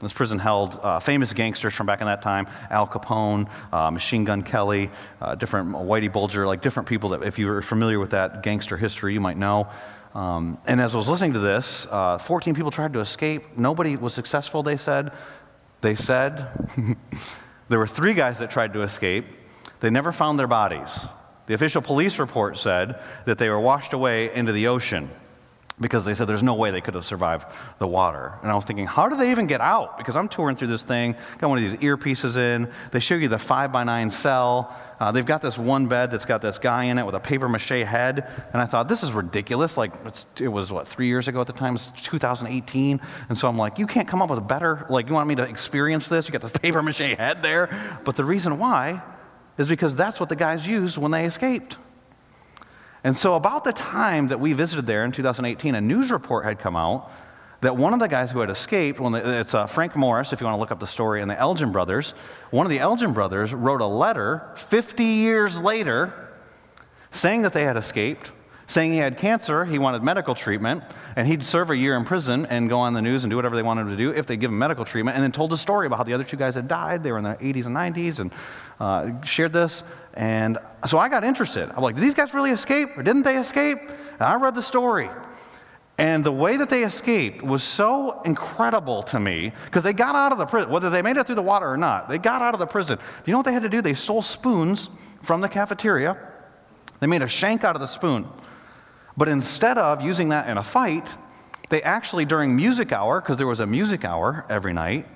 This 0.00 0.12
prison 0.14 0.38
held 0.38 0.80
uh, 0.82 0.98
famous 0.98 1.32
gangsters 1.32 1.74
from 1.74 1.86
back 1.86 2.00
in 2.00 2.06
that 2.06 2.22
time 2.22 2.46
Al 2.70 2.86
Capone, 2.86 3.50
uh, 3.72 3.90
Machine 3.90 4.24
Gun 4.24 4.42
Kelly, 4.42 4.90
uh, 5.20 5.34
different 5.34 5.70
Whitey 5.70 6.10
Bulger, 6.10 6.46
like 6.46 6.62
different 6.62 6.88
people 6.88 7.10
that, 7.10 7.22
if 7.22 7.38
you 7.38 7.46
were 7.46 7.60
familiar 7.60 7.98
with 7.98 8.10
that 8.10 8.42
gangster 8.42 8.76
history, 8.76 9.12
you 9.12 9.20
might 9.20 9.36
know. 9.36 9.68
Um, 10.14 10.58
and 10.66 10.80
as 10.80 10.94
I 10.94 10.98
was 10.98 11.08
listening 11.08 11.34
to 11.34 11.38
this, 11.38 11.86
uh, 11.90 12.18
14 12.18 12.54
people 12.54 12.70
tried 12.70 12.94
to 12.94 13.00
escape. 13.00 13.56
Nobody 13.56 13.96
was 13.96 14.14
successful, 14.14 14.62
they 14.62 14.76
said. 14.76 15.12
They 15.82 15.94
said 15.94 16.48
there 17.68 17.78
were 17.78 17.86
three 17.86 18.14
guys 18.14 18.38
that 18.38 18.50
tried 18.50 18.72
to 18.72 18.82
escape. 18.82 19.26
They 19.80 19.90
never 19.90 20.12
found 20.12 20.38
their 20.38 20.48
bodies. 20.48 21.06
The 21.46 21.54
official 21.54 21.82
police 21.82 22.18
report 22.18 22.58
said 22.58 23.00
that 23.26 23.38
they 23.38 23.48
were 23.48 23.60
washed 23.60 23.92
away 23.92 24.34
into 24.34 24.52
the 24.52 24.68
ocean 24.68 25.10
because 25.80 26.04
they 26.04 26.14
said 26.14 26.26
there's 26.26 26.42
no 26.42 26.54
way 26.54 26.70
they 26.70 26.80
could 26.80 26.94
have 26.94 27.04
survived 27.04 27.46
the 27.78 27.86
water. 27.86 28.34
And 28.42 28.50
I 28.50 28.54
was 28.54 28.64
thinking, 28.64 28.86
how 28.86 29.08
do 29.08 29.16
they 29.16 29.30
even 29.30 29.46
get 29.46 29.60
out? 29.60 29.96
Because 29.96 30.14
I'm 30.14 30.28
touring 30.28 30.56
through 30.56 30.68
this 30.68 30.82
thing, 30.82 31.16
got 31.38 31.48
one 31.48 31.62
of 31.62 31.70
these 31.70 31.80
earpieces 31.80 32.36
in. 32.36 32.70
They 32.92 33.00
show 33.00 33.14
you 33.14 33.28
the 33.28 33.38
five 33.38 33.72
by 33.72 33.84
nine 33.84 34.10
cell. 34.10 34.76
Uh, 35.00 35.10
they've 35.10 35.24
got 35.24 35.40
this 35.40 35.56
one 35.56 35.86
bed 35.86 36.10
that's 36.10 36.26
got 36.26 36.42
this 36.42 36.58
guy 36.58 36.84
in 36.84 36.98
it 36.98 37.06
with 37.06 37.14
a 37.14 37.20
paper 37.20 37.48
mache 37.48 37.68
head. 37.68 38.30
And 38.52 38.60
I 38.60 38.66
thought, 38.66 38.88
this 38.88 39.02
is 39.02 39.12
ridiculous. 39.12 39.78
Like, 39.78 39.94
it 40.38 40.48
was, 40.48 40.70
what, 40.70 40.86
three 40.86 41.06
years 41.06 41.26
ago 41.26 41.40
at 41.40 41.46
the 41.46 41.54
time? 41.54 41.76
It's 41.76 41.90
2018. 42.02 43.00
And 43.30 43.38
so 43.38 43.48
I'm 43.48 43.56
like, 43.56 43.78
you 43.78 43.86
can't 43.86 44.06
come 44.06 44.20
up 44.20 44.28
with 44.28 44.38
a 44.38 44.42
better, 44.42 44.86
like, 44.90 45.08
you 45.08 45.14
want 45.14 45.28
me 45.28 45.36
to 45.36 45.44
experience 45.44 46.08
this? 46.08 46.28
You 46.28 46.32
got 46.32 46.42
this 46.42 46.52
paper 46.60 46.82
mache 46.82 46.98
head 46.98 47.42
there. 47.42 48.00
But 48.04 48.16
the 48.16 48.24
reason 48.24 48.58
why 48.58 49.02
is 49.56 49.68
because 49.68 49.94
that's 49.94 50.20
what 50.20 50.28
the 50.28 50.36
guys 50.36 50.66
used 50.66 50.98
when 50.98 51.10
they 51.10 51.24
escaped. 51.24 51.76
And 53.02 53.16
so, 53.16 53.34
about 53.34 53.64
the 53.64 53.72
time 53.72 54.28
that 54.28 54.40
we 54.40 54.52
visited 54.52 54.86
there 54.86 55.04
in 55.04 55.12
2018, 55.12 55.74
a 55.74 55.80
news 55.80 56.10
report 56.10 56.44
had 56.44 56.58
come 56.58 56.76
out 56.76 57.10
that 57.60 57.76
one 57.76 57.92
of 57.92 57.98
the 57.98 58.06
guys 58.06 58.30
who 58.30 58.40
had 58.40 58.50
escaped, 58.50 59.00
when 59.00 59.12
the, 59.12 59.40
it's 59.40 59.54
uh, 59.54 59.66
Frank 59.66 59.94
Morris, 59.94 60.32
if 60.32 60.40
you 60.40 60.46
want 60.46 60.56
to 60.56 60.60
look 60.60 60.70
up 60.70 60.80
the 60.80 60.86
story, 60.86 61.20
and 61.20 61.30
the 61.30 61.40
Anglin 61.40 61.72
brothers, 61.72 62.14
one 62.50 62.66
of 62.66 62.70
the 62.70 62.78
Anglin 62.78 63.12
brothers 63.12 63.52
wrote 63.52 63.80
a 63.80 63.86
letter 63.86 64.50
50 64.56 65.04
years 65.04 65.58
later 65.60 66.12
saying 67.12 67.42
that 67.42 67.52
they 67.52 67.64
had 67.64 67.76
escaped, 67.76 68.32
saying 68.70 68.92
he 68.92 68.98
had 68.98 69.18
cancer, 69.18 69.64
he 69.64 69.78
wanted 69.78 70.02
medical 70.02 70.34
treatment, 70.34 70.84
and 71.16 71.26
he'd 71.26 71.44
serve 71.44 71.70
a 71.70 71.76
year 71.76 71.96
in 71.96 72.04
prison 72.04 72.46
and 72.46 72.68
go 72.68 72.78
on 72.78 72.94
the 72.94 73.02
news 73.02 73.24
and 73.24 73.30
do 73.30 73.36
whatever 73.36 73.56
they 73.56 73.62
wanted 73.62 73.82
him 73.82 73.88
to 73.88 73.96
do 73.96 74.10
if 74.12 74.26
they 74.26 74.36
give 74.36 74.50
him 74.50 74.58
medical 74.58 74.84
treatment, 74.84 75.16
and 75.16 75.24
then 75.24 75.32
told 75.32 75.52
a 75.52 75.56
story 75.56 75.86
about 75.86 75.96
how 75.96 76.04
the 76.04 76.14
other 76.14 76.24
two 76.24 76.36
guys 76.36 76.54
had 76.54 76.68
died. 76.68 77.02
They 77.02 77.10
were 77.10 77.18
in 77.18 77.24
their 77.24 77.34
80s 77.34 77.66
and 77.66 77.76
90s 77.76 78.18
and 78.20 78.32
uh, 78.78 79.22
shared 79.24 79.52
this. 79.52 79.82
And 80.14 80.58
so 80.86 80.98
I 80.98 81.08
got 81.08 81.24
interested. 81.24 81.68
I'm 81.68 81.82
like, 81.82 81.96
did 81.96 82.02
these 82.02 82.14
guys 82.14 82.32
really 82.32 82.50
escape 82.50 82.96
or 82.96 83.02
didn't 83.02 83.22
they 83.22 83.36
escape? 83.36 83.78
And 83.80 84.22
I 84.22 84.36
read 84.36 84.54
the 84.54 84.62
story. 84.62 85.10
And 85.98 86.24
the 86.24 86.32
way 86.32 86.56
that 86.56 86.70
they 86.70 86.84
escaped 86.84 87.42
was 87.42 87.62
so 87.62 88.22
incredible 88.22 89.02
to 89.04 89.20
me 89.20 89.52
because 89.66 89.82
they 89.82 89.92
got 89.92 90.14
out 90.14 90.32
of 90.32 90.38
the 90.38 90.46
prison, 90.46 90.70
whether 90.70 90.88
they 90.88 91.02
made 91.02 91.18
it 91.18 91.26
through 91.26 91.34
the 91.34 91.42
water 91.42 91.70
or 91.70 91.76
not, 91.76 92.08
they 92.08 92.18
got 92.18 92.40
out 92.40 92.54
of 92.54 92.60
the 92.60 92.66
prison. 92.66 92.98
You 93.26 93.32
know 93.32 93.38
what 93.38 93.44
they 93.44 93.52
had 93.52 93.64
to 93.64 93.68
do? 93.68 93.82
They 93.82 93.94
stole 93.94 94.22
spoons 94.22 94.88
from 95.22 95.42
the 95.42 95.48
cafeteria. 95.48 96.16
They 97.00 97.06
made 97.06 97.22
a 97.22 97.28
shank 97.28 97.64
out 97.64 97.76
of 97.76 97.80
the 97.80 97.86
spoon. 97.86 98.26
But 99.16 99.28
instead 99.28 99.78
of 99.78 100.02
using 100.02 100.30
that 100.30 100.48
in 100.48 100.56
a 100.56 100.62
fight, 100.62 101.08
they 101.68 101.82
actually, 101.82 102.24
during 102.24 102.56
music 102.56 102.92
hour, 102.92 103.20
because 103.20 103.38
there 103.38 103.46
was 103.46 103.60
a 103.60 103.66
music 103.66 104.04
hour 104.04 104.44
every 104.48 104.72
night, 104.72 105.06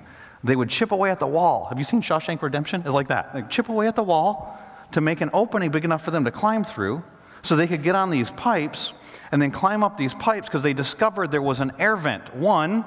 they 0.43 0.55
would 0.55 0.69
chip 0.69 0.91
away 0.91 1.09
at 1.11 1.19
the 1.19 1.27
wall. 1.27 1.65
Have 1.69 1.77
you 1.77 1.83
seen 1.83 2.01
Shawshank 2.01 2.41
Redemption? 2.41 2.81
It's 2.81 2.91
like 2.91 3.07
that. 3.07 3.33
They 3.33 3.41
chip 3.49 3.69
away 3.69 3.87
at 3.87 3.95
the 3.95 4.03
wall 4.03 4.57
to 4.91 5.01
make 5.01 5.21
an 5.21 5.29
opening 5.33 5.71
big 5.71 5.83
enough 5.83 6.03
for 6.03 6.11
them 6.11 6.23
to 6.25 6.31
climb 6.31 6.63
through 6.63 7.03
so 7.41 7.55
they 7.55 7.67
could 7.67 7.83
get 7.83 7.95
on 7.95 8.09
these 8.09 8.29
pipes 8.31 8.93
and 9.31 9.41
then 9.41 9.51
climb 9.51 9.83
up 9.83 9.97
these 9.97 10.13
pipes 10.15 10.47
because 10.47 10.63
they 10.63 10.73
discovered 10.73 11.31
there 11.31 11.41
was 11.41 11.61
an 11.61 11.71
air 11.79 11.95
vent, 11.95 12.35
one 12.35 12.85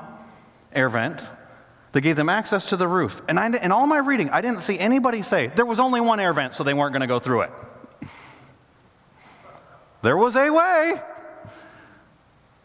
air 0.72 0.88
vent 0.88 1.20
that 1.92 2.00
gave 2.00 2.16
them 2.16 2.28
access 2.28 2.66
to 2.66 2.76
the 2.76 2.86
roof. 2.86 3.22
And 3.28 3.38
I, 3.38 3.48
in 3.48 3.72
all 3.72 3.86
my 3.86 3.98
reading, 3.98 4.30
I 4.30 4.40
didn't 4.40 4.60
see 4.60 4.78
anybody 4.78 5.22
say 5.22 5.48
there 5.48 5.66
was 5.66 5.80
only 5.80 6.00
one 6.00 6.20
air 6.20 6.32
vent, 6.32 6.54
so 6.54 6.64
they 6.64 6.74
weren't 6.74 6.92
going 6.92 7.00
to 7.00 7.06
go 7.06 7.18
through 7.18 7.42
it. 7.42 7.50
There 10.02 10.16
was 10.16 10.36
a 10.36 10.50
way. 10.50 11.00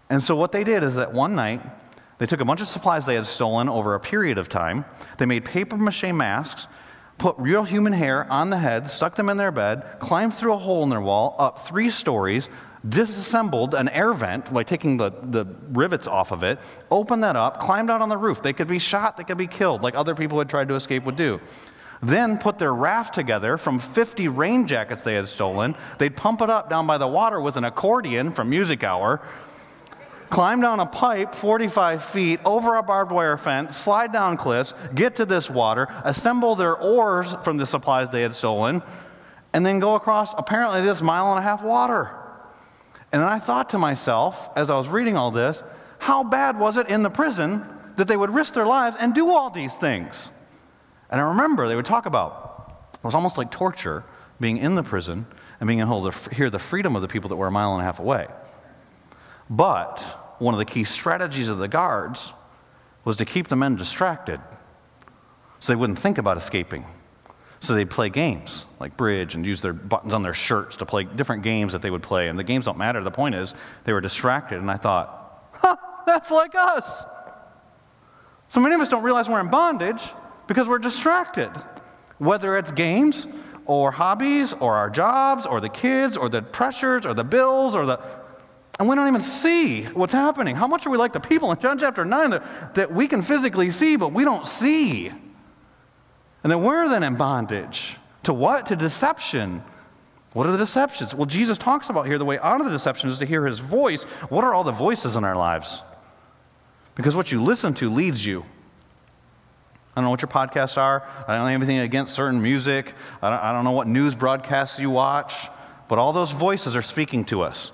And 0.09 0.21
so 0.21 0.35
what 0.35 0.51
they 0.51 0.63
did 0.63 0.83
is 0.83 0.95
that 0.95 1.13
one 1.13 1.35
night, 1.35 1.61
they 2.19 2.25
took 2.25 2.39
a 2.39 2.45
bunch 2.45 2.61
of 2.61 2.67
supplies 2.67 3.05
they 3.05 3.15
had 3.15 3.25
stolen 3.25 3.67
over 3.67 3.95
a 3.95 3.99
period 3.99 4.37
of 4.37 4.47
time. 4.49 4.85
They 5.17 5.25
made 5.25 5.45
paper 5.45 5.77
mache 5.77 6.03
masks 6.13 6.67
put 7.17 7.35
real 7.37 7.63
human 7.63 7.93
hair 7.93 8.29
on 8.31 8.49
the 8.49 8.57
head, 8.57 8.89
stuck 8.89 9.15
them 9.15 9.29
in 9.29 9.37
their 9.37 9.51
bed, 9.51 9.97
climbed 9.99 10.33
through 10.33 10.53
a 10.53 10.57
hole 10.57 10.83
in 10.83 10.89
their 10.89 11.01
wall, 11.01 11.35
up 11.39 11.67
three 11.67 11.89
stories, 11.89 12.49
disassembled 12.87 13.73
an 13.73 13.87
air 13.89 14.13
vent, 14.13 14.51
like 14.51 14.67
taking 14.67 14.97
the, 14.97 15.09
the 15.09 15.45
rivets 15.69 16.05
off 16.05 16.31
of 16.31 16.43
it, 16.43 16.59
opened 16.91 17.23
that 17.23 17.35
up, 17.35 17.59
climbed 17.59 17.89
out 17.89 18.01
on 18.01 18.09
the 18.09 18.17
roof. 18.17 18.41
They 18.41 18.53
could 18.53 18.67
be 18.67 18.79
shot, 18.79 19.15
they 19.15 19.23
could 19.23 19.37
be 19.37 19.47
killed, 19.47 19.83
like 19.83 19.95
other 19.95 20.15
people 20.15 20.35
who 20.35 20.39
had 20.39 20.49
tried 20.49 20.67
to 20.67 20.75
escape 20.75 21.05
would 21.05 21.15
do. 21.15 21.39
Then 22.03 22.37
put 22.37 22.59
their 22.59 22.73
raft 22.73 23.15
together 23.15 23.57
from 23.57 23.79
50 23.79 24.27
rain 24.27 24.67
jackets 24.67 25.03
they 25.03 25.13
had 25.13 25.29
stolen. 25.29 25.73
They'd 25.99 26.17
pump 26.17 26.41
it 26.41 26.49
up 26.49 26.69
down 26.69 26.85
by 26.85 26.97
the 26.97 27.07
water 27.07 27.39
with 27.39 27.55
an 27.55 27.63
accordion 27.63 28.33
from 28.33 28.49
Music 28.49 28.83
Hour, 28.83 29.21
climb 30.29 30.59
down 30.59 30.81
a 30.81 30.85
pipe 30.85 31.33
45 31.33 32.03
feet 32.03 32.41
over 32.43 32.75
a 32.75 32.83
barbed 32.83 33.13
wire 33.13 33.37
fence, 33.37 33.77
slide 33.77 34.11
down 34.11 34.35
cliffs, 34.35 34.73
get 34.93 35.15
to 35.15 35.25
this 35.25 35.49
water, 35.49 35.87
assemble 36.03 36.55
their 36.55 36.75
oars 36.75 37.33
from 37.41 37.55
the 37.55 37.65
supplies 37.65 38.09
they 38.09 38.21
had 38.21 38.35
stolen, 38.35 38.83
and 39.53 39.65
then 39.65 39.79
go 39.79 39.95
across 39.95 40.33
apparently 40.37 40.81
this 40.81 41.01
mile 41.01 41.29
and 41.29 41.39
a 41.39 41.41
half 41.41 41.63
water. 41.63 42.11
And 43.13 43.21
then 43.21 43.29
I 43.29 43.39
thought 43.39 43.69
to 43.69 43.77
myself, 43.77 44.49
as 44.57 44.69
I 44.69 44.77
was 44.77 44.89
reading 44.89 45.15
all 45.15 45.31
this, 45.31 45.63
how 45.99 46.25
bad 46.25 46.59
was 46.59 46.75
it 46.75 46.89
in 46.89 47.01
the 47.01 47.09
prison 47.09 47.63
that 47.95 48.09
they 48.09 48.17
would 48.17 48.33
risk 48.33 48.55
their 48.55 48.65
lives 48.65 48.97
and 48.99 49.15
do 49.15 49.29
all 49.29 49.49
these 49.49 49.73
things? 49.73 50.31
And 51.13 51.21
I 51.21 51.25
remember 51.25 51.67
they 51.67 51.75
would 51.75 51.85
talk 51.85 52.07
about 52.07 52.89
it 52.95 53.05
was 53.05 53.13
almost 53.13 53.37
like 53.37 53.51
torture 53.51 54.03
being 54.39 54.57
in 54.57 54.73
the 54.73 54.81
prison 54.81 55.27
and 55.59 55.67
being 55.67 55.79
able 55.79 56.11
to 56.11 56.29
hear 56.33 56.49
the 56.49 56.57
freedom 56.57 56.95
of 56.95 57.03
the 57.03 57.07
people 57.07 57.29
that 57.29 57.35
were 57.35 57.45
a 57.45 57.51
mile 57.51 57.73
and 57.73 57.81
a 57.81 57.85
half 57.85 57.99
away. 57.99 58.27
But 59.47 59.99
one 60.39 60.55
of 60.55 60.57
the 60.57 60.65
key 60.65 60.83
strategies 60.85 61.49
of 61.49 61.59
the 61.59 61.67
guards 61.67 62.33
was 63.05 63.15
to 63.17 63.25
keep 63.25 63.47
the 63.47 63.55
men 63.55 63.75
distracted 63.75 64.41
so 65.59 65.71
they 65.71 65.75
wouldn't 65.75 65.99
think 65.99 66.17
about 66.17 66.37
escaping. 66.37 66.83
So 67.59 67.75
they'd 67.75 67.91
play 67.91 68.09
games 68.09 68.65
like 68.79 68.97
bridge 68.97 69.35
and 69.35 69.45
use 69.45 69.61
their 69.61 69.71
buttons 69.71 70.15
on 70.15 70.23
their 70.23 70.33
shirts 70.33 70.77
to 70.77 70.85
play 70.85 71.03
different 71.03 71.43
games 71.43 71.73
that 71.73 71.83
they 71.83 71.91
would 71.91 72.03
play. 72.03 72.27
And 72.27 72.39
the 72.39 72.43
games 72.43 72.65
don't 72.65 72.79
matter. 72.79 73.03
The 73.03 73.11
point 73.11 73.35
is, 73.35 73.53
they 73.83 73.93
were 73.93 74.01
distracted. 74.01 74.57
And 74.57 74.71
I 74.71 74.77
thought, 74.77 75.49
huh, 75.53 75.75
that's 76.07 76.31
like 76.31 76.55
us. 76.55 77.05
So 78.49 78.59
many 78.59 78.73
of 78.73 78.81
us 78.81 78.89
don't 78.89 79.03
realize 79.03 79.29
we're 79.29 79.39
in 79.39 79.51
bondage 79.51 80.01
because 80.47 80.67
we're 80.67 80.79
distracted. 80.79 81.51
Whether 82.17 82.57
it's 82.57 82.71
games 82.71 83.27
or 83.65 83.91
hobbies 83.91 84.53
or 84.53 84.75
our 84.75 84.89
jobs 84.89 85.45
or 85.45 85.61
the 85.61 85.69
kids 85.69 86.17
or 86.17 86.29
the 86.29 86.41
pressures 86.41 87.05
or 87.05 87.13
the 87.13 87.23
bills 87.23 87.75
or 87.75 87.85
the. 87.85 87.99
And 88.79 88.89
we 88.89 88.95
don't 88.95 89.07
even 89.07 89.23
see 89.23 89.83
what's 89.83 90.13
happening. 90.13 90.55
How 90.55 90.67
much 90.67 90.85
are 90.85 90.89
we 90.89 90.97
like 90.97 91.13
the 91.13 91.19
people 91.19 91.51
in 91.51 91.59
John 91.59 91.77
chapter 91.77 92.03
9 92.03 92.29
that, 92.31 92.75
that 92.75 92.93
we 92.93 93.07
can 93.07 93.21
physically 93.21 93.69
see, 93.69 93.95
but 93.95 94.13
we 94.13 94.23
don't 94.23 94.47
see? 94.47 95.07
And 95.07 96.51
then 96.51 96.63
we're 96.63 96.89
then 96.89 97.03
in 97.03 97.15
bondage. 97.15 97.97
To 98.23 98.33
what? 98.33 98.65
To 98.67 98.75
deception. 98.75 99.63
What 100.33 100.47
are 100.47 100.51
the 100.51 100.57
deceptions? 100.57 101.13
Well, 101.13 101.27
Jesus 101.27 101.57
talks 101.57 101.89
about 101.89 102.07
here 102.07 102.17
the 102.17 102.25
way 102.25 102.39
out 102.39 102.59
of 102.59 102.65
the 102.65 102.71
deception 102.71 103.09
is 103.09 103.19
to 103.19 103.25
hear 103.25 103.45
his 103.45 103.59
voice. 103.59 104.03
What 104.29 104.43
are 104.43 104.53
all 104.53 104.63
the 104.63 104.71
voices 104.71 105.15
in 105.15 105.23
our 105.23 105.35
lives? 105.35 105.81
Because 106.95 107.15
what 107.15 107.31
you 107.31 107.41
listen 107.41 107.73
to 107.75 107.89
leads 107.89 108.25
you. 108.25 108.43
I 109.95 110.01
don't 110.01 110.05
know 110.05 110.09
what 110.09 110.21
your 110.21 110.29
podcasts 110.29 110.77
are. 110.77 111.07
I 111.27 111.35
don't 111.35 111.47
have 111.47 111.61
anything 111.61 111.79
against 111.79 112.15
certain 112.15 112.41
music. 112.41 112.93
I 113.21 113.29
don't, 113.29 113.39
I 113.39 113.51
don't 113.53 113.63
know 113.63 113.71
what 113.71 113.87
news 113.87 114.15
broadcasts 114.15 114.79
you 114.79 114.89
watch. 114.89 115.49
But 115.87 115.99
all 115.99 116.13
those 116.13 116.31
voices 116.31 116.75
are 116.75 116.81
speaking 116.81 117.25
to 117.25 117.43
us. 117.43 117.71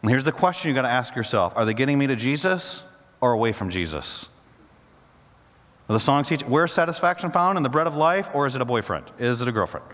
And 0.00 0.10
here's 0.10 0.24
the 0.24 0.32
question 0.32 0.68
you 0.68 0.74
got 0.74 0.82
to 0.82 0.88
ask 0.88 1.14
yourself 1.14 1.52
Are 1.56 1.64
they 1.64 1.74
getting 1.74 1.98
me 1.98 2.06
to 2.06 2.16
Jesus 2.16 2.82
or 3.20 3.32
away 3.32 3.52
from 3.52 3.70
Jesus? 3.70 4.26
The 5.86 6.00
songs 6.00 6.28
teach 6.28 6.40
where's 6.42 6.72
satisfaction 6.72 7.30
found 7.30 7.58
in 7.58 7.62
the 7.62 7.68
bread 7.68 7.86
of 7.86 7.94
life, 7.94 8.30
or 8.32 8.46
is 8.46 8.54
it 8.54 8.62
a 8.62 8.64
boyfriend? 8.64 9.04
Is 9.18 9.42
it 9.42 9.48
a 9.48 9.52
girlfriend? 9.52 9.86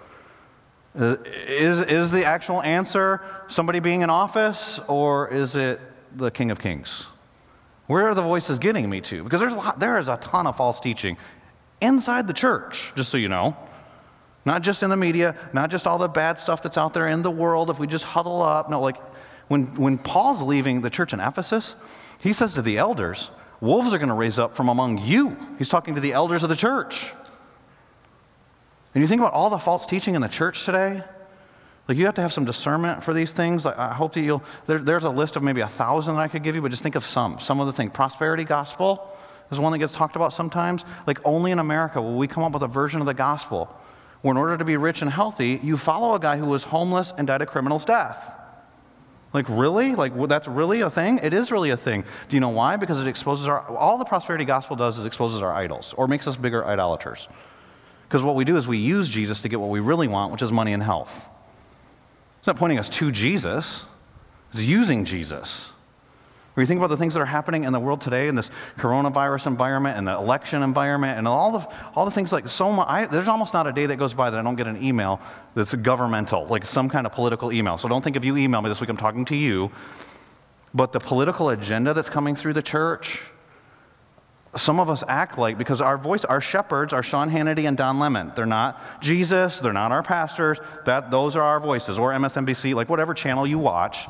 Uh, 0.98 1.16
is, 1.24 1.80
is 1.80 2.10
the 2.10 2.24
actual 2.24 2.62
answer 2.62 3.20
somebody 3.48 3.80
being 3.80 4.02
in 4.02 4.10
office, 4.10 4.78
or 4.86 5.28
is 5.28 5.56
it 5.56 5.80
the 6.14 6.30
King 6.30 6.50
of 6.50 6.60
Kings? 6.60 7.06
Where 7.86 8.08
are 8.08 8.14
the 8.14 8.22
voices 8.22 8.60
getting 8.60 8.88
me 8.88 9.00
to? 9.02 9.24
Because 9.24 9.40
there's 9.40 9.52
a 9.52 9.56
lot, 9.56 9.80
there 9.80 9.98
is 9.98 10.06
a 10.06 10.16
ton 10.16 10.46
of 10.46 10.56
false 10.56 10.78
teaching 10.78 11.16
inside 11.80 12.26
the 12.26 12.32
church, 12.32 12.92
just 12.96 13.10
so 13.10 13.16
you 13.16 13.28
know. 13.28 13.56
Not 14.44 14.62
just 14.62 14.82
in 14.82 14.90
the 14.90 14.96
media, 14.96 15.36
not 15.52 15.70
just 15.70 15.86
all 15.86 15.98
the 15.98 16.08
bad 16.08 16.38
stuff 16.38 16.62
that's 16.62 16.78
out 16.78 16.94
there 16.94 17.08
in 17.08 17.22
the 17.22 17.30
world 17.30 17.68
if 17.68 17.78
we 17.78 17.86
just 17.86 18.04
huddle 18.04 18.42
up. 18.42 18.70
No, 18.70 18.80
like 18.80 18.96
when, 19.48 19.74
when 19.76 19.98
Paul's 19.98 20.40
leaving 20.40 20.80
the 20.80 20.90
church 20.90 21.12
in 21.12 21.20
Ephesus, 21.20 21.76
he 22.20 22.32
says 22.32 22.54
to 22.54 22.62
the 22.62 22.78
elders, 22.78 23.30
Wolves 23.60 23.92
are 23.92 23.98
going 23.98 24.08
to 24.08 24.14
raise 24.14 24.38
up 24.38 24.56
from 24.56 24.70
among 24.70 24.98
you. 24.98 25.36
He's 25.58 25.68
talking 25.68 25.94
to 25.94 26.00
the 26.00 26.14
elders 26.14 26.42
of 26.42 26.48
the 26.48 26.56
church. 26.56 27.12
And 28.94 29.02
you 29.02 29.08
think 29.08 29.20
about 29.20 29.34
all 29.34 29.50
the 29.50 29.58
false 29.58 29.84
teaching 29.84 30.14
in 30.14 30.22
the 30.22 30.28
church 30.28 30.64
today, 30.64 31.02
like 31.86 31.98
you 31.98 32.06
have 32.06 32.14
to 32.14 32.22
have 32.22 32.32
some 32.32 32.46
discernment 32.46 33.04
for 33.04 33.12
these 33.12 33.32
things. 33.32 33.66
Like 33.66 33.78
I 33.78 33.92
hope 33.92 34.14
that 34.14 34.22
you'll, 34.22 34.42
there, 34.66 34.78
there's 34.78 35.04
a 35.04 35.10
list 35.10 35.36
of 35.36 35.42
maybe 35.42 35.60
a 35.60 35.68
thousand 35.68 36.14
that 36.14 36.22
I 36.22 36.28
could 36.28 36.42
give 36.42 36.54
you, 36.54 36.62
but 36.62 36.70
just 36.70 36.82
think 36.82 36.94
of 36.94 37.04
some. 37.04 37.38
Some 37.38 37.60
of 37.60 37.66
the 37.66 37.72
things. 37.72 37.92
Prosperity 37.92 38.44
gospel 38.44 39.14
is 39.50 39.58
one 39.58 39.72
that 39.72 39.78
gets 39.78 39.92
talked 39.92 40.16
about 40.16 40.32
sometimes. 40.32 40.84
Like 41.06 41.18
only 41.24 41.50
in 41.50 41.58
America 41.58 42.00
will 42.00 42.16
we 42.16 42.28
come 42.28 42.42
up 42.42 42.52
with 42.52 42.62
a 42.62 42.68
version 42.68 43.00
of 43.00 43.06
the 43.06 43.14
gospel 43.14 43.74
where 44.22 44.32
in 44.32 44.36
order 44.36 44.56
to 44.56 44.64
be 44.64 44.76
rich 44.76 45.02
and 45.02 45.10
healthy, 45.10 45.60
you 45.62 45.76
follow 45.76 46.14
a 46.14 46.20
guy 46.20 46.36
who 46.36 46.46
was 46.46 46.64
homeless 46.64 47.12
and 47.16 47.26
died 47.26 47.42
a 47.42 47.46
criminal's 47.46 47.84
death. 47.84 48.34
Like, 49.32 49.46
really? 49.48 49.94
Like, 49.94 50.12
that's 50.28 50.48
really 50.48 50.80
a 50.80 50.90
thing? 50.90 51.20
It 51.22 51.32
is 51.32 51.52
really 51.52 51.70
a 51.70 51.76
thing. 51.76 52.02
Do 52.28 52.36
you 52.36 52.40
know 52.40 52.48
why? 52.48 52.76
Because 52.76 53.00
it 53.00 53.06
exposes 53.06 53.46
our, 53.46 53.60
all 53.68 53.96
the 53.96 54.04
prosperity 54.04 54.44
gospel 54.44 54.76
does 54.76 54.98
is 54.98 55.06
exposes 55.06 55.40
our 55.40 55.52
idols 55.52 55.94
or 55.96 56.08
makes 56.08 56.26
us 56.26 56.36
bigger 56.36 56.66
idolaters. 56.66 57.28
Because 58.08 58.24
what 58.24 58.34
we 58.34 58.44
do 58.44 58.56
is 58.56 58.66
we 58.66 58.78
use 58.78 59.08
Jesus 59.08 59.40
to 59.42 59.48
get 59.48 59.60
what 59.60 59.70
we 59.70 59.78
really 59.78 60.08
want, 60.08 60.32
which 60.32 60.42
is 60.42 60.50
money 60.50 60.72
and 60.72 60.82
health. 60.82 61.26
It's 62.38 62.46
not 62.46 62.56
pointing 62.56 62.78
us 62.78 62.88
to 62.88 63.12
Jesus, 63.12 63.84
it's 64.52 64.60
using 64.60 65.04
Jesus. 65.04 65.70
When 66.60 66.64
you 66.64 66.68
think 66.68 66.80
about 66.80 66.88
the 66.88 66.98
things 66.98 67.14
that 67.14 67.20
are 67.20 67.24
happening 67.24 67.64
in 67.64 67.72
the 67.72 67.80
world 67.80 68.02
today 68.02 68.28
in 68.28 68.34
this 68.34 68.50
coronavirus 68.76 69.46
environment 69.46 69.96
and 69.96 70.06
the 70.06 70.12
election 70.12 70.62
environment 70.62 71.16
and 71.16 71.26
all 71.26 71.58
the, 71.58 71.66
all 71.94 72.04
the 72.04 72.10
things 72.10 72.32
like 72.32 72.50
so 72.50 72.70
much, 72.70 72.86
I, 72.86 73.06
there's 73.06 73.28
almost 73.28 73.54
not 73.54 73.66
a 73.66 73.72
day 73.72 73.86
that 73.86 73.96
goes 73.96 74.12
by 74.12 74.28
that 74.28 74.38
I 74.38 74.42
don't 74.42 74.56
get 74.56 74.66
an 74.66 74.82
email 74.82 75.22
that's 75.54 75.72
governmental, 75.72 76.46
like 76.48 76.66
some 76.66 76.90
kind 76.90 77.06
of 77.06 77.12
political 77.12 77.50
email. 77.50 77.78
So 77.78 77.88
don't 77.88 78.04
think 78.04 78.14
if 78.14 78.26
you 78.26 78.36
email 78.36 78.60
me 78.60 78.68
this 78.68 78.78
week, 78.78 78.90
I'm 78.90 78.98
talking 78.98 79.24
to 79.24 79.36
you. 79.36 79.70
But 80.74 80.92
the 80.92 81.00
political 81.00 81.48
agenda 81.48 81.94
that's 81.94 82.10
coming 82.10 82.36
through 82.36 82.52
the 82.52 82.62
church, 82.62 83.22
some 84.54 84.78
of 84.78 84.90
us 84.90 85.02
act 85.08 85.38
like, 85.38 85.56
because 85.56 85.80
our 85.80 85.96
voice, 85.96 86.26
our 86.26 86.42
shepherds 86.42 86.92
are 86.92 87.02
Sean 87.02 87.30
Hannity 87.30 87.66
and 87.66 87.74
Don 87.74 87.98
Lemon. 87.98 88.32
They're 88.36 88.44
not 88.44 88.78
Jesus, 89.00 89.60
they're 89.60 89.72
not 89.72 89.92
our 89.92 90.02
pastors, 90.02 90.58
that, 90.84 91.10
those 91.10 91.36
are 91.36 91.42
our 91.42 91.58
voices, 91.58 91.98
or 91.98 92.12
MSNBC, 92.12 92.74
like 92.74 92.90
whatever 92.90 93.14
channel 93.14 93.46
you 93.46 93.58
watch. 93.58 94.06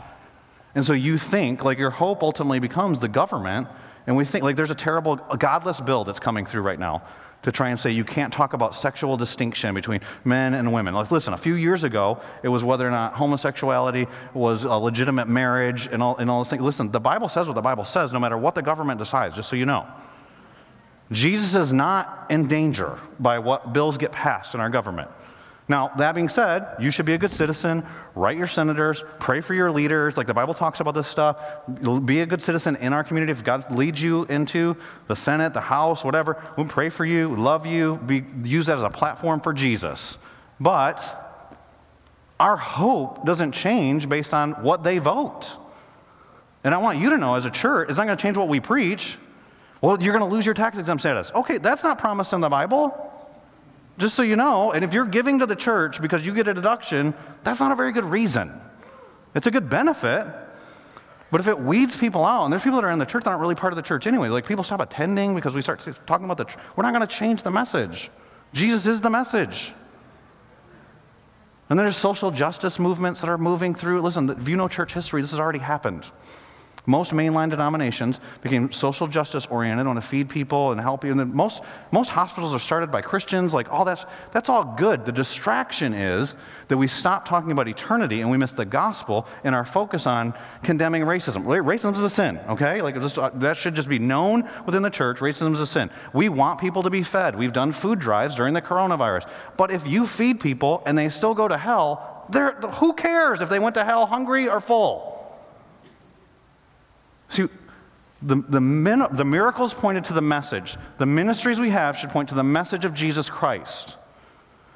And 0.74 0.87
so 0.87 0.92
you 0.92 1.18
think, 1.18 1.64
like, 1.64 1.78
your 1.78 1.90
hope 1.90 2.22
ultimately 2.22 2.59
becomes 2.59 3.00
the 3.00 3.09
government. 3.09 3.68
And 4.06 4.16
we 4.16 4.24
think, 4.24 4.44
like, 4.44 4.56
there's 4.56 4.70
a 4.70 4.74
terrible, 4.76 5.20
a 5.30 5.37
godless 5.37 5.80
bill 5.80 6.04
that's 6.04 6.20
coming 6.20 6.46
through 6.46 6.62
right 6.62 6.78
now 6.78 7.02
to 7.42 7.50
try 7.50 7.70
and 7.70 7.80
say 7.80 7.90
you 7.90 8.04
can't 8.04 8.33
talk 8.33 8.52
about 8.52 8.76
sexual 8.76 9.16
distinction 9.16 9.74
between 9.74 10.00
men 10.24 10.52
and 10.54 10.72
women. 10.72 10.94
Like, 10.94 11.11
listen, 11.11 11.33
a 11.33 11.38
few 11.38 11.54
years 11.54 11.85
ago, 11.85 12.20
it 12.42 12.48
was 12.48 12.62
whether 12.62 12.87
or 12.87 12.90
not 12.90 13.14
homosexuality 13.14 14.06
was 14.35 14.64
a 14.64 14.74
legitimate 14.74 15.26
marriage 15.26 15.88
and 15.90 16.02
all, 16.02 16.16
and 16.18 16.30
all 16.30 16.40
those 16.40 16.50
things. 16.50 16.62
Listen, 16.62 16.90
the 16.90 17.00
Bible 17.00 17.28
says 17.28 17.46
what 17.46 17.54
the 17.54 17.62
Bible 17.62 17.85
says, 17.85 18.12
no 18.12 18.18
matter 18.18 18.37
what 18.37 18.54
the 18.54 18.62
government 18.62 18.98
decides, 18.98 19.35
just 19.37 19.48
so 19.48 19.56
you 19.56 19.64
know. 19.64 19.87
Jesus 21.11 21.54
is 21.54 21.72
not 21.72 22.26
in 22.30 22.46
danger 22.46 22.98
by 23.18 23.38
what 23.38 23.72
bills 23.72 23.96
get 23.96 24.12
passed 24.12 24.54
in 24.54 24.61
our 24.61 24.70
government. 24.70 25.11
Now, 25.70 25.92
that 25.98 26.16
being 26.16 26.28
said, 26.28 26.66
you 26.80 26.90
should 26.90 27.06
be 27.06 27.14
a 27.14 27.18
good 27.18 27.30
citizen, 27.30 27.87
write 28.16 28.37
your 28.37 28.48
senators, 28.48 29.04
pray 29.20 29.40
for 29.40 29.54
your 29.54 29.70
leaders. 29.70 30.16
Like 30.16 30.26
the 30.26 30.35
Bible 30.35 30.52
talks 30.52 30.80
about 30.80 30.96
this 30.96 31.06
stuff. 31.06 31.37
Be 32.04 32.22
a 32.22 32.26
good 32.26 32.42
citizen 32.42 32.74
in 32.74 32.92
our 32.92 33.04
community. 33.04 33.30
If 33.30 33.44
God 33.44 33.70
leads 33.70 34.02
you 34.02 34.24
into 34.24 34.76
the 35.06 35.14
Senate, 35.14 35.54
the 35.54 35.61
House, 35.61 36.02
whatever, 36.02 36.42
we'll 36.57 36.66
pray 36.66 36.90
for 36.90 37.05
you, 37.05 37.36
love 37.36 37.66
you, 37.66 38.01
be, 38.05 38.24
use 38.42 38.66
that 38.66 38.78
as 38.78 38.82
a 38.82 38.90
platform 38.90 39.40
for 39.40 39.53
Jesus. 39.53 40.18
But 40.59 40.99
our 42.40 42.57
hope 42.57 43.24
doesn't 43.24 43.53
change 43.53 44.09
based 44.09 44.34
on 44.34 44.64
what 44.64 44.82
they 44.82 44.99
vote. 44.99 45.51
And 46.64 46.74
I 46.74 46.78
want 46.78 46.99
you 46.99 47.11
to 47.11 47.16
know 47.16 47.36
as 47.36 47.45
a 47.45 47.51
church, 47.51 47.90
it's 47.90 47.97
not 47.97 48.07
going 48.07 48.18
to 48.18 48.22
change 48.22 48.36
what 48.36 48.49
we 48.49 48.59
preach. 48.59 49.18
Well, 49.80 50.03
you're 50.03 50.18
going 50.18 50.28
to 50.28 50.34
lose 50.34 50.45
your 50.45 50.55
tax 50.57 50.76
exempt 50.78 51.03
status. 51.03 51.30
Okay, 51.32 51.59
that's 51.59 51.84
not 51.84 52.01
promised 52.01 52.32
in 52.32 52.40
the 52.40 52.49
Bible. 52.49 53.07
Just 54.01 54.14
so 54.14 54.22
you 54.22 54.34
know, 54.34 54.72
and 54.72 54.82
if 54.82 54.94
you're 54.94 55.05
giving 55.05 55.40
to 55.40 55.46
the 55.46 55.55
church 55.55 56.01
because 56.01 56.24
you 56.24 56.32
get 56.32 56.48
a 56.48 56.55
deduction, 56.55 57.12
that's 57.44 57.61
not 57.61 57.70
a 57.70 57.74
very 57.74 57.92
good 57.92 58.07
reason. 58.07 58.51
It's 59.34 59.46
a 59.46 59.51
good 59.51 59.68
benefit, 59.68 60.26
but 61.30 61.40
if 61.42 61.46
it 61.46 61.61
weeds 61.61 61.94
people 61.94 62.24
out, 62.24 62.44
and 62.44 62.53
there's 62.53 62.62
people 62.62 62.80
that 62.80 62.86
are 62.86 62.90
in 62.90 62.98
the 62.98 63.05
church 63.05 63.24
that 63.24 63.30
aren't 63.30 63.42
really 63.42 63.55
part 63.55 63.74
of 63.74 63.76
the 63.76 63.82
church 63.82 64.07
anyway, 64.07 64.30
like 64.30 64.46
people 64.46 64.64
stop 64.64 64.80
attending 64.80 65.34
because 65.34 65.55
we 65.55 65.61
start 65.61 65.86
talking 66.07 66.24
about 66.24 66.38
the, 66.38 66.44
church. 66.44 66.59
we're 66.76 66.82
not 66.82 66.94
going 66.94 67.07
to 67.07 67.14
change 67.14 67.42
the 67.42 67.51
message. 67.51 68.11
Jesus 68.55 68.86
is 68.86 69.03
the 69.03 69.11
message. 69.11 69.74
And 71.68 71.78
then 71.78 71.84
there's 71.84 71.98
social 71.98 72.30
justice 72.30 72.78
movements 72.78 73.20
that 73.20 73.28
are 73.28 73.36
moving 73.36 73.74
through. 73.74 74.01
Listen, 74.01 74.30
if 74.30 74.48
you 74.48 74.57
know 74.57 74.66
church 74.66 74.94
history, 74.94 75.20
this 75.20 75.32
has 75.32 75.38
already 75.38 75.59
happened. 75.59 76.07
Most 76.87 77.11
mainline 77.12 77.51
denominations 77.51 78.18
became 78.43 78.72
social 78.72 79.07
justice 79.07 79.47
oriented, 79.47 79.87
want 79.87 80.01
to 80.01 80.07
feed 80.07 80.28
people 80.28 80.72
and 80.72 80.81
help 80.81 81.05
you. 81.05 81.12
And 81.12 81.35
most, 81.35 81.61
most 81.91 82.11
hospitals 82.11 82.55
are 82.55 82.59
started 82.59 82.91
by 82.91 83.03
Christians, 83.03 83.53
like 83.53 83.70
all 83.70 83.85
that's, 83.85 84.05
that's 84.33 84.49
all 84.49 84.64
good. 84.64 85.05
The 85.05 85.12
distraction 85.12 85.93
is 85.93 86.35
that 86.68 86.78
we 86.78 86.89
stop 86.89 87.28
talking 87.28 87.53
about 87.53 87.68
eternity 87.68 88.22
and 88.22 88.31
we 88.31 88.39
miss 88.39 88.53
the 88.53 88.64
gospel 88.64 89.26
in 89.45 89.53
our 89.53 89.64
focus 89.64 90.07
on 90.07 90.35
condemning 90.62 91.03
racism. 91.03 91.45
Racism 91.45 91.93
is 91.95 92.01
a 92.01 92.11
sin, 92.11 92.41
okay? 92.49 92.81
Like 92.81 92.95
just, 93.01 93.18
uh, 93.18 93.31
that 93.35 93.57
should 93.57 93.74
just 93.74 93.89
be 93.89 93.99
known 93.99 94.49
within 94.64 94.83
the 94.83 94.91
church. 94.91 95.18
Racism 95.18 95.53
is 95.55 95.61
a 95.61 95.66
sin. 95.66 95.91
We 96.14 96.28
want 96.28 96.61
people 96.61 96.83
to 96.85 96.91
be 96.91 97.03
fed. 97.03 97.37
We've 97.37 97.53
done 97.53 97.72
food 97.72 97.99
drives 97.99 98.35
during 98.35 98.55
the 98.55 98.62
coronavirus. 98.62 99.28
But 99.57 99.70
if 99.70 99.87
you 99.87 100.07
feed 100.07 100.41
people 100.41 100.83
and 100.87 100.97
they 100.97 101.11
still 101.11 101.35
go 101.35 101.47
to 101.47 101.59
hell, 101.59 102.24
who 102.78 102.95
cares 102.95 103.43
if 103.43 103.49
they 103.49 103.59
went 103.59 103.74
to 103.74 103.85
hell 103.85 104.07
hungry 104.07 104.49
or 104.49 104.61
full? 104.61 105.20
See, 107.31 107.49
the, 108.22 108.37
the, 108.37 108.61
min, 108.61 109.07
the 109.12 109.24
miracles 109.24 109.72
pointed 109.72 110.05
to 110.07 110.12
the 110.12 110.20
message. 110.20 110.76
The 110.99 111.07
ministries 111.07 111.59
we 111.59 111.70
have 111.70 111.97
should 111.97 112.11
point 112.11 112.28
to 112.28 112.35
the 112.35 112.45
message 112.45 112.85
of 112.85 112.93
Jesus 112.93 113.31
Christ. 113.31 113.97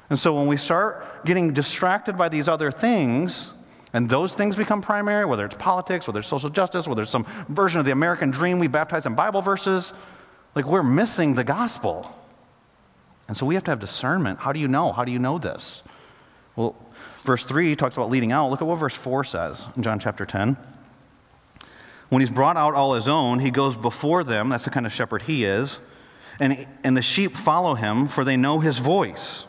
And 0.09 0.19
so 0.19 0.35
when 0.35 0.47
we 0.47 0.57
start 0.57 1.25
getting 1.25 1.53
distracted 1.53 2.17
by 2.17 2.29
these 2.29 2.47
other 2.47 2.71
things, 2.71 3.49
and 3.93 4.09
those 4.09 4.33
things 4.33 4.55
become 4.55 4.81
primary, 4.81 5.25
whether 5.25 5.45
it's 5.45 5.55
politics, 5.55 6.07
whether 6.07 6.19
it's 6.19 6.27
social 6.27 6.49
justice, 6.49 6.87
whether 6.87 7.03
it's 7.03 7.11
some 7.11 7.25
version 7.49 7.79
of 7.79 7.85
the 7.85 7.91
American 7.91 8.31
dream 8.31 8.59
we 8.59 8.67
baptize 8.67 9.05
in 9.05 9.15
Bible 9.15 9.41
verses, 9.41 9.93
like 10.53 10.65
we're 10.65 10.83
missing 10.83 11.35
the 11.35 11.43
gospel. 11.43 12.13
And 13.27 13.35
so 13.35 13.45
we 13.45 13.55
have 13.55 13.63
to 13.65 13.71
have 13.71 13.79
discernment. 13.79 14.39
How 14.39 14.51
do 14.51 14.59
you 14.59 14.67
know? 14.67 14.91
How 14.91 15.05
do 15.05 15.11
you 15.11 15.19
know 15.19 15.37
this? 15.37 15.81
Well, 16.55 16.75
verse 17.23 17.43
3 17.43 17.75
talks 17.75 17.95
about 17.95 18.09
leading 18.09 18.31
out. 18.31 18.49
Look 18.49 18.61
at 18.61 18.67
what 18.67 18.75
verse 18.75 18.93
4 18.93 19.23
says 19.23 19.65
in 19.75 19.83
John 19.83 19.99
chapter 19.99 20.25
10. 20.25 20.57
When 22.09 22.21
he's 22.21 22.29
brought 22.29 22.57
out 22.57 22.73
all 22.73 22.93
his 22.93 23.07
own, 23.07 23.39
he 23.39 23.51
goes 23.51 23.75
before 23.75 24.23
them. 24.23 24.49
That's 24.49 24.65
the 24.65 24.69
kind 24.69 24.85
of 24.85 24.93
shepherd 24.93 25.23
he 25.23 25.45
is. 25.45 25.79
And, 26.39 26.67
and 26.83 26.95
the 26.95 27.01
sheep 27.01 27.35
follow 27.35 27.75
him, 27.75 28.07
for 28.07 28.23
they 28.23 28.37
know 28.37 28.59
his 28.59 28.77
voice. 28.77 29.45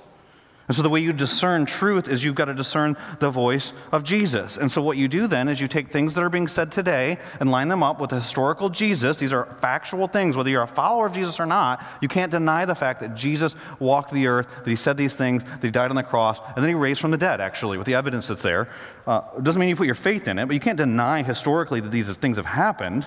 And 0.69 0.77
so 0.77 0.83
the 0.83 0.89
way 0.91 0.99
you 0.99 1.13
discern 1.13 1.65
truth 1.65 2.09
is 2.09 2.25
you've 2.25 2.35
got 2.35 2.47
to 2.47 2.55
discern 2.55 2.97
the 3.21 3.31
voice 3.31 3.73
of 3.93 4.03
Jesus. 4.03 4.57
And 4.57 4.71
so 4.71 4.83
what 4.83 4.97
you 4.97 5.07
do 5.07 5.29
then 5.29 5.49
is 5.49 5.61
you 5.61 5.69
take 5.69 5.93
things 5.93 6.15
that 6.15 6.25
are 6.25 6.29
being 6.29 6.49
said 6.49 6.73
today 6.73 7.19
and 7.39 7.51
line 7.51 7.69
them 7.69 7.85
up 7.85 8.01
with 8.01 8.11
the 8.11 8.17
historical 8.17 8.69
Jesus. 8.69 9.19
These 9.19 9.33
are 9.33 9.47
factual 9.61 10.09
things. 10.09 10.37
Whether 10.37 10.51
you're 10.51 10.65
a 10.65 10.67
follower 10.67 11.07
of 11.07 11.13
Jesus 11.13 11.39
or 11.39 11.47
not, 11.47 11.85
you 12.01 12.09
can't 12.09 12.33
deny 12.33 12.65
the 12.65 12.75
fact 12.75 13.01
that 13.01 13.15
Jesus 13.15 13.55
walked 13.79 14.13
the 14.13 14.27
earth, 14.27 14.49
that 14.65 14.71
he 14.71 14.77
said 14.77 14.97
these 14.97 15.15
things, 15.15 15.45
that 15.45 15.63
he 15.63 15.71
died 15.71 15.91
on 15.91 15.97
the 15.97 16.03
cross, 16.03 16.41
and 16.57 16.65
then 16.65 16.69
he 16.69 16.75
raised 16.75 17.01
from 17.01 17.13
the 17.13 17.17
dead, 17.17 17.41
actually, 17.41 17.79
with 17.79 17.87
the 17.87 17.95
evidence 17.95 18.27
that's 18.27 18.43
there. 18.43 18.69
Uh, 19.07 19.21
doesn't 19.41 19.61
mean 19.61 19.69
you 19.69 19.77
put 19.77 19.87
your 19.87 19.95
faith 19.95 20.27
in 20.27 20.39
it, 20.39 20.47
but 20.47 20.55
you 20.55 20.61
can't 20.61 20.79
deny 20.79 21.23
historically 21.23 21.81
that 21.81 21.93
these 21.93 22.09
things 22.17 22.39
have 22.39 22.47
happened. 22.47 23.07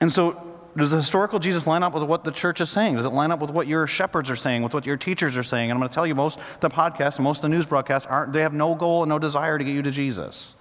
And 0.00 0.12
so 0.12 0.53
does 0.76 0.90
the 0.90 0.96
historical 0.96 1.38
Jesus 1.38 1.66
line 1.66 1.82
up 1.82 1.94
with 1.94 2.02
what 2.02 2.24
the 2.24 2.32
church 2.32 2.60
is 2.60 2.68
saying? 2.68 2.96
Does 2.96 3.06
it 3.06 3.12
line 3.12 3.30
up 3.30 3.40
with 3.40 3.50
what 3.50 3.68
your 3.68 3.86
shepherds 3.86 4.28
are 4.28 4.36
saying, 4.36 4.62
with 4.62 4.74
what 4.74 4.86
your 4.86 4.96
teachers 4.96 5.36
are 5.36 5.44
saying? 5.44 5.70
And 5.70 5.76
I'm 5.76 5.78
going 5.78 5.88
to 5.88 5.94
tell 5.94 6.06
you, 6.06 6.14
most 6.14 6.38
the 6.60 6.68
podcasts 6.68 7.18
most 7.20 7.38
of 7.38 7.42
the 7.42 7.48
news 7.48 7.66
broadcasts 7.66 8.06
aren't, 8.06 8.32
they 8.32 8.42
have 8.42 8.52
no 8.52 8.74
goal 8.74 9.02
and 9.02 9.08
no 9.08 9.18
desire 9.18 9.56
to 9.56 9.64
get 9.64 9.72
you 9.72 9.82
to 9.82 9.90
Jesus. 9.92 10.54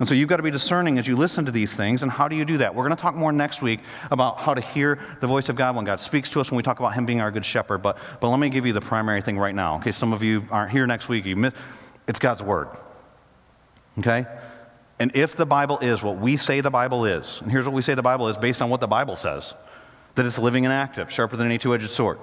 And 0.00 0.08
so 0.08 0.14
you've 0.14 0.28
got 0.28 0.36
to 0.36 0.42
be 0.42 0.50
discerning 0.50 0.98
as 0.98 1.06
you 1.06 1.16
listen 1.16 1.44
to 1.44 1.50
these 1.50 1.72
things. 1.72 2.02
And 2.02 2.10
how 2.10 2.28
do 2.28 2.36
you 2.36 2.44
do 2.44 2.58
that? 2.58 2.74
We're 2.74 2.84
going 2.84 2.96
to 2.96 3.02
talk 3.02 3.16
more 3.16 3.32
next 3.32 3.62
week 3.62 3.80
about 4.10 4.38
how 4.38 4.54
to 4.54 4.60
hear 4.60 4.98
the 5.20 5.26
voice 5.26 5.48
of 5.48 5.56
God 5.56 5.74
when 5.74 5.84
God 5.84 6.00
speaks 6.00 6.30
to 6.30 6.40
us 6.40 6.50
when 6.50 6.56
we 6.56 6.62
talk 6.62 6.78
about 6.78 6.94
Him 6.94 7.04
being 7.04 7.20
our 7.20 7.32
good 7.32 7.44
shepherd. 7.44 7.78
But, 7.78 7.98
but 8.20 8.28
let 8.28 8.38
me 8.38 8.48
give 8.48 8.64
you 8.64 8.72
the 8.72 8.80
primary 8.80 9.22
thing 9.22 9.38
right 9.38 9.54
now. 9.54 9.76
Okay, 9.76 9.92
some 9.92 10.12
of 10.12 10.22
you 10.22 10.44
aren't 10.50 10.70
here 10.70 10.86
next 10.86 11.08
week. 11.08 11.24
You 11.24 11.34
miss, 11.34 11.54
it's 12.06 12.20
God's 12.20 12.42
Word. 12.42 12.68
Okay? 13.98 14.24
And 15.00 15.14
if 15.14 15.36
the 15.36 15.46
Bible 15.46 15.78
is 15.78 16.02
what 16.02 16.18
we 16.18 16.36
say 16.36 16.60
the 16.60 16.70
Bible 16.70 17.04
is, 17.04 17.40
and 17.40 17.50
here's 17.50 17.64
what 17.64 17.74
we 17.74 17.82
say 17.82 17.94
the 17.94 18.02
Bible 18.02 18.28
is 18.28 18.36
based 18.36 18.60
on 18.60 18.70
what 18.70 18.80
the 18.80 18.88
Bible 18.88 19.16
says 19.16 19.54
that 20.16 20.26
it's 20.26 20.38
living 20.38 20.64
and 20.64 20.72
active, 20.72 21.12
sharper 21.12 21.36
than 21.36 21.46
any 21.46 21.58
two 21.58 21.72
edged 21.72 21.90
sword, 21.90 22.18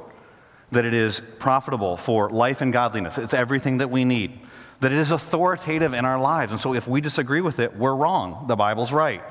that 0.72 0.84
it 0.84 0.94
is 0.94 1.22
profitable 1.40 1.96
for 1.96 2.30
life 2.30 2.60
and 2.60 2.74
godliness, 2.74 3.18
it's 3.18 3.34
everything 3.34 3.78
that 3.78 3.90
we 3.90 4.04
need, 4.04 4.38
that 4.82 4.92
it 4.92 4.98
is 4.98 5.12
authoritative 5.12 5.94
in 5.94 6.04
our 6.04 6.20
lives. 6.20 6.52
And 6.52 6.60
so 6.60 6.74
if 6.74 6.88
we 6.88 7.00
disagree 7.00 7.40
with 7.40 7.60
it, 7.60 7.78
we're 7.78 7.96
wrong. 7.96 8.48
The 8.48 8.58
Bible's 8.58 8.92
right. 8.92 9.24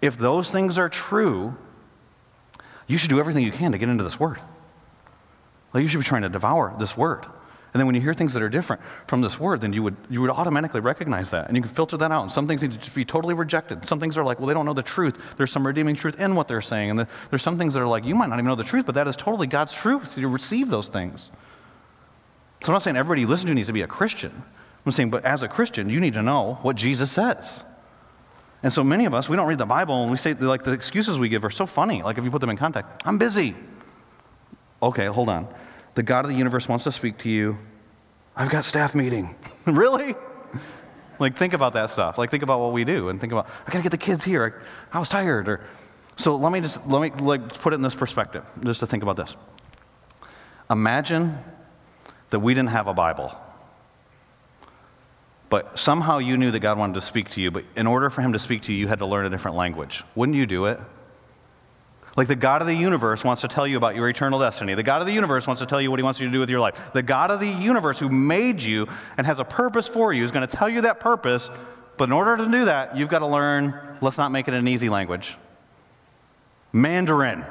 If 0.00 0.16
those 0.16 0.50
things 0.50 0.78
are 0.78 0.88
true, 0.88 1.56
you 2.86 2.96
should 2.96 3.10
do 3.10 3.18
everything 3.18 3.42
you 3.42 3.52
can 3.52 3.72
to 3.72 3.78
get 3.78 3.88
into 3.88 4.04
this 4.04 4.20
word. 4.20 4.38
Like 5.74 5.82
you 5.82 5.88
should 5.88 5.98
be 5.98 6.04
trying 6.04 6.22
to 6.22 6.28
devour 6.28 6.74
this 6.78 6.96
word. 6.96 7.26
And 7.72 7.80
then 7.80 7.86
when 7.86 7.94
you 7.94 8.00
hear 8.00 8.14
things 8.14 8.34
that 8.34 8.42
are 8.42 8.48
different 8.48 8.82
from 9.06 9.20
this 9.20 9.38
word, 9.38 9.60
then 9.60 9.72
you 9.72 9.82
would, 9.82 9.96
you 10.08 10.20
would 10.20 10.30
automatically 10.30 10.80
recognize 10.80 11.30
that. 11.30 11.46
And 11.46 11.56
you 11.56 11.62
can 11.62 11.70
filter 11.70 11.96
that 11.98 12.10
out. 12.10 12.22
And 12.22 12.32
some 12.32 12.48
things 12.48 12.62
need 12.62 12.82
to 12.82 12.90
be 12.90 13.04
totally 13.04 13.32
rejected. 13.34 13.86
Some 13.86 14.00
things 14.00 14.18
are 14.18 14.24
like, 14.24 14.40
well, 14.40 14.48
they 14.48 14.54
don't 14.54 14.66
know 14.66 14.74
the 14.74 14.82
truth. 14.82 15.16
There's 15.36 15.52
some 15.52 15.64
redeeming 15.64 15.94
truth 15.94 16.18
in 16.18 16.34
what 16.34 16.48
they're 16.48 16.62
saying. 16.62 16.90
And 16.90 17.06
there's 17.30 17.42
some 17.42 17.58
things 17.58 17.74
that 17.74 17.80
are 17.80 17.86
like, 17.86 18.04
you 18.04 18.16
might 18.16 18.28
not 18.28 18.36
even 18.36 18.46
know 18.46 18.56
the 18.56 18.64
truth, 18.64 18.86
but 18.86 18.96
that 18.96 19.06
is 19.06 19.14
totally 19.14 19.46
God's 19.46 19.72
truth. 19.72 20.18
You 20.18 20.28
receive 20.28 20.68
those 20.68 20.88
things. 20.88 21.30
So 22.62 22.68
I'm 22.68 22.72
not 22.72 22.82
saying 22.82 22.96
everybody 22.96 23.22
you 23.22 23.28
listen 23.28 23.46
to 23.46 23.54
needs 23.54 23.68
to 23.68 23.72
be 23.72 23.82
a 23.82 23.86
Christian. 23.86 24.42
I'm 24.84 24.92
saying, 24.92 25.10
but 25.10 25.24
as 25.24 25.42
a 25.42 25.48
Christian, 25.48 25.88
you 25.90 26.00
need 26.00 26.14
to 26.14 26.22
know 26.22 26.58
what 26.62 26.74
Jesus 26.74 27.12
says. 27.12 27.62
And 28.62 28.72
so 28.72 28.82
many 28.82 29.04
of 29.06 29.14
us, 29.14 29.28
we 29.28 29.36
don't 29.36 29.46
read 29.46 29.58
the 29.58 29.66
Bible 29.66 30.02
and 30.02 30.10
we 30.10 30.18
say, 30.18 30.34
like, 30.34 30.64
the 30.64 30.72
excuses 30.72 31.18
we 31.18 31.28
give 31.28 31.44
are 31.44 31.50
so 31.50 31.66
funny. 31.66 32.02
Like, 32.02 32.18
if 32.18 32.24
you 32.24 32.30
put 32.30 32.40
them 32.40 32.50
in 32.50 32.56
context, 32.56 32.90
I'm 33.04 33.16
busy. 33.16 33.54
Okay, 34.82 35.06
hold 35.06 35.28
on. 35.28 35.46
The 35.94 36.02
God 36.02 36.24
of 36.24 36.30
the 36.30 36.36
universe 36.36 36.68
wants 36.68 36.84
to 36.84 36.92
speak 36.92 37.18
to 37.18 37.28
you. 37.28 37.58
I've 38.36 38.50
got 38.50 38.64
staff 38.64 38.94
meeting. 38.94 39.34
really? 39.66 40.14
Like, 41.18 41.36
think 41.36 41.52
about 41.52 41.74
that 41.74 41.90
stuff. 41.90 42.16
Like, 42.16 42.30
think 42.30 42.42
about 42.42 42.60
what 42.60 42.72
we 42.72 42.84
do 42.84 43.08
and 43.08 43.20
think 43.20 43.32
about, 43.32 43.46
I 43.66 43.70
gotta 43.70 43.82
get 43.82 43.90
the 43.90 43.98
kids 43.98 44.24
here. 44.24 44.62
I, 44.92 44.96
I 44.96 45.00
was 45.00 45.08
tired. 45.08 45.48
Or, 45.48 45.60
so 46.16 46.36
let 46.36 46.50
me 46.52 46.60
just, 46.60 46.84
let 46.86 47.02
me 47.02 47.10
like, 47.22 47.54
put 47.60 47.72
it 47.72 47.76
in 47.76 47.82
this 47.82 47.94
perspective, 47.94 48.44
just 48.62 48.80
to 48.80 48.86
think 48.86 49.02
about 49.02 49.16
this. 49.16 49.34
Imagine 50.70 51.38
that 52.30 52.38
we 52.38 52.54
didn't 52.54 52.70
have 52.70 52.86
a 52.86 52.94
Bible. 52.94 53.32
But 55.50 55.78
somehow 55.78 56.18
you 56.18 56.36
knew 56.36 56.52
that 56.52 56.60
God 56.60 56.78
wanted 56.78 56.94
to 56.94 57.00
speak 57.00 57.30
to 57.30 57.40
you, 57.40 57.50
but 57.50 57.64
in 57.76 57.86
order 57.88 58.08
for 58.08 58.22
him 58.22 58.32
to 58.32 58.38
speak 58.38 58.62
to 58.62 58.72
you, 58.72 58.78
you 58.78 58.88
had 58.88 59.00
to 59.00 59.06
learn 59.06 59.26
a 59.26 59.30
different 59.30 59.56
language. 59.56 60.04
Wouldn't 60.14 60.36
you 60.36 60.46
do 60.46 60.66
it? 60.66 60.80
Like 62.16 62.28
the 62.28 62.36
God 62.36 62.60
of 62.60 62.66
the 62.66 62.74
universe 62.74 63.22
wants 63.22 63.42
to 63.42 63.48
tell 63.48 63.66
you 63.66 63.76
about 63.76 63.94
your 63.94 64.08
eternal 64.08 64.38
destiny. 64.38 64.74
The 64.74 64.82
God 64.82 65.00
of 65.00 65.06
the 65.06 65.12
universe 65.12 65.46
wants 65.46 65.60
to 65.60 65.66
tell 65.66 65.80
you 65.80 65.90
what 65.90 66.00
he 66.00 66.02
wants 66.02 66.18
you 66.18 66.26
to 66.26 66.32
do 66.32 66.40
with 66.40 66.50
your 66.50 66.60
life. 66.60 66.92
The 66.92 67.02
God 67.02 67.30
of 67.30 67.40
the 67.40 67.48
universe 67.48 67.98
who 67.98 68.08
made 68.08 68.60
you 68.60 68.88
and 69.16 69.26
has 69.26 69.38
a 69.38 69.44
purpose 69.44 69.86
for 69.86 70.12
you 70.12 70.24
is 70.24 70.30
going 70.30 70.46
to 70.46 70.56
tell 70.56 70.68
you 70.68 70.80
that 70.82 70.98
purpose. 71.00 71.48
But 71.96 72.04
in 72.04 72.12
order 72.12 72.36
to 72.36 72.50
do 72.50 72.64
that, 72.64 72.96
you've 72.96 73.08
got 73.08 73.20
to 73.20 73.26
learn, 73.26 73.78
let's 74.00 74.18
not 74.18 74.32
make 74.32 74.48
it 74.48 74.54
an 74.54 74.66
easy 74.66 74.88
language 74.88 75.36
Mandarin. 76.72 77.44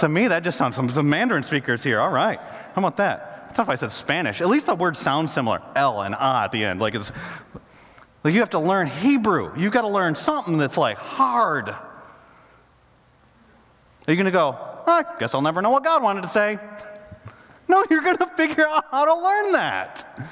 to 0.00 0.08
me, 0.08 0.28
that 0.28 0.42
just 0.42 0.58
sounds 0.58 0.76
some, 0.76 1.08
Mandarin 1.08 1.42
speakers 1.44 1.82
here. 1.82 2.00
All 2.00 2.10
right. 2.10 2.38
How 2.38 2.78
about 2.78 2.96
that? 2.98 3.48
I 3.50 3.54
thought 3.54 3.64
if 3.64 3.68
I 3.68 3.76
said 3.76 3.92
Spanish, 3.92 4.40
at 4.40 4.48
least 4.48 4.66
the 4.66 4.74
words 4.74 4.98
sound 4.98 5.28
similar. 5.28 5.60
L 5.76 6.02
and 6.02 6.14
A 6.14 6.42
at 6.44 6.52
the 6.52 6.64
end. 6.64 6.80
Like 6.80 6.94
it's 6.94 7.12
like 8.24 8.32
you 8.32 8.40
have 8.40 8.50
to 8.50 8.58
learn 8.58 8.86
Hebrew. 8.86 9.52
You've 9.58 9.72
got 9.72 9.82
to 9.82 9.88
learn 9.88 10.14
something 10.14 10.56
that's 10.56 10.78
like 10.78 10.96
hard. 10.96 11.74
Are 14.06 14.12
you 14.12 14.16
going 14.16 14.24
to 14.26 14.30
go, 14.30 14.56
I 14.86 15.04
guess 15.18 15.34
I'll 15.34 15.42
never 15.42 15.62
know 15.62 15.70
what 15.70 15.84
God 15.84 16.02
wanted 16.02 16.22
to 16.22 16.28
say? 16.28 16.58
No, 17.68 17.82
you're 17.88 18.02
going 18.02 18.18
to 18.18 18.26
figure 18.36 18.66
out 18.66 18.84
how 18.90 19.06
to 19.06 19.14
learn 19.14 19.52
that. 19.52 20.28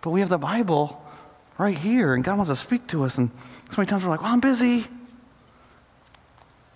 But 0.00 0.10
we 0.10 0.18
have 0.20 0.28
the 0.28 0.38
Bible 0.38 1.00
right 1.56 1.78
here, 1.78 2.14
and 2.14 2.24
God 2.24 2.36
wants 2.36 2.50
to 2.50 2.56
speak 2.56 2.88
to 2.88 3.04
us. 3.04 3.16
And 3.16 3.30
so 3.70 3.76
many 3.76 3.88
times 3.88 4.02
we're 4.02 4.10
like, 4.10 4.22
well, 4.22 4.32
I'm 4.32 4.40
busy. 4.40 4.86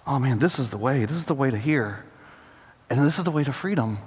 Oh 0.06 0.20
man, 0.20 0.38
this 0.38 0.60
is 0.60 0.70
the 0.70 0.78
way. 0.78 1.04
This 1.04 1.16
is 1.16 1.24
the 1.24 1.34
way 1.34 1.50
to 1.50 1.58
hear. 1.58 2.04
And 2.88 3.00
this 3.00 3.18
is 3.18 3.24
the 3.24 3.32
way 3.32 3.42
to 3.42 3.52
freedom. 3.52 3.98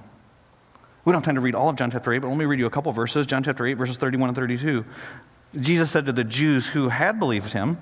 We 1.03 1.11
don't 1.11 1.21
have 1.21 1.25
time 1.25 1.35
to 1.35 1.41
read 1.41 1.55
all 1.55 1.67
of 1.67 1.75
John 1.75 1.91
chapter 1.91 2.13
8, 2.13 2.19
but 2.19 2.29
let 2.29 2.37
me 2.37 2.45
read 2.45 2.59
you 2.59 2.65
a 2.65 2.69
couple 2.69 2.93
verses. 2.93 3.25
John 3.25 3.43
chapter 3.43 3.65
8, 3.65 3.73
verses 3.73 3.97
31 3.97 4.29
and 4.29 4.35
32. 4.37 4.85
Jesus 5.59 5.91
said 5.91 6.05
to 6.05 6.13
the 6.13 6.23
Jews 6.23 6.67
who 6.67 6.87
had 6.87 7.19
believed 7.19 7.51
him, 7.51 7.79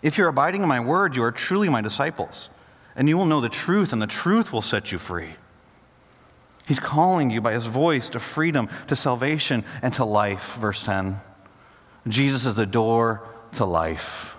If 0.00 0.16
you're 0.16 0.28
abiding 0.28 0.62
in 0.62 0.68
my 0.68 0.78
word, 0.78 1.16
you 1.16 1.24
are 1.24 1.32
truly 1.32 1.68
my 1.68 1.80
disciples 1.80 2.50
and 2.96 3.08
you 3.08 3.16
will 3.16 3.26
know 3.26 3.40
the 3.40 3.48
truth, 3.48 3.92
and 3.92 4.00
the 4.00 4.06
truth 4.06 4.52
will 4.52 4.62
set 4.62 4.92
you 4.92 4.98
free. 4.98 5.34
He's 6.66 6.80
calling 6.80 7.30
you 7.30 7.40
by 7.40 7.52
his 7.52 7.66
voice 7.66 8.08
to 8.10 8.20
freedom, 8.20 8.68
to 8.88 8.96
salvation, 8.96 9.64
and 9.82 9.92
to 9.94 10.04
life. 10.04 10.54
Verse 10.54 10.82
10. 10.82 11.20
Jesus 12.08 12.46
is 12.46 12.54
the 12.54 12.66
door 12.66 13.22
to 13.54 13.64
life. 13.64 14.34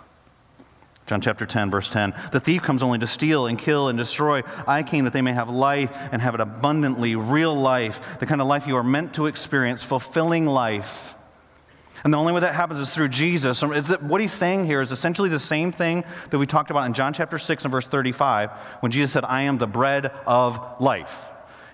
John 1.05 1.19
chapter 1.19 1.45
10, 1.45 1.69
verse 1.69 1.89
10. 1.89 2.13
The 2.31 2.39
thief 2.39 2.61
comes 2.61 2.81
only 2.81 2.99
to 2.99 3.07
steal 3.07 3.47
and 3.47 3.59
kill 3.59 3.89
and 3.89 3.97
destroy. 3.97 4.43
I 4.65 4.83
came 4.83 5.03
that 5.03 5.11
they 5.13 5.21
may 5.21 5.33
have 5.33 5.49
life 5.49 5.91
and 6.11 6.21
have 6.21 6.33
it 6.33 6.39
abundantly, 6.39 7.15
real 7.15 7.53
life, 7.53 8.19
the 8.19 8.25
kind 8.25 8.39
of 8.39 8.47
life 8.47 8.67
you 8.67 8.77
are 8.77 8.83
meant 8.83 9.15
to 9.15 9.27
experience, 9.27 9.83
fulfilling 9.83 10.45
life. 10.45 11.12
And 12.03 12.13
the 12.13 12.17
only 12.17 12.33
way 12.33 12.41
that 12.41 12.53
happens 12.53 12.81
is 12.81 12.89
through 12.89 13.09
Jesus. 13.09 13.63
Um, 13.63 13.71
what 13.71 14.19
he's 14.19 14.33
saying 14.33 14.65
here 14.65 14.81
is 14.81 14.91
essentially 14.91 15.29
the 15.29 15.39
same 15.39 15.71
thing 15.71 16.03
that 16.31 16.37
we 16.37 16.45
talked 16.45 16.69
about 16.69 16.85
in 16.85 16.93
John 16.93 17.13
chapter 17.13 17.39
6 17.39 17.63
and 17.63 17.71
verse 17.71 17.87
35 17.87 18.51
when 18.81 18.91
Jesus 18.91 19.13
said, 19.13 19.23
I 19.23 19.43
am 19.43 19.57
the 19.57 19.67
bread 19.67 20.07
of 20.25 20.59
life. 20.81 21.23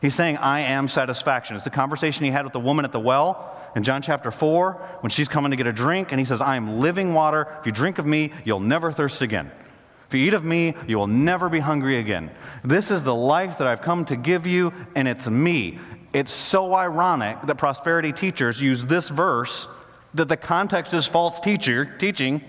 He's 0.01 0.15
saying, 0.15 0.37
I 0.37 0.61
am 0.61 0.87
satisfaction. 0.87 1.55
It's 1.55 1.65
the 1.65 1.71
conversation 1.71 2.25
he 2.25 2.31
had 2.31 2.45
with 2.45 2.53
the 2.53 2.59
woman 2.59 2.85
at 2.85 2.91
the 2.91 2.99
well 2.99 3.57
in 3.75 3.83
John 3.83 4.01
chapter 4.01 4.31
4 4.31 4.73
when 5.01 5.09
she's 5.09 5.27
coming 5.27 5.51
to 5.51 5.57
get 5.57 5.67
a 5.67 5.73
drink, 5.73 6.11
and 6.11 6.19
he 6.19 6.25
says, 6.25 6.41
I 6.41 6.55
am 6.55 6.79
living 6.79 7.13
water. 7.13 7.47
If 7.59 7.65
you 7.65 7.71
drink 7.71 7.97
of 7.97 8.05
me, 8.05 8.31
you'll 8.45 8.59
never 8.59 8.91
thirst 8.91 9.21
again. 9.21 9.51
If 10.07 10.15
you 10.15 10.25
eat 10.25 10.33
of 10.33 10.43
me, 10.43 10.75
you 10.87 10.97
will 10.97 11.07
never 11.07 11.49
be 11.49 11.59
hungry 11.59 11.99
again. 11.99 12.31
This 12.63 12.89
is 12.89 13.03
the 13.03 13.13
life 13.13 13.57
that 13.57 13.67
I've 13.67 13.81
come 13.81 14.05
to 14.05 14.15
give 14.15 14.47
you, 14.47 14.73
and 14.95 15.07
it's 15.07 15.27
me. 15.27 15.79
It's 16.13 16.33
so 16.33 16.73
ironic 16.73 17.37
that 17.43 17.55
prosperity 17.55 18.11
teachers 18.13 18.59
use 18.59 18.85
this 18.85 19.09
verse 19.09 19.67
that 20.13 20.27
the 20.27 20.37
context 20.37 20.93
is 20.93 21.05
false 21.05 21.39
teacher 21.39 21.85
teaching 21.85 22.41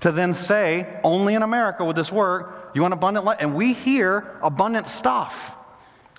to 0.00 0.12
then 0.12 0.34
say, 0.34 1.00
only 1.02 1.34
in 1.34 1.42
America 1.42 1.84
would 1.84 1.96
this 1.96 2.12
work. 2.12 2.72
You 2.74 2.82
want 2.82 2.94
abundant 2.94 3.24
life? 3.24 3.38
And 3.40 3.54
we 3.54 3.72
hear 3.72 4.38
abundant 4.42 4.88
stuff. 4.88 5.56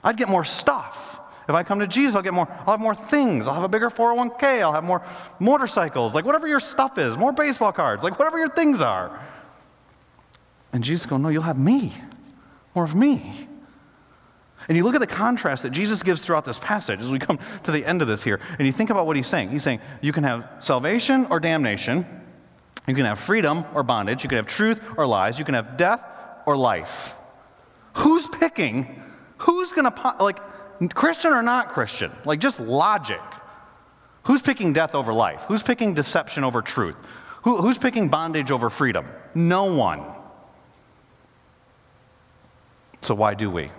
I'd 0.03 0.17
get 0.17 0.29
more 0.29 0.43
stuff. 0.43 1.19
If 1.47 1.55
I 1.55 1.63
come 1.63 1.79
to 1.79 1.87
Jesus, 1.87 2.15
I'll 2.15 2.21
get 2.21 2.33
more, 2.33 2.47
I'll 2.47 2.73
have 2.73 2.79
more 2.79 2.93
things. 2.93 3.47
I'll 3.47 3.55
have 3.55 3.63
a 3.63 3.69
bigger 3.69 3.89
401k. 3.89 4.61
I'll 4.61 4.73
have 4.73 4.83
more 4.83 5.03
motorcycles, 5.39 6.13
like 6.13 6.23
whatever 6.23 6.47
your 6.47 6.59
stuff 6.59 6.97
is, 6.99 7.17
more 7.17 7.31
baseball 7.31 7.71
cards, 7.71 8.03
like 8.03 8.19
whatever 8.19 8.37
your 8.37 8.49
things 8.49 8.81
are. 8.81 9.19
And 10.71 10.83
Jesus 10.83 11.07
goes, 11.07 11.19
No, 11.19 11.29
you'll 11.29 11.41
have 11.41 11.57
me, 11.57 11.93
more 12.75 12.83
of 12.83 12.93
me. 12.93 13.48
And 14.69 14.77
you 14.77 14.85
look 14.85 14.95
at 14.95 15.01
the 15.01 15.07
contrast 15.07 15.63
that 15.63 15.71
Jesus 15.71 16.01
gives 16.01 16.21
throughout 16.21 16.45
this 16.45 16.59
passage 16.59 17.01
as 17.01 17.09
we 17.09 17.19
come 17.19 17.39
to 17.63 17.71
the 17.71 17.85
end 17.85 18.01
of 18.01 18.07
this 18.07 18.23
here, 18.23 18.39
and 18.57 18.65
you 18.65 18.71
think 18.71 18.89
about 18.89 19.05
what 19.05 19.17
he's 19.17 19.27
saying. 19.27 19.49
He's 19.49 19.63
saying, 19.63 19.81
You 20.01 20.13
can 20.13 20.23
have 20.23 20.47
salvation 20.61 21.25
or 21.29 21.41
damnation, 21.41 22.05
you 22.87 22.95
can 22.95 23.05
have 23.05 23.19
freedom 23.19 23.65
or 23.73 23.83
bondage, 23.83 24.23
you 24.23 24.29
can 24.29 24.37
have 24.37 24.47
truth 24.47 24.79
or 24.95 25.05
lies, 25.05 25.37
you 25.37 25.43
can 25.43 25.55
have 25.55 25.75
death 25.75 26.01
or 26.45 26.55
life. 26.55 27.15
Who's 27.95 28.25
picking 28.27 29.03
Who's 29.39 29.71
going 29.71 29.89
to, 29.91 30.15
like, 30.19 30.39
Christian 30.93 31.31
or 31.31 31.41
not 31.41 31.69
Christian? 31.69 32.11
Like, 32.25 32.39
just 32.39 32.59
logic. 32.59 33.21
Who's 34.23 34.41
picking 34.41 34.73
death 34.73 34.95
over 34.95 35.13
life? 35.13 35.45
Who's 35.47 35.63
picking 35.63 35.93
deception 35.93 36.43
over 36.43 36.61
truth? 36.61 36.95
Who, 37.43 37.57
who's 37.57 37.77
picking 37.77 38.09
bondage 38.09 38.51
over 38.51 38.69
freedom? 38.69 39.07
No 39.33 39.73
one. 39.73 40.03
So, 43.01 43.15
why 43.15 43.33
do 43.33 43.49
we? 43.49 43.71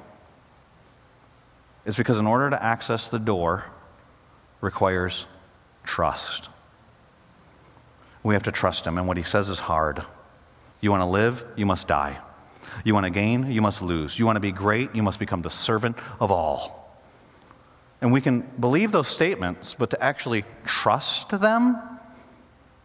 It's 1.85 1.97
because 1.97 2.19
in 2.19 2.27
order 2.27 2.51
to 2.51 2.63
access 2.63 3.09
the 3.09 3.19
door 3.19 3.65
requires 4.61 5.27
trust. 5.85 6.49
We 8.23 8.35
have 8.35 8.43
to 8.45 8.53
trust 8.53 8.87
him, 8.87 8.99
and 8.99 9.09
what 9.09 9.17
he 9.17 9.23
says 9.23 9.49
is 9.49 9.61
hard. 9.61 10.03
You 10.81 10.91
want 10.91 11.01
to 11.01 11.07
live, 11.07 11.45
you 11.57 11.65
must 11.65 11.87
die. 11.87 12.19
You 12.85 12.95
want 12.95 13.05
to 13.05 13.11
gain, 13.11 13.51
you 13.51 13.63
must 13.63 13.81
lose. 13.81 14.19
You 14.19 14.27
want 14.27 14.37
to 14.37 14.41
be 14.41 14.53
great, 14.53 14.95
you 14.95 15.03
must 15.03 15.19
become 15.19 15.43
the 15.43 15.51
servant 15.51 15.97
of 16.21 16.31
all. 16.31 17.01
And 18.03 18.13
we 18.13 18.21
can 18.21 18.41
believe 18.59 18.93
those 18.93 19.09
statements, 19.09 19.75
but 19.79 19.91
to 19.91 20.03
actually 20.03 20.45
trust 20.65 21.31
them, 21.31 21.79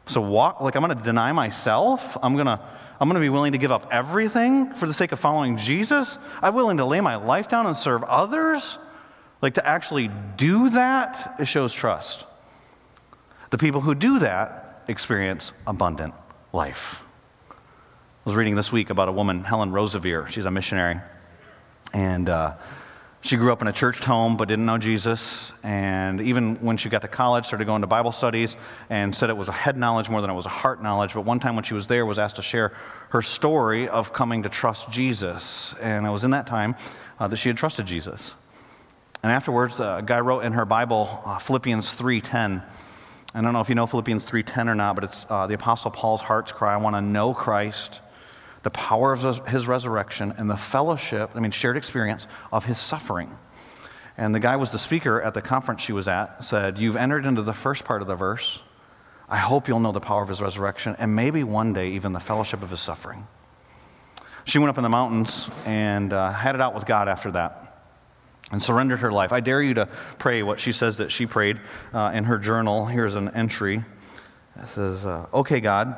so 0.07 0.21
walk, 0.21 0.61
like 0.61 0.75
I'm 0.75 0.83
going 0.83 0.97
to 0.97 1.03
deny 1.03 1.31
myself, 1.31 2.17
I'm 2.21 2.35
going 2.35 2.47
to. 2.47 2.59
I'm 2.97 3.09
going 3.09 3.15
to 3.15 3.25
be 3.25 3.27
willing 3.27 3.51
to 3.51 3.57
give 3.57 3.73
up 3.73 3.89
everything 3.91 4.73
for 4.75 4.87
the 4.87 4.93
sake 4.93 5.11
of 5.11 5.19
following 5.19 5.57
Jesus. 5.57 6.17
I'm 6.41 6.55
willing 6.55 6.77
to 6.77 6.85
lay 6.85 7.01
my 7.01 7.17
life 7.17 7.49
down 7.49 7.65
and 7.65 7.75
serve 7.75 8.05
others. 8.05 8.77
Like 9.45 9.53
to 9.53 9.67
actually 9.67 10.09
do 10.37 10.71
that, 10.71 11.35
it 11.37 11.45
shows 11.45 11.71
trust. 11.71 12.25
The 13.51 13.59
people 13.59 13.79
who 13.79 13.93
do 13.93 14.17
that 14.17 14.81
experience 14.87 15.51
abundant 15.67 16.15
life. 16.51 16.99
I 17.51 17.53
was 18.25 18.33
reading 18.33 18.55
this 18.55 18.71
week 18.71 18.89
about 18.89 19.07
a 19.07 19.11
woman, 19.11 19.43
Helen 19.43 19.69
Roseveare. 19.69 20.29
She's 20.29 20.45
a 20.45 20.49
missionary. 20.49 20.99
And 21.93 22.27
uh, 22.27 22.55
she 23.21 23.37
grew 23.37 23.51
up 23.51 23.61
in 23.61 23.67
a 23.67 23.71
church 23.71 24.03
home 24.03 24.35
but 24.35 24.47
didn't 24.47 24.65
know 24.65 24.79
Jesus. 24.79 25.51
And 25.61 26.21
even 26.21 26.55
when 26.55 26.77
she 26.77 26.89
got 26.89 27.03
to 27.03 27.07
college, 27.07 27.45
started 27.45 27.65
going 27.65 27.81
to 27.81 27.87
Bible 27.87 28.13
studies 28.13 28.55
and 28.89 29.15
said 29.15 29.29
it 29.29 29.37
was 29.37 29.47
a 29.47 29.51
head 29.51 29.77
knowledge 29.77 30.09
more 30.09 30.21
than 30.21 30.31
it 30.31 30.33
was 30.33 30.47
a 30.47 30.49
heart 30.49 30.81
knowledge. 30.81 31.13
But 31.13 31.21
one 31.21 31.39
time 31.39 31.53
when 31.53 31.65
she 31.65 31.75
was 31.75 31.85
there, 31.85 32.03
was 32.03 32.17
asked 32.17 32.37
to 32.37 32.41
share 32.41 32.73
her 33.09 33.21
story 33.21 33.87
of 33.89 34.11
coming 34.11 34.41
to 34.41 34.49
trust 34.49 34.89
Jesus. 34.89 35.75
And 35.79 36.07
it 36.07 36.09
was 36.09 36.23
in 36.23 36.31
that 36.31 36.47
time 36.47 36.73
uh, 37.19 37.27
that 37.27 37.37
she 37.37 37.49
had 37.49 37.57
trusted 37.57 37.85
Jesus. 37.85 38.33
And 39.25 39.31
afterwards, 39.31 39.79
uh, 39.79 39.95
a 39.97 40.03
guy 40.03 40.19
wrote 40.19 40.41
in 40.41 40.53
her 40.53 40.65
Bible, 40.65 41.23
uh, 41.25 41.39
Philippians 41.39 41.87
3.10. 41.95 42.63
I 43.33 43.41
don't 43.41 43.53
know 43.53 43.59
if 43.59 43.69
you 43.69 43.73
know 43.73 43.87
Philippians 43.87 44.23
3.10 44.23 44.67
or 44.67 44.75
not, 44.75 44.93
but 44.93 45.05
it's 45.05 45.25
uh, 45.27 45.47
the 45.47 45.55
Apostle 45.55 45.89
Paul's 45.89 46.21
heart's 46.21 46.51
cry. 46.51 46.75
I 46.75 46.77
want 46.77 46.95
to 46.95 47.01
know 47.01 47.33
Christ 47.33 48.01
the 48.61 48.69
power 48.69 49.13
of 49.13 49.47
his 49.47 49.67
resurrection, 49.67 50.35
and 50.37 50.47
the 50.47 50.55
fellowship, 50.55 51.31
I 51.33 51.39
mean, 51.39 51.49
shared 51.49 51.75
experience 51.75 52.27
of 52.53 52.65
his 52.65 52.77
suffering. 52.77 53.35
And 54.15 54.35
the 54.35 54.39
guy 54.39 54.57
was 54.57 54.71
the 54.71 54.77
speaker 54.77 55.19
at 55.19 55.33
the 55.33 55.41
conference 55.41 55.81
she 55.81 55.91
was 55.91 56.07
at, 56.07 56.43
said, 56.43 56.77
You've 56.77 56.95
entered 56.95 57.25
into 57.25 57.41
the 57.41 57.51
first 57.51 57.83
part 57.83 58.03
of 58.03 58.07
the 58.07 58.13
verse. 58.13 58.61
I 59.27 59.37
hope 59.37 59.67
you'll 59.67 59.79
know 59.79 59.91
the 59.91 59.99
power 59.99 60.21
of 60.21 60.29
his 60.29 60.39
resurrection, 60.39 60.95
and 60.99 61.15
maybe 61.15 61.43
one 61.43 61.73
day 61.73 61.89
even 61.93 62.13
the 62.13 62.19
fellowship 62.19 62.61
of 62.61 62.69
his 62.69 62.79
suffering. 62.79 63.25
She 64.43 64.59
went 64.59 64.69
up 64.69 64.77
in 64.77 64.83
the 64.83 64.89
mountains 64.89 65.49
and 65.65 66.13
uh, 66.13 66.31
had 66.31 66.53
it 66.53 66.61
out 66.61 66.75
with 66.75 66.85
God 66.85 67.07
after 67.07 67.31
that 67.31 67.64
and 68.51 68.61
surrendered 68.61 68.99
her 68.99 69.11
life. 69.11 69.31
I 69.31 69.39
dare 69.39 69.61
you 69.61 69.73
to 69.75 69.87
pray 70.19 70.43
what 70.43 70.59
she 70.59 70.71
says 70.71 70.97
that 70.97 71.11
she 71.11 71.25
prayed 71.25 71.59
uh, 71.93 72.11
in 72.13 72.25
her 72.25 72.37
journal. 72.37 72.85
Here's 72.85 73.15
an 73.15 73.29
entry. 73.29 73.83
It 74.57 74.69
says, 74.69 75.05
uh, 75.05 75.25
Okay, 75.33 75.59
God, 75.59 75.95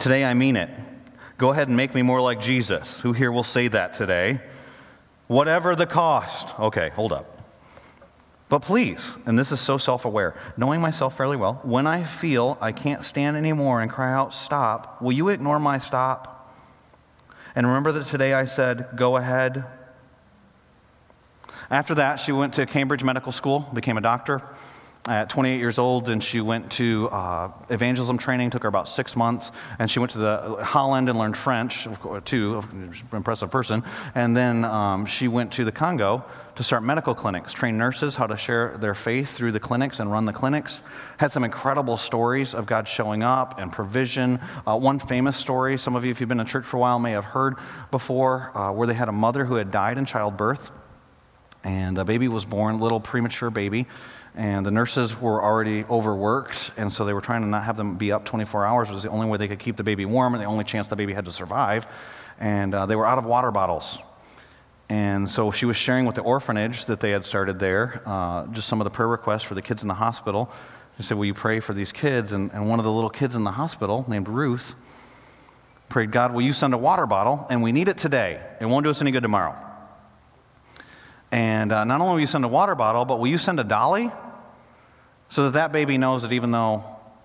Today 0.00 0.24
I 0.24 0.32
mean 0.32 0.56
it. 0.56 0.70
Go 1.36 1.50
ahead 1.50 1.68
and 1.68 1.76
make 1.76 1.94
me 1.94 2.00
more 2.00 2.22
like 2.22 2.40
Jesus. 2.40 3.00
Who 3.00 3.12
here 3.12 3.30
will 3.30 3.44
say 3.44 3.68
that 3.68 3.92
today? 3.92 4.40
Whatever 5.26 5.76
the 5.76 5.84
cost. 5.84 6.58
Okay, 6.58 6.88
hold 6.88 7.12
up. 7.12 7.38
But 8.48 8.60
please, 8.60 9.18
and 9.26 9.38
this 9.38 9.52
is 9.52 9.60
so 9.60 9.76
self 9.76 10.06
aware, 10.06 10.34
knowing 10.56 10.80
myself 10.80 11.18
fairly 11.18 11.36
well, 11.36 11.60
when 11.64 11.86
I 11.86 12.04
feel 12.04 12.56
I 12.62 12.72
can't 12.72 13.04
stand 13.04 13.36
anymore 13.36 13.82
and 13.82 13.90
cry 13.90 14.10
out, 14.10 14.32
stop, 14.32 15.02
will 15.02 15.12
you 15.12 15.28
ignore 15.28 15.60
my 15.60 15.78
stop? 15.78 16.56
And 17.54 17.66
remember 17.66 17.92
that 17.92 18.06
today 18.06 18.32
I 18.32 18.46
said, 18.46 18.88
go 18.96 19.18
ahead. 19.18 19.66
After 21.70 21.94
that, 21.94 22.16
she 22.16 22.32
went 22.32 22.54
to 22.54 22.66
Cambridge 22.66 23.04
Medical 23.04 23.30
School, 23.30 23.60
became 23.72 23.96
a 23.96 24.00
doctor 24.00 24.42
at 25.06 25.30
28 25.30 25.58
years 25.58 25.78
old, 25.78 26.08
and 26.08 26.22
she 26.22 26.40
went 26.40 26.70
to 26.72 27.08
uh, 27.10 27.50
evangelism 27.70 28.18
training. 28.18 28.50
Took 28.50 28.64
her 28.64 28.68
about 28.68 28.88
six 28.88 29.16
months, 29.16 29.50
and 29.78 29.90
she 29.90 29.98
went 29.98 30.12
to 30.12 30.18
the 30.18 30.58
Holland 30.62 31.08
and 31.08 31.18
learned 31.18 31.36
French, 31.36 31.86
too. 32.24 32.62
Impressive 33.12 33.50
person. 33.50 33.82
And 34.14 34.36
then 34.36 34.64
um, 34.64 35.06
she 35.06 35.28
went 35.28 35.52
to 35.52 35.64
the 35.64 35.72
Congo 35.72 36.24
to 36.56 36.64
start 36.64 36.82
medical 36.82 37.14
clinics, 37.14 37.52
train 37.52 37.78
nurses 37.78 38.16
how 38.16 38.26
to 38.26 38.36
share 38.36 38.76
their 38.76 38.94
faith 38.94 39.30
through 39.30 39.52
the 39.52 39.60
clinics 39.60 40.00
and 40.00 40.12
run 40.12 40.26
the 40.26 40.32
clinics. 40.32 40.82
Had 41.16 41.32
some 41.32 41.44
incredible 41.44 41.96
stories 41.96 42.52
of 42.52 42.66
God 42.66 42.86
showing 42.86 43.22
up 43.22 43.58
and 43.58 43.72
provision. 43.72 44.40
Uh, 44.66 44.76
one 44.76 44.98
famous 44.98 45.36
story, 45.36 45.78
some 45.78 45.96
of 45.96 46.04
you, 46.04 46.10
if 46.10 46.20
you've 46.20 46.28
been 46.28 46.40
in 46.40 46.46
church 46.46 46.66
for 46.66 46.76
a 46.76 46.80
while, 46.80 46.98
may 46.98 47.12
have 47.12 47.24
heard 47.24 47.56
before, 47.90 48.50
uh, 48.56 48.72
where 48.72 48.86
they 48.86 48.94
had 48.94 49.08
a 49.08 49.12
mother 49.12 49.44
who 49.44 49.54
had 49.54 49.70
died 49.70 49.96
in 49.96 50.04
childbirth, 50.04 50.70
and 51.64 51.98
a 51.98 52.04
baby 52.04 52.28
was 52.28 52.44
born, 52.44 52.80
little 52.80 53.00
premature 53.00 53.50
baby 53.50 53.86
and 54.34 54.64
the 54.64 54.70
nurses 54.70 55.20
were 55.20 55.42
already 55.42 55.84
overworked, 55.84 56.72
and 56.76 56.92
so 56.92 57.04
they 57.04 57.12
were 57.12 57.20
trying 57.20 57.42
to 57.42 57.48
not 57.48 57.64
have 57.64 57.76
them 57.76 57.96
be 57.96 58.12
up 58.12 58.24
24 58.24 58.64
hours. 58.64 58.88
It 58.88 58.92
was 58.92 59.02
the 59.02 59.10
only 59.10 59.28
way 59.28 59.38
they 59.38 59.48
could 59.48 59.58
keep 59.58 59.76
the 59.76 59.82
baby 59.82 60.04
warm, 60.04 60.34
and 60.34 60.42
the 60.42 60.46
only 60.46 60.64
chance 60.64 60.88
the 60.88 60.96
baby 60.96 61.12
had 61.12 61.24
to 61.24 61.32
survive. 61.32 61.86
And 62.38 62.74
uh, 62.74 62.86
they 62.86 62.96
were 62.96 63.06
out 63.06 63.18
of 63.18 63.24
water 63.24 63.50
bottles. 63.50 63.98
And 64.88 65.28
so 65.28 65.50
she 65.50 65.66
was 65.66 65.76
sharing 65.76 66.04
with 66.04 66.16
the 66.16 66.22
orphanage 66.22 66.86
that 66.86 67.00
they 67.00 67.10
had 67.10 67.24
started 67.24 67.58
there 67.58 68.02
uh, 68.06 68.46
just 68.48 68.66
some 68.68 68.80
of 68.80 68.84
the 68.84 68.90
prayer 68.90 69.08
requests 69.08 69.42
for 69.42 69.54
the 69.54 69.62
kids 69.62 69.82
in 69.82 69.88
the 69.88 69.94
hospital. 69.94 70.50
She 70.96 71.04
said, 71.04 71.16
Will 71.16 71.26
you 71.26 71.34
pray 71.34 71.60
for 71.60 71.74
these 71.74 71.92
kids? 71.92 72.32
And, 72.32 72.50
and 72.52 72.68
one 72.68 72.78
of 72.78 72.84
the 72.84 72.92
little 72.92 73.10
kids 73.10 73.34
in 73.34 73.44
the 73.44 73.52
hospital, 73.52 74.04
named 74.08 74.28
Ruth, 74.28 74.74
prayed, 75.88 76.12
God, 76.12 76.32
will 76.32 76.42
you 76.42 76.52
send 76.52 76.74
a 76.74 76.78
water 76.78 77.06
bottle? 77.06 77.46
And 77.50 77.62
we 77.62 77.72
need 77.72 77.88
it 77.88 77.98
today. 77.98 78.40
It 78.60 78.66
won't 78.66 78.84
do 78.84 78.90
us 78.90 79.00
any 79.00 79.10
good 79.10 79.22
tomorrow. 79.22 79.69
And 81.32 81.72
uh, 81.72 81.84
not 81.84 82.00
only 82.00 82.14
will 82.14 82.20
you 82.20 82.26
send 82.26 82.44
a 82.44 82.48
water 82.48 82.74
bottle, 82.74 83.04
but 83.04 83.20
will 83.20 83.28
you 83.28 83.38
send 83.38 83.60
a 83.60 83.64
dolly 83.64 84.10
so 85.28 85.44
that 85.44 85.52
that 85.52 85.72
baby 85.72 85.96
knows 85.96 86.22
that 86.22 86.32
even 86.32 86.50
though 86.50 86.84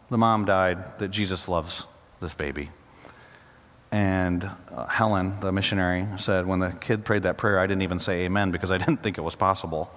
the 0.10 0.18
mom 0.18 0.46
died, 0.46 1.00
that 1.00 1.10
Jesus 1.10 1.48
loves 1.48 1.84
this 2.22 2.34
baby. 2.34 2.70
And 3.92 4.48
uh, 4.72 4.86
Helen, 4.88 5.40
the 5.40 5.52
missionary, 5.52 6.06
said, 6.20 6.46
when 6.46 6.60
the 6.60 6.72
kid 6.72 7.06
prayed 7.06 7.24
that 7.24 7.38
prayer, 7.38 7.60
I 7.60 7.66
didn't 7.66 7.82
even 7.82 8.00
say 8.00 8.26
amen 8.26 8.52
because 8.52 8.70
I 8.70 8.78
didn't 8.80 8.98
think 8.98 9.18
it 9.18 9.22
was 9.22 9.36
possible. 9.36 9.92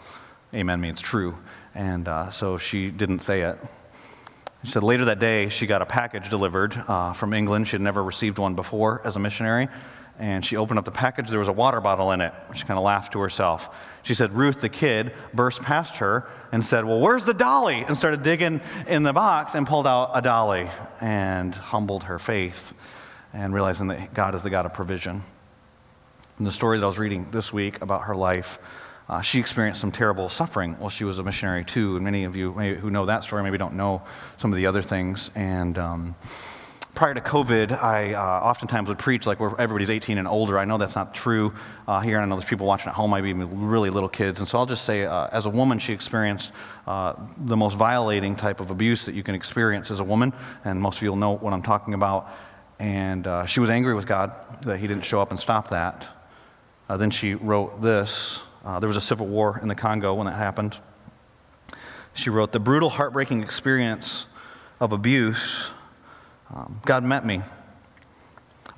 Amen 0.54 0.80
means 0.80 1.02
true. 1.02 1.36
And 1.74 2.08
uh, 2.08 2.30
so 2.30 2.56
she 2.56 2.90
didn't 2.90 3.20
say 3.20 3.42
it. 3.42 3.58
She 4.64 4.72
said 4.72 4.82
later 4.82 5.04
that 5.06 5.18
day, 5.18 5.50
she 5.50 5.66
got 5.66 5.82
a 5.82 5.86
package 5.86 6.30
delivered 6.30 6.76
uh, 6.88 7.12
from 7.12 7.34
England. 7.34 7.68
She 7.68 7.72
had 7.72 7.80
never 7.80 8.02
received 8.02 8.38
one 8.38 8.54
before 8.54 9.02
as 9.04 9.16
a 9.16 9.18
missionary 9.18 9.68
and 10.18 10.44
she 10.44 10.56
opened 10.56 10.78
up 10.78 10.84
the 10.84 10.90
package. 10.90 11.28
There 11.28 11.38
was 11.38 11.48
a 11.48 11.52
water 11.52 11.80
bottle 11.80 12.10
in 12.12 12.20
it. 12.20 12.34
She 12.54 12.64
kind 12.64 12.78
of 12.78 12.84
laughed 12.84 13.12
to 13.12 13.20
herself. 13.20 13.68
She 14.02 14.14
said, 14.14 14.32
Ruth, 14.32 14.60
the 14.60 14.68
kid, 14.68 15.12
burst 15.32 15.62
past 15.62 15.96
her 15.96 16.28
and 16.50 16.64
said, 16.64 16.84
Well, 16.84 17.00
where's 17.00 17.24
the 17.24 17.34
dolly? 17.34 17.84
And 17.86 17.96
started 17.96 18.22
digging 18.22 18.60
in 18.86 19.02
the 19.02 19.12
box 19.12 19.54
and 19.54 19.66
pulled 19.66 19.86
out 19.86 20.10
a 20.14 20.22
dolly 20.22 20.68
and 21.00 21.54
humbled 21.54 22.04
her 22.04 22.18
faith 22.18 22.72
and 23.32 23.54
realizing 23.54 23.88
that 23.88 24.14
God 24.14 24.34
is 24.34 24.42
the 24.42 24.50
God 24.50 24.66
of 24.66 24.74
provision. 24.74 25.22
In 26.38 26.44
the 26.44 26.52
story 26.52 26.78
that 26.78 26.84
I 26.84 26.86
was 26.86 26.98
reading 26.98 27.28
this 27.30 27.52
week 27.52 27.80
about 27.82 28.04
her 28.04 28.16
life, 28.16 28.58
uh, 29.08 29.20
she 29.22 29.40
experienced 29.40 29.80
some 29.80 29.90
terrible 29.90 30.28
suffering 30.28 30.74
while 30.74 30.90
she 30.90 31.04
was 31.04 31.18
a 31.18 31.22
missionary, 31.22 31.64
too. 31.64 31.96
And 31.96 32.04
many 32.04 32.24
of 32.24 32.36
you 32.36 32.52
who 32.52 32.90
know 32.90 33.06
that 33.06 33.24
story 33.24 33.42
maybe 33.42 33.56
don't 33.56 33.74
know 33.74 34.02
some 34.36 34.52
of 34.52 34.56
the 34.56 34.66
other 34.66 34.82
things. 34.82 35.30
And 35.34 35.78
um, 35.78 36.14
prior 36.98 37.14
to 37.14 37.20
COVID, 37.20 37.80
I 37.80 38.14
uh, 38.14 38.20
oftentimes 38.20 38.88
would 38.88 38.98
preach 38.98 39.24
like 39.24 39.38
where 39.38 39.52
everybody's 39.56 39.88
18 39.88 40.18
and 40.18 40.26
older. 40.26 40.58
I 40.58 40.64
know 40.64 40.78
that's 40.78 40.96
not 40.96 41.14
true 41.14 41.54
uh, 41.86 42.00
here, 42.00 42.16
and 42.16 42.24
I 42.24 42.28
know 42.28 42.34
there's 42.34 42.50
people 42.50 42.66
watching 42.66 42.88
at 42.88 42.94
home, 42.94 43.12
maybe 43.12 43.28
even 43.28 43.68
really 43.68 43.88
little 43.88 44.08
kids. 44.08 44.40
And 44.40 44.48
so 44.48 44.58
I'll 44.58 44.66
just 44.66 44.84
say, 44.84 45.04
uh, 45.04 45.28
as 45.28 45.46
a 45.46 45.48
woman, 45.48 45.78
she 45.78 45.92
experienced 45.92 46.50
uh, 46.88 47.12
the 47.36 47.56
most 47.56 47.76
violating 47.76 48.34
type 48.34 48.58
of 48.58 48.72
abuse 48.72 49.04
that 49.06 49.14
you 49.14 49.22
can 49.22 49.36
experience 49.36 49.92
as 49.92 50.00
a 50.00 50.04
woman, 50.04 50.32
and 50.64 50.82
most 50.82 50.96
of 50.96 51.02
you 51.04 51.10
will 51.10 51.16
know 51.16 51.36
what 51.36 51.52
I'm 51.52 51.62
talking 51.62 51.94
about. 51.94 52.32
And 52.80 53.28
uh, 53.28 53.46
she 53.46 53.60
was 53.60 53.70
angry 53.70 53.94
with 53.94 54.08
God 54.08 54.34
that 54.62 54.78
He 54.78 54.88
didn't 54.88 55.04
show 55.04 55.20
up 55.20 55.30
and 55.30 55.38
stop 55.38 55.70
that. 55.70 56.04
Uh, 56.88 56.96
then 56.96 57.12
she 57.12 57.34
wrote 57.34 57.80
this. 57.80 58.40
there 58.80 58.88
was 58.88 58.96
a 58.96 59.00
civil 59.00 59.28
war 59.28 59.60
in 59.62 59.68
the 59.68 59.76
Congo 59.76 60.14
when 60.14 60.26
that 60.26 60.34
happened. 60.34 60.76
She 62.12 62.28
wrote, 62.28 62.50
The 62.50 62.58
brutal, 62.58 62.90
heartbreaking 62.90 63.44
experience 63.44 64.26
of 64.80 64.90
abuse 64.90 65.70
um, 66.54 66.80
God 66.84 67.04
met 67.04 67.24
me 67.24 67.42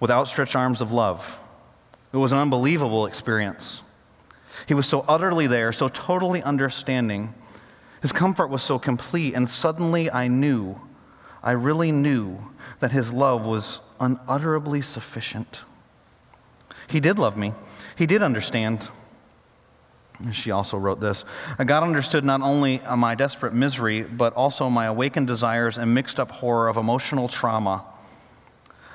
with 0.01 0.11
outstretched 0.11 0.57
arms 0.57 0.81
of 0.81 0.93
love. 0.93 1.39
It 2.13 2.17
was 2.17 2.33
an 2.33 2.39
unbelievable 2.39 3.07
experience. 3.07 3.83
He 4.67 4.75
was 4.75 4.87
so 4.87 5.05
utterly 5.07 5.47
there, 5.47 5.73
so 5.73 5.89
totally 5.89 6.43
understanding. 6.43 7.35
His 8.03 8.13
comfort 8.13 8.49
was 8.49 8.63
so 8.63 8.79
complete, 8.79 9.35
and 9.35 9.49
suddenly 9.49 10.11
I 10.11 10.29
knew, 10.29 10.81
I 11.43 11.53
really 11.53 11.93
knew, 11.93 12.39
that 12.81 12.93
his 12.93 13.13
love 13.13 13.47
was 13.47 13.81
unutterably 14.01 14.83
sufficient. 14.83 15.61
He 16.89 16.99
did 16.99 17.19
love 17.19 17.37
me, 17.37 17.53
he 17.97 18.07
did 18.07 18.23
understand. 18.23 18.89
She 20.33 20.51
also 20.51 20.77
wrote 20.77 21.01
this 21.01 21.25
God 21.59 21.83
understood 21.83 22.25
not 22.25 22.43
only 22.43 22.81
my 22.97 23.15
desperate 23.15 23.55
misery, 23.55 24.03
but 24.03 24.35
also 24.35 24.69
my 24.69 24.87
awakened 24.87 25.27
desires 25.27 25.79
and 25.79 25.95
mixed 25.95 26.21
up 26.21 26.31
horror 26.31 26.69
of 26.69 26.77
emotional 26.77 27.29
trauma. 27.29 27.85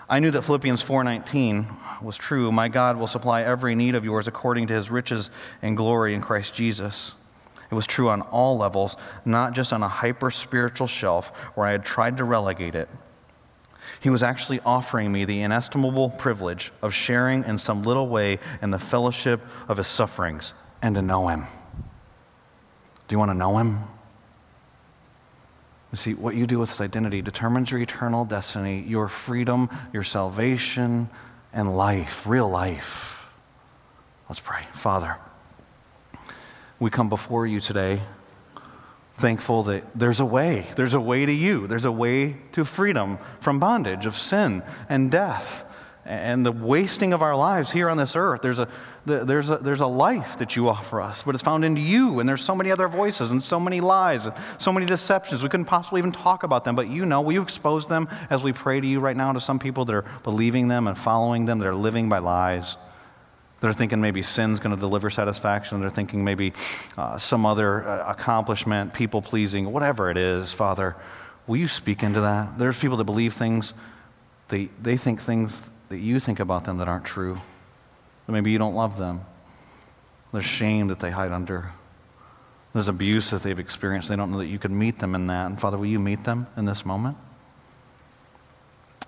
I 0.08 0.20
knew 0.20 0.30
that 0.32 0.44
Philippians 0.44 0.84
4:19 0.84 1.66
was 2.02 2.16
true. 2.16 2.52
My 2.52 2.68
God 2.68 2.98
will 2.98 3.08
supply 3.08 3.42
every 3.42 3.74
need 3.74 3.96
of 3.96 4.06
yours 4.06 4.28
according 4.28 4.68
to 4.68 4.76
his 4.76 4.92
riches 4.92 5.32
and 5.64 5.76
glory 5.76 6.14
in 6.14 6.22
Christ 6.22 6.54
Jesus. 6.54 7.14
It 7.72 7.74
was 7.74 7.88
true 7.88 8.10
on 8.10 8.22
all 8.22 8.58
levels, 8.58 8.96
not 9.26 9.54
just 9.54 9.74
on 9.74 9.82
a 9.82 9.88
hyper 9.88 10.30
spiritual 10.30 10.86
shelf 10.86 11.30
where 11.56 11.66
I 11.66 11.72
had 11.72 11.84
tried 11.84 12.18
to 12.18 12.24
relegate 12.24 12.76
it. 12.76 12.88
He 14.00 14.12
was 14.12 14.22
actually 14.22 14.60
offering 14.64 15.12
me 15.12 15.26
the 15.26 15.42
inestimable 15.42 16.12
privilege 16.12 16.72
of 16.84 16.94
sharing 16.94 17.44
in 17.44 17.58
some 17.58 17.82
little 17.82 18.08
way 18.08 18.40
in 18.62 18.70
the 18.70 18.80
fellowship 18.80 19.42
of 19.68 19.78
his 19.78 19.88
sufferings 19.88 20.54
and 20.86 20.94
to 20.94 21.02
know 21.02 21.28
Him. 21.30 21.48
Do 23.08 23.16
you 23.16 23.18
want 23.18 23.32
to 23.32 23.36
know 23.36 23.58
Him? 23.58 23.80
You 25.92 25.98
see, 25.98 26.14
what 26.14 26.36
you 26.36 26.46
do 26.46 26.60
with 26.60 26.70
His 26.70 26.80
identity 26.80 27.24
determines 27.24 27.72
your 27.72 27.82
eternal 27.82 28.24
destiny, 28.24 28.84
your 28.88 29.08
freedom, 29.08 29.68
your 29.92 30.04
salvation, 30.04 31.10
and 31.52 31.76
life, 31.76 32.28
real 32.28 32.48
life. 32.48 33.18
Let's 34.30 34.40
pray. 34.40 34.62
Father, 34.74 35.18
we 36.80 36.92
come 36.92 37.10
before 37.10 37.48
you 37.48 37.60
today 37.60 38.04
thankful 39.18 39.64
that 39.64 39.84
there's 39.96 40.20
a 40.20 40.26
way. 40.26 40.68
There's 40.76 40.94
a 40.94 41.00
way 41.00 41.26
to 41.26 41.32
you. 41.32 41.66
There's 41.66 41.86
a 41.86 41.92
way 41.92 42.38
to 42.52 42.64
freedom 42.64 43.18
from 43.40 43.60
bondage 43.60 44.06
of 44.06 44.16
sin 44.16 44.62
and 44.88 45.10
death 45.10 45.66
and 46.06 46.46
the 46.46 46.52
wasting 46.52 47.14
of 47.14 47.24
our 47.24 47.36
lives 47.36 47.72
here 47.72 47.90
on 47.90 47.98
this 47.98 48.16
earth. 48.16 48.42
There's 48.44 48.60
a, 48.60 48.68
there's, 49.06 49.50
a, 49.50 49.58
there's 49.58 49.82
a 49.82 49.88
life 49.88 50.38
that 50.40 50.56
you 50.56 50.68
offer 50.68 51.00
us, 51.00 51.24
but 51.24 51.36
it's 51.36 51.44
found 51.44 51.64
in 51.64 51.78
you, 51.78 52.20
and 52.20 52.28
there's 52.28 52.44
so 52.44 52.56
many 52.56 52.72
other 52.72 52.88
voices 52.88 53.30
and 53.32 53.42
so 53.42 53.60
many 53.60 53.80
lies 53.80 54.26
and 54.26 54.34
so 54.58 54.72
many 54.72 54.86
deceptions. 54.86 55.44
We 55.44 55.50
couldn't 55.50 55.66
possibly 55.66 56.00
even 56.00 56.12
talk 56.12 56.44
about 56.44 56.64
them, 56.64 56.76
but 56.76 56.88
you 56.88 57.06
know, 57.06 57.22
will 57.22 57.34
you 57.34 57.42
expose 57.42 57.88
them 57.88 58.08
as 58.30 58.44
we 58.44 58.52
pray 58.52 58.82
to 58.82 58.88
you 58.88 59.00
right 59.00 59.16
now 59.16 59.32
to 59.32 59.40
some 59.40 59.60
people 59.60 59.86
that 59.86 59.94
are 59.94 60.06
believing 60.24 60.68
them 60.68 60.88
and 60.88 60.98
following 60.98 61.46
them, 61.46 61.60
that 61.60 61.68
are 61.68 61.76
living 61.76 62.10
by 62.10 62.18
lies? 62.18 62.78
They're 63.62 63.74
thinking 63.74 64.02
maybe 64.02 64.22
sin's 64.22 64.60
going 64.60 64.76
to 64.76 64.80
deliver 64.80 65.10
satisfaction. 65.10 65.80
They're 65.82 65.90
thinking 65.90 66.24
maybe 66.24 66.54
uh, 66.98 67.18
some 67.18 67.46
other 67.46 67.88
uh, 67.88 68.12
accomplishment, 68.12 68.94
people 68.94 69.22
pleasing, 69.22 69.72
whatever 69.72 70.10
it 70.10 70.18
is, 70.18 70.52
Father. 70.52 70.96
Will 71.48 71.58
you 71.58 71.68
speak 71.68 72.04
into 72.04 72.22
that? 72.22 72.58
There's 72.58 72.78
people 72.78 72.98
that 72.98 73.06
believe 73.06 73.34
things, 73.34 73.74
they, 74.50 74.70
they 74.82 74.98
think 74.98 75.22
things 75.22 75.62
that 75.90 76.00
you 76.00 76.20
think 76.20 76.40
about 76.40 76.66
them 76.66 76.78
that 76.78 76.88
aren't 76.88 77.06
true. 77.06 77.40
That 78.26 78.34
maybe 78.34 78.52
you 78.52 78.58
don't 78.58 78.76
love 78.76 78.98
them. 78.98 79.22
There's 80.32 80.46
shame 80.46 80.88
that 80.88 81.00
they 81.00 81.12
hide 81.12 81.32
under. 81.32 81.72
There's 82.74 82.88
abuse 82.88 83.30
that 83.30 83.44
they've 83.44 83.60
experienced. 83.60 84.10
They 84.10 84.16
don't 84.16 84.32
know 84.32 84.40
that 84.40 84.48
you 84.48 84.60
can 84.60 84.78
meet 84.78 85.00
them 85.00 85.16
in 85.16 85.28
that. 85.28 85.46
And 85.46 85.60
Father, 85.60 85.78
will 85.78 85.86
you 85.86 86.00
meet 86.00 86.24
them 86.26 86.48
in 86.58 86.66
this 86.66 86.86
moment? 86.86 87.18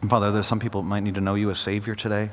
And 0.02 0.10
Father, 0.10 0.32
there's 0.32 0.48
some 0.48 0.60
people 0.60 0.82
that 0.82 0.88
might 0.88 1.02
need 1.02 1.16
to 1.16 1.22
know 1.22 1.36
you 1.36 1.50
as 1.50 1.60
Savior 1.60 1.96
today. 1.96 2.30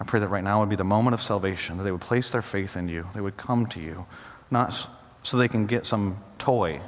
I 0.00 0.04
pray 0.04 0.20
that 0.20 0.28
right 0.28 0.44
now 0.44 0.60
would 0.60 0.68
be 0.68 0.76
the 0.76 0.84
moment 0.84 1.14
of 1.14 1.22
salvation, 1.22 1.78
that 1.78 1.84
they 1.84 1.90
would 1.90 2.00
place 2.00 2.30
their 2.30 2.42
faith 2.42 2.76
in 2.76 2.88
you. 2.88 3.08
They 3.14 3.20
would 3.20 3.36
come 3.36 3.66
to 3.66 3.80
you, 3.80 4.06
not 4.50 4.88
so 5.22 5.36
they 5.36 5.48
can 5.48 5.66
get 5.66 5.86
some 5.86 6.22
toy, 6.38 6.80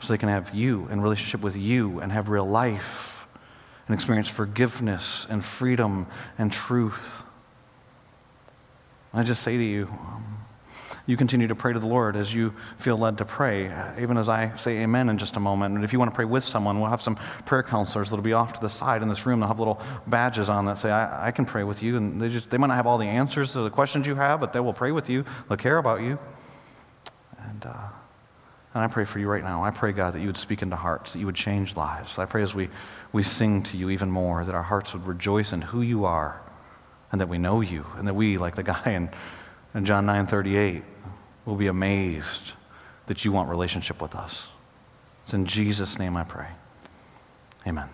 so 0.00 0.08
they 0.08 0.18
can 0.18 0.28
have 0.28 0.54
you 0.54 0.88
in 0.90 1.00
relationship 1.00 1.40
with 1.40 1.56
you 1.56 2.00
and 2.00 2.12
have 2.12 2.28
real 2.28 2.46
life 2.46 3.26
and 3.86 3.94
experience 3.94 4.28
forgiveness 4.28 5.26
and 5.28 5.44
freedom 5.44 6.06
and 6.38 6.52
truth. 6.52 7.00
I 9.12 9.22
just 9.24 9.42
say 9.42 9.56
to 9.56 9.62
you, 9.62 9.88
um, 9.90 10.30
you 11.06 11.16
continue 11.16 11.48
to 11.48 11.56
pray 11.56 11.72
to 11.72 11.80
the 11.80 11.86
Lord 11.86 12.14
as 12.14 12.32
you 12.32 12.54
feel 12.78 12.96
led 12.96 13.18
to 13.18 13.24
pray, 13.24 13.72
even 13.98 14.16
as 14.16 14.28
I 14.28 14.54
say 14.56 14.78
amen 14.78 15.08
in 15.08 15.18
just 15.18 15.34
a 15.34 15.40
moment. 15.40 15.74
And 15.74 15.82
if 15.82 15.92
you 15.92 15.98
want 15.98 16.12
to 16.12 16.14
pray 16.14 16.24
with 16.24 16.44
someone, 16.44 16.80
we'll 16.80 16.90
have 16.90 17.02
some 17.02 17.16
prayer 17.46 17.64
counselors 17.64 18.10
that'll 18.10 18.22
be 18.22 18.32
off 18.32 18.52
to 18.52 18.60
the 18.60 18.68
side 18.68 19.02
in 19.02 19.08
this 19.08 19.26
room. 19.26 19.40
They'll 19.40 19.48
have 19.48 19.58
little 19.58 19.80
badges 20.06 20.48
on 20.48 20.66
that 20.66 20.78
say, 20.78 20.90
I, 20.90 21.28
I 21.28 21.30
can 21.32 21.46
pray 21.46 21.64
with 21.64 21.82
you. 21.82 21.96
And 21.96 22.22
they, 22.22 22.28
just, 22.28 22.50
they 22.50 22.58
might 22.58 22.68
not 22.68 22.76
have 22.76 22.86
all 22.86 22.98
the 22.98 23.06
answers 23.06 23.52
to 23.54 23.62
the 23.62 23.70
questions 23.70 24.06
you 24.06 24.14
have, 24.14 24.38
but 24.38 24.52
they 24.52 24.60
will 24.60 24.72
pray 24.72 24.92
with 24.92 25.10
you. 25.10 25.24
They'll 25.48 25.58
care 25.58 25.78
about 25.78 26.02
you. 26.02 26.18
And, 27.38 27.66
uh, 27.66 27.88
and 28.74 28.84
I 28.84 28.86
pray 28.86 29.04
for 29.04 29.18
you 29.18 29.28
right 29.28 29.42
now. 29.42 29.64
I 29.64 29.70
pray, 29.70 29.90
God, 29.90 30.14
that 30.14 30.20
you 30.20 30.26
would 30.26 30.36
speak 30.36 30.62
into 30.62 30.76
hearts, 30.76 31.12
that 31.12 31.18
you 31.18 31.26
would 31.26 31.34
change 31.34 31.74
lives. 31.74 32.20
I 32.20 32.26
pray 32.26 32.44
as 32.44 32.54
we, 32.54 32.68
we 33.12 33.24
sing 33.24 33.64
to 33.64 33.76
you 33.76 33.90
even 33.90 34.12
more, 34.12 34.44
that 34.44 34.54
our 34.54 34.62
hearts 34.62 34.92
would 34.92 35.06
rejoice 35.06 35.52
in 35.52 35.60
who 35.60 35.82
you 35.82 36.04
are 36.04 36.40
and 37.12 37.20
that 37.20 37.28
we 37.28 37.38
know 37.38 37.60
you 37.60 37.86
and 37.96 38.06
that 38.06 38.14
we, 38.14 38.38
like 38.38 38.54
the 38.54 38.62
guy 38.62 38.82
in, 38.86 39.10
in 39.74 39.84
John 39.84 40.06
9 40.06 40.26
38, 40.26 40.82
will 41.44 41.56
be 41.56 41.66
amazed 41.66 42.52
that 43.06 43.24
you 43.24 43.32
want 43.32 43.48
relationship 43.48 44.00
with 44.00 44.14
us. 44.14 44.46
It's 45.24 45.34
in 45.34 45.46
Jesus' 45.46 45.98
name 45.98 46.16
I 46.16 46.24
pray. 46.24 46.48
Amen. 47.66 47.88